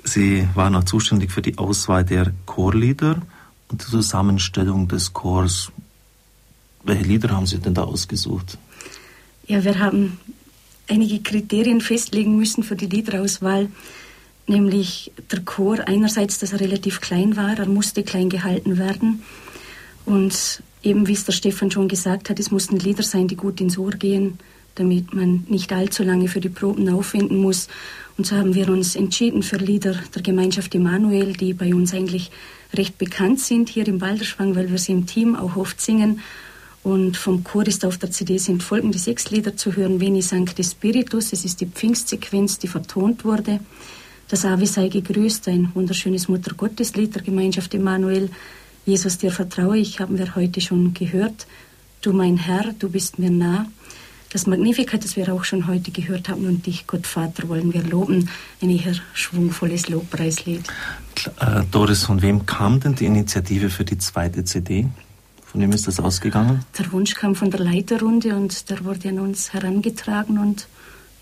[0.04, 3.22] Sie waren auch zuständig für die Auswahl der Chorlieder
[3.68, 5.72] und die Zusammenstellung des Chors.
[6.84, 8.58] Welche Lieder haben Sie denn da ausgesucht?
[9.48, 10.20] Ja, wir haben
[10.88, 13.70] einige Kriterien festlegen müssen für die Liederauswahl,
[14.48, 19.24] nämlich der Chor einerseits, dass er relativ klein war, er musste klein gehalten werden
[20.06, 23.62] und eben wie es der Stefan schon gesagt hat, es mussten Lieder sein, die gut
[23.62, 24.40] ins Ohr gehen,
[24.76, 27.68] damit man nicht allzu lange für die Proben aufwenden muss.
[28.18, 32.32] Und so haben wir uns entschieden für Lieder der Gemeinschaft Emanuel, die bei uns eigentlich
[32.74, 36.22] recht bekannt sind hier im Balderschwang, weil wir sie im Team auch oft singen
[36.84, 40.00] und vom Chor ist auf der CD sind folgende sechs Lieder zu hören.
[40.00, 43.60] Veni Sancte Spiritus, es ist die Pfingstsequenz, die vertont wurde.
[44.30, 48.30] Das Ave sei gegrüßt, ein wunderschönes Muttergotteslied der Gemeinschaft Emanuel.
[48.86, 51.46] Jesus, dir vertraue ich, haben wir heute schon gehört.
[52.02, 53.68] Du mein Herr, du bist mir nah.
[54.32, 57.84] Das Magnificat, das wir auch schon heute gehört haben, und dich, Gott Vater, wollen wir
[57.84, 58.30] loben.
[58.62, 60.64] Ein eher schwungvolles Lobpreislied.
[61.40, 64.88] Äh, Doris, von wem kam denn die Initiative für die zweite CD?
[65.52, 66.64] Von wem ist das ausgegangen?
[66.80, 70.68] Der Wunsch kam von der Leiterrunde und der wurde an uns herangetragen und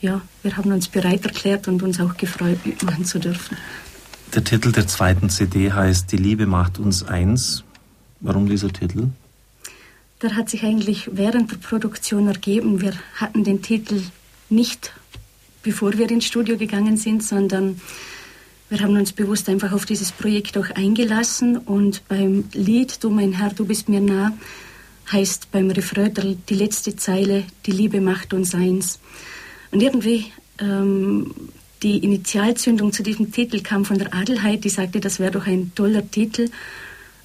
[0.01, 3.57] ja, wir haben uns bereit erklärt und uns auch gefreut, mitmachen zu dürfen.
[4.35, 7.63] Der Titel der zweiten CD heißt Die Liebe macht uns eins.
[8.19, 9.07] Warum dieser Titel?
[10.21, 12.81] Der hat sich eigentlich während der Produktion ergeben.
[12.81, 13.99] Wir hatten den Titel
[14.49, 14.93] nicht,
[15.63, 17.81] bevor wir ins Studio gegangen sind, sondern
[18.69, 23.33] wir haben uns bewusst einfach auf dieses Projekt auch eingelassen und beim Lied Du mein
[23.33, 24.33] Herr, du bist mir nah
[25.11, 26.13] heißt beim Refrain
[26.47, 28.99] die letzte Zeile Die Liebe macht uns eins.
[29.71, 31.33] Und irgendwie ähm,
[31.83, 35.71] die Initialzündung zu diesem Titel kam von der Adelheid, die sagte, das wäre doch ein
[35.75, 36.49] toller Titel.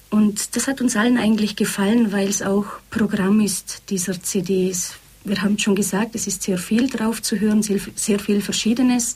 [0.09, 4.95] Und das hat uns allen eigentlich gefallen, weil es auch Programm ist dieser CDs.
[5.23, 9.15] Wir haben schon gesagt, es ist sehr viel drauf zu hören, sehr viel Verschiedenes.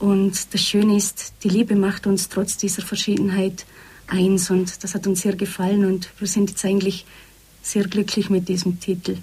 [0.00, 3.66] Und das Schöne ist, die Liebe macht uns trotz dieser Verschiedenheit
[4.06, 7.04] eins und das hat uns sehr gefallen und wir sind jetzt eigentlich
[7.62, 9.18] sehr glücklich mit diesem Titel.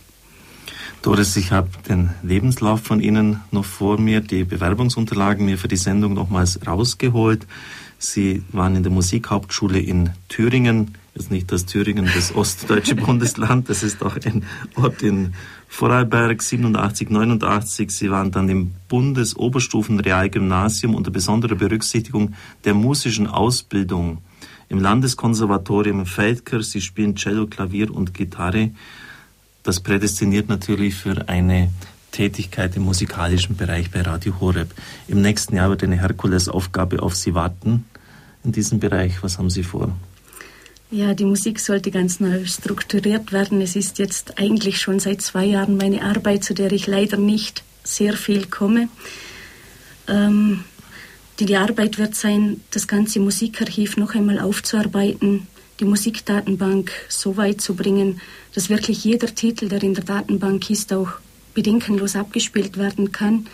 [1.01, 5.77] Doris, ich habe den Lebenslauf von Ihnen noch vor mir, die Bewerbungsunterlagen mir für die
[5.77, 7.47] Sendung nochmals rausgeholt.
[7.97, 13.81] Sie waren in der Musikhauptschule in Thüringen, jetzt nicht das Thüringen, das ostdeutsche Bundesland, das
[13.81, 14.45] ist auch ein
[14.75, 15.33] Ort in
[15.67, 17.91] Vorarlberg 87, 89.
[17.91, 22.33] Sie waren dann im Bundesoberstufenrealgymnasium unter besonderer Berücksichtigung
[22.63, 24.19] der musischen Ausbildung
[24.69, 26.69] im Landeskonservatorium Feldkirch.
[26.69, 28.71] Sie spielen Cello, Klavier und Gitarre.
[29.63, 31.69] Das prädestiniert natürlich für eine
[32.11, 34.73] Tätigkeit im musikalischen Bereich bei Radio Horeb.
[35.07, 37.85] Im nächsten Jahr wird eine Herkulesaufgabe auf Sie warten
[38.43, 39.21] in diesem Bereich.
[39.21, 39.93] Was haben Sie vor?
[40.89, 43.59] Ja, die Musik sollte ganz neu strukturiert werden.
[43.59, 47.63] Es ist jetzt eigentlich schon seit zwei Jahren meine Arbeit, zu der ich leider nicht
[47.83, 48.87] sehr viel komme.
[50.07, 50.63] Ähm,
[51.39, 55.47] die, Arbeit wird sein, das ganze Musikarchiv noch einmal aufzuarbeiten,
[55.81, 58.21] die Musikdatenbank so weit zu bringen,
[58.55, 61.09] dass wirklich jeder Titel, der in der Datenbank ist, auch
[61.53, 63.47] bedenkenlos abgespielt werden kann.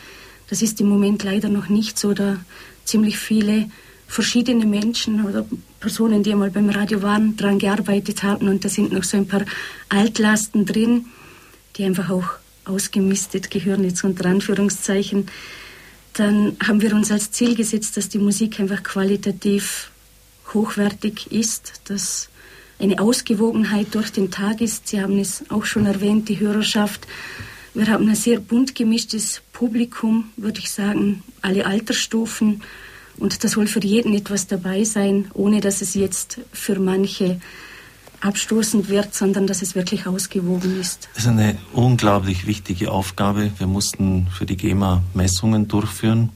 [0.50, 2.38] Das ist im Moment leider noch nicht so, da
[2.86, 3.72] ziemlich viele
[4.08, 5.46] verschiedene Menschen oder
[5.84, 9.28] Personen, die einmal beim Radio waren, daran gearbeitet haben und da sind noch so ein
[9.28, 9.44] paar
[9.90, 11.08] Altlasten drin,
[11.76, 12.30] die einfach auch
[12.64, 15.28] ausgemistet gehören, jetzt unter Anführungszeichen.
[16.14, 19.92] Dann haben wir uns als Ziel gesetzt, dass die Musik einfach qualitativ
[20.54, 22.30] hochwertig ist, dass
[22.80, 24.88] eine Ausgewogenheit durch den Tag ist.
[24.88, 27.06] Sie haben es auch schon erwähnt, die Hörerschaft.
[27.74, 32.62] Wir haben ein sehr bunt gemischtes Publikum, würde ich sagen, alle Altersstufen.
[33.18, 37.40] Und da soll für jeden etwas dabei sein, ohne dass es jetzt für manche
[38.22, 41.10] abstoßend wird, sondern dass es wirklich ausgewogen ist.
[41.14, 43.52] Das ist eine unglaublich wichtige Aufgabe.
[43.58, 46.30] Wir mussten für die GEMA Messungen durchführen,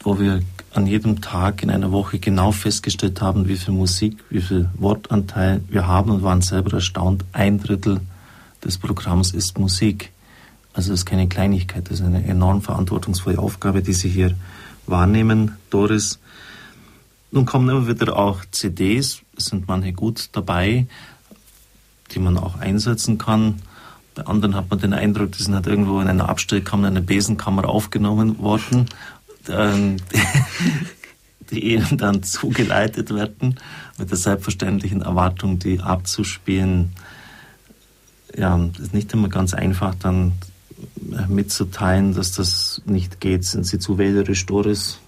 [0.00, 0.42] wo wir
[0.74, 5.62] an jedem Tag in einer Woche genau festgestellt haben, wie viel Musik, wie viel Wortanteil
[5.68, 7.24] wir haben und waren selber erstaunt.
[7.32, 8.00] Ein Drittel
[8.62, 10.10] des Programms ist Musik.
[10.74, 14.34] Also das ist keine Kleinigkeit, das ist eine enorm verantwortungsvolle Aufgabe, die Sie hier
[14.86, 16.18] wahrnehmen, Doris.
[17.30, 20.86] Nun kommen immer wieder auch CDs, es sind manche gut dabei,
[22.12, 23.62] die man auch einsetzen kann.
[24.14, 27.04] Bei anderen hat man den Eindruck, die sind halt irgendwo in einer Abstellkammer, in einer
[27.04, 28.86] Besenkammer aufgenommen worden,
[29.48, 29.96] ähm,
[31.50, 33.58] die ihnen dann zugeleitet werden,
[33.98, 36.92] mit der selbstverständlichen Erwartung, die abzuspielen.
[38.36, 40.32] Ja, ist nicht immer ganz einfach, dann
[41.28, 43.44] mitzuteilen, dass das nicht geht.
[43.44, 44.98] Sind Sie zu wählerisch, Doris?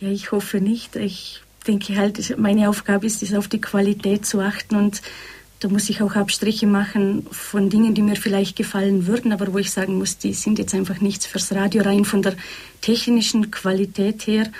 [0.00, 0.96] Ja, ich hoffe nicht.
[0.96, 5.02] Ich denke halt, meine Aufgabe ist es, auf die Qualität zu achten und
[5.60, 9.58] da muss ich auch Abstriche machen von Dingen, die mir vielleicht gefallen würden, aber wo
[9.58, 12.34] ich sagen muss, die sind jetzt einfach nichts fürs Radio rein von der
[12.80, 14.50] technischen Qualität her.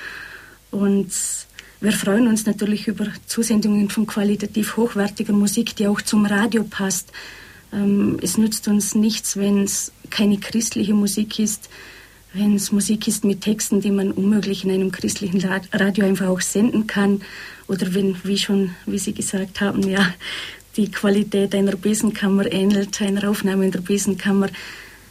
[0.71, 1.11] Und
[1.81, 7.11] wir freuen uns natürlich über Zusendungen von qualitativ hochwertiger Musik, die auch zum Radio passt.
[7.73, 11.69] Ähm, es nützt uns nichts, wenn es keine christliche Musik ist,
[12.35, 16.41] wenn es Musik ist mit Texten, die man unmöglich in einem christlichen Radio einfach auch
[16.41, 17.23] senden kann,
[17.69, 20.15] oder wenn, wie schon, wie Sie gesagt haben, ja,
[20.77, 24.49] die Qualität einer Besenkammer ähnelt einer Aufnahme in der Besenkammer.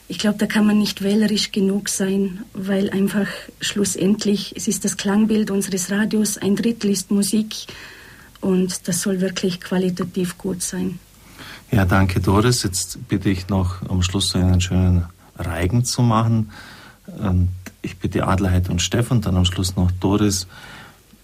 [0.07, 3.27] Ich glaube, da kann man nicht wählerisch genug sein, weil einfach
[3.61, 7.55] schlussendlich, es ist das Klangbild unseres Radios, ein Drittel ist Musik
[8.41, 10.99] und das soll wirklich qualitativ gut sein.
[11.71, 12.63] Ja, danke Doris.
[12.63, 15.05] Jetzt bitte ich noch am Schluss einen schönen
[15.37, 16.51] Reigen zu machen.
[17.17, 17.49] Und
[17.81, 20.47] ich bitte Adelheid und Stefan, dann am Schluss noch Doris,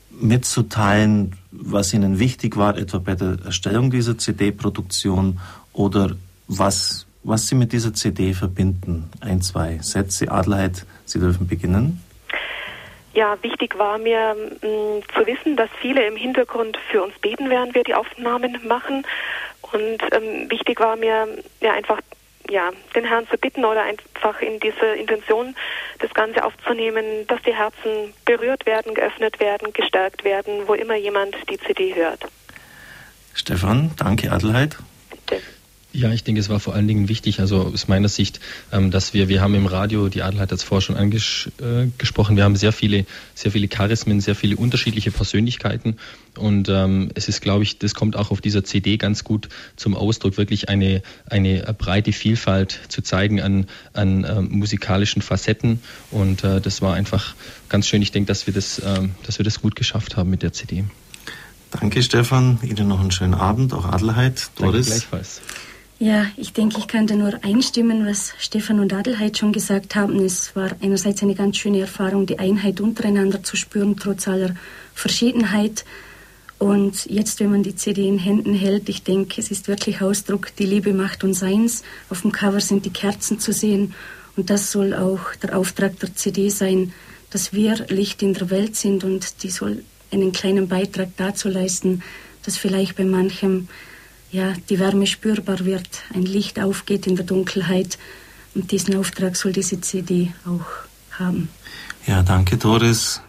[0.10, 5.40] mitzuteilen, was Ihnen wichtig war, etwa bei der Erstellung dieser CD-Produktion
[5.74, 6.11] oder
[6.48, 9.10] was, was Sie mit dieser CD verbinden.
[9.19, 10.32] Ein, zwei Sätze.
[10.32, 12.02] Adelheid, Sie dürfen beginnen.
[13.14, 17.49] Ja, wichtig war mir mh, mm, zu wissen, dass viele im Hintergrund für uns beten,
[17.49, 19.03] während wir die Aufnahmen machen
[19.72, 21.27] Und ähm, wichtig war mir
[21.61, 21.99] ja einfach
[22.49, 25.56] ja, den Herrn zu bitten oder einfach in diese Intention
[25.99, 31.35] das Ganze aufzunehmen, dass die Herzen berührt werden, geöffnet werden, gestärkt werden, wo immer jemand
[31.49, 32.26] die CD hört.
[33.34, 34.77] Stefan, danke Adelheid.
[35.10, 35.41] Bitte.
[35.98, 38.40] Ja, ich denke, es war vor allen Dingen wichtig, also aus meiner Sicht,
[38.72, 42.38] ähm, dass wir, wir haben im Radio, die Adelheid hat es vorher schon angesprochen, äh,
[42.38, 45.98] wir haben sehr viele, sehr viele Charismen, sehr viele unterschiedliche Persönlichkeiten
[46.38, 49.95] und ähm, es ist, glaube ich, das kommt auch auf dieser CD ganz gut zum
[49.95, 51.02] Ausdruck, wirklich eine,
[51.32, 55.80] eine breite Vielfalt zu zeigen an, an ähm, musikalischen Facetten
[56.11, 57.34] und äh, das war einfach
[57.69, 58.03] ganz schön.
[58.03, 58.80] Ich denke, dass wir das,
[59.26, 60.84] dass wir das gut geschafft haben mit der CD.
[61.72, 62.60] Danke, Stefan.
[62.61, 64.52] Ihnen noch einen schönen Abend, auch Adelheid.
[64.56, 64.86] Doris.
[64.86, 65.41] Danke gleichfalls.
[65.99, 70.24] Ja, ich denke, ich könnte nur einstimmen, was Stefan und Adelheid schon gesagt haben.
[70.24, 74.53] Es war einerseits eine ganz schöne Erfahrung, die Einheit untereinander zu spüren, trotz aller
[74.94, 75.86] Verschiedenheit.
[76.60, 80.56] Und jetzt, wenn man die CD in Händen hält, ich denke, es ist wirklich Ausdruck,
[80.56, 81.82] die Liebe macht uns eins.
[82.11, 83.95] Auf dem Cover sind die Kerzen zu sehen.
[84.36, 86.94] Und das soll auch der Auftrag der CD sein,
[87.32, 92.03] dass wir Licht in der Welt sind und die soll einen kleinen Beitrag dazu leisten,
[92.44, 93.68] dass vielleicht bei manchem
[94.32, 97.98] ja, die Wärme spürbar wird, ein Licht aufgeht in der Dunkelheit.
[98.56, 100.66] Und diesen Auftrag soll diese CD auch
[101.20, 101.49] haben.
[102.06, 103.22] Ja, danke, Doris.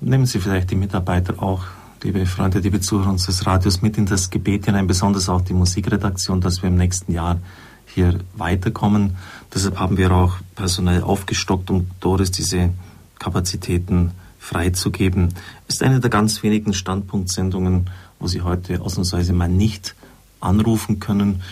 [0.00, 1.64] Nehmen Sie vielleicht die Mitarbeiter auch,
[2.02, 6.40] liebe Freunde, liebe Zuhörer unseres Radios, mit in das Gebet hinein, besonders auch die Musikredaktion,
[6.40, 7.40] dass wir im nächsten Jahr
[7.86, 9.16] hier weiterkommen.
[9.54, 12.70] Deshalb haben wir auch personell aufgestockt, um Doris diese
[13.18, 15.34] Kapazitäten freizugeben.
[15.68, 17.88] Ist eine der ganz wenigen Standpunktsendungen,
[18.24, 19.94] wo Sie heute ausnahmsweise mal nicht
[20.40, 21.42] anrufen können,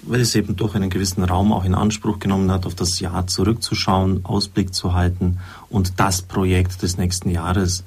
[0.00, 3.26] weil es eben doch einen gewissen Raum auch in Anspruch genommen hat, auf das Jahr
[3.26, 7.84] zurückzuschauen, Ausblick zu halten und das Projekt des nächsten Jahres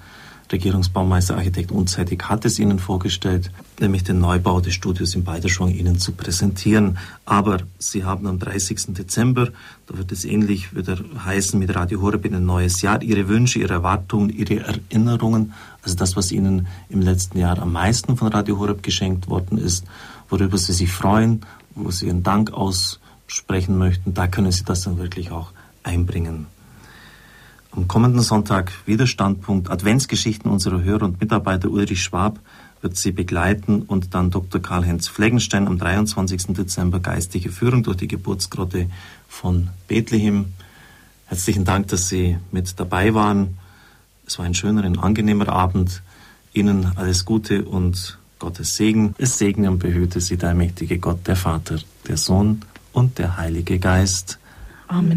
[0.52, 5.98] Regierungsbaumeister Architekt Unzeitig hat es Ihnen vorgestellt, nämlich den Neubau des Studios in Balderschwang Ihnen
[6.00, 6.98] zu präsentieren.
[7.26, 8.94] Aber Sie haben am 30.
[8.94, 9.50] Dezember,
[9.88, 13.60] da wird es ähnlich wieder heißen mit Radio Horeb in ein neues Jahr, Ihre Wünsche,
[13.60, 15.54] Ihre Erwartungen, Ihre Erinnerungen,
[15.88, 19.86] also das, was Ihnen im letzten Jahr am meisten von Radio Horeb geschenkt worden ist,
[20.28, 21.46] worüber Sie sich freuen,
[21.76, 25.54] wo Sie Ihren Dank aussprechen möchten, da können Sie das dann wirklich auch
[25.84, 26.48] einbringen.
[27.72, 32.40] Am kommenden Sonntag wieder Standpunkt Adventsgeschichten unserer Hörer und Mitarbeiter Ulrich Schwab
[32.82, 34.62] wird sie begleiten und dann Dr.
[34.62, 36.48] Karl-Heinz Fleggenstein am 23.
[36.48, 38.90] Dezember geistige Führung durch die Geburtsgrotte
[39.30, 40.54] von Bethlehem.
[41.28, 43.58] Herzlichen Dank, dass Sie mit dabei waren.
[44.28, 46.04] Es war ein schöner, ein angenehmer Abend.
[46.54, 49.16] Ihnen alles Gute und Gottes Segen.
[49.18, 53.80] Es segne und behüte Sie der mächtige Gott, der Vater, der Sohn und der Heilige
[53.80, 54.38] Geist.
[54.88, 55.06] Amen.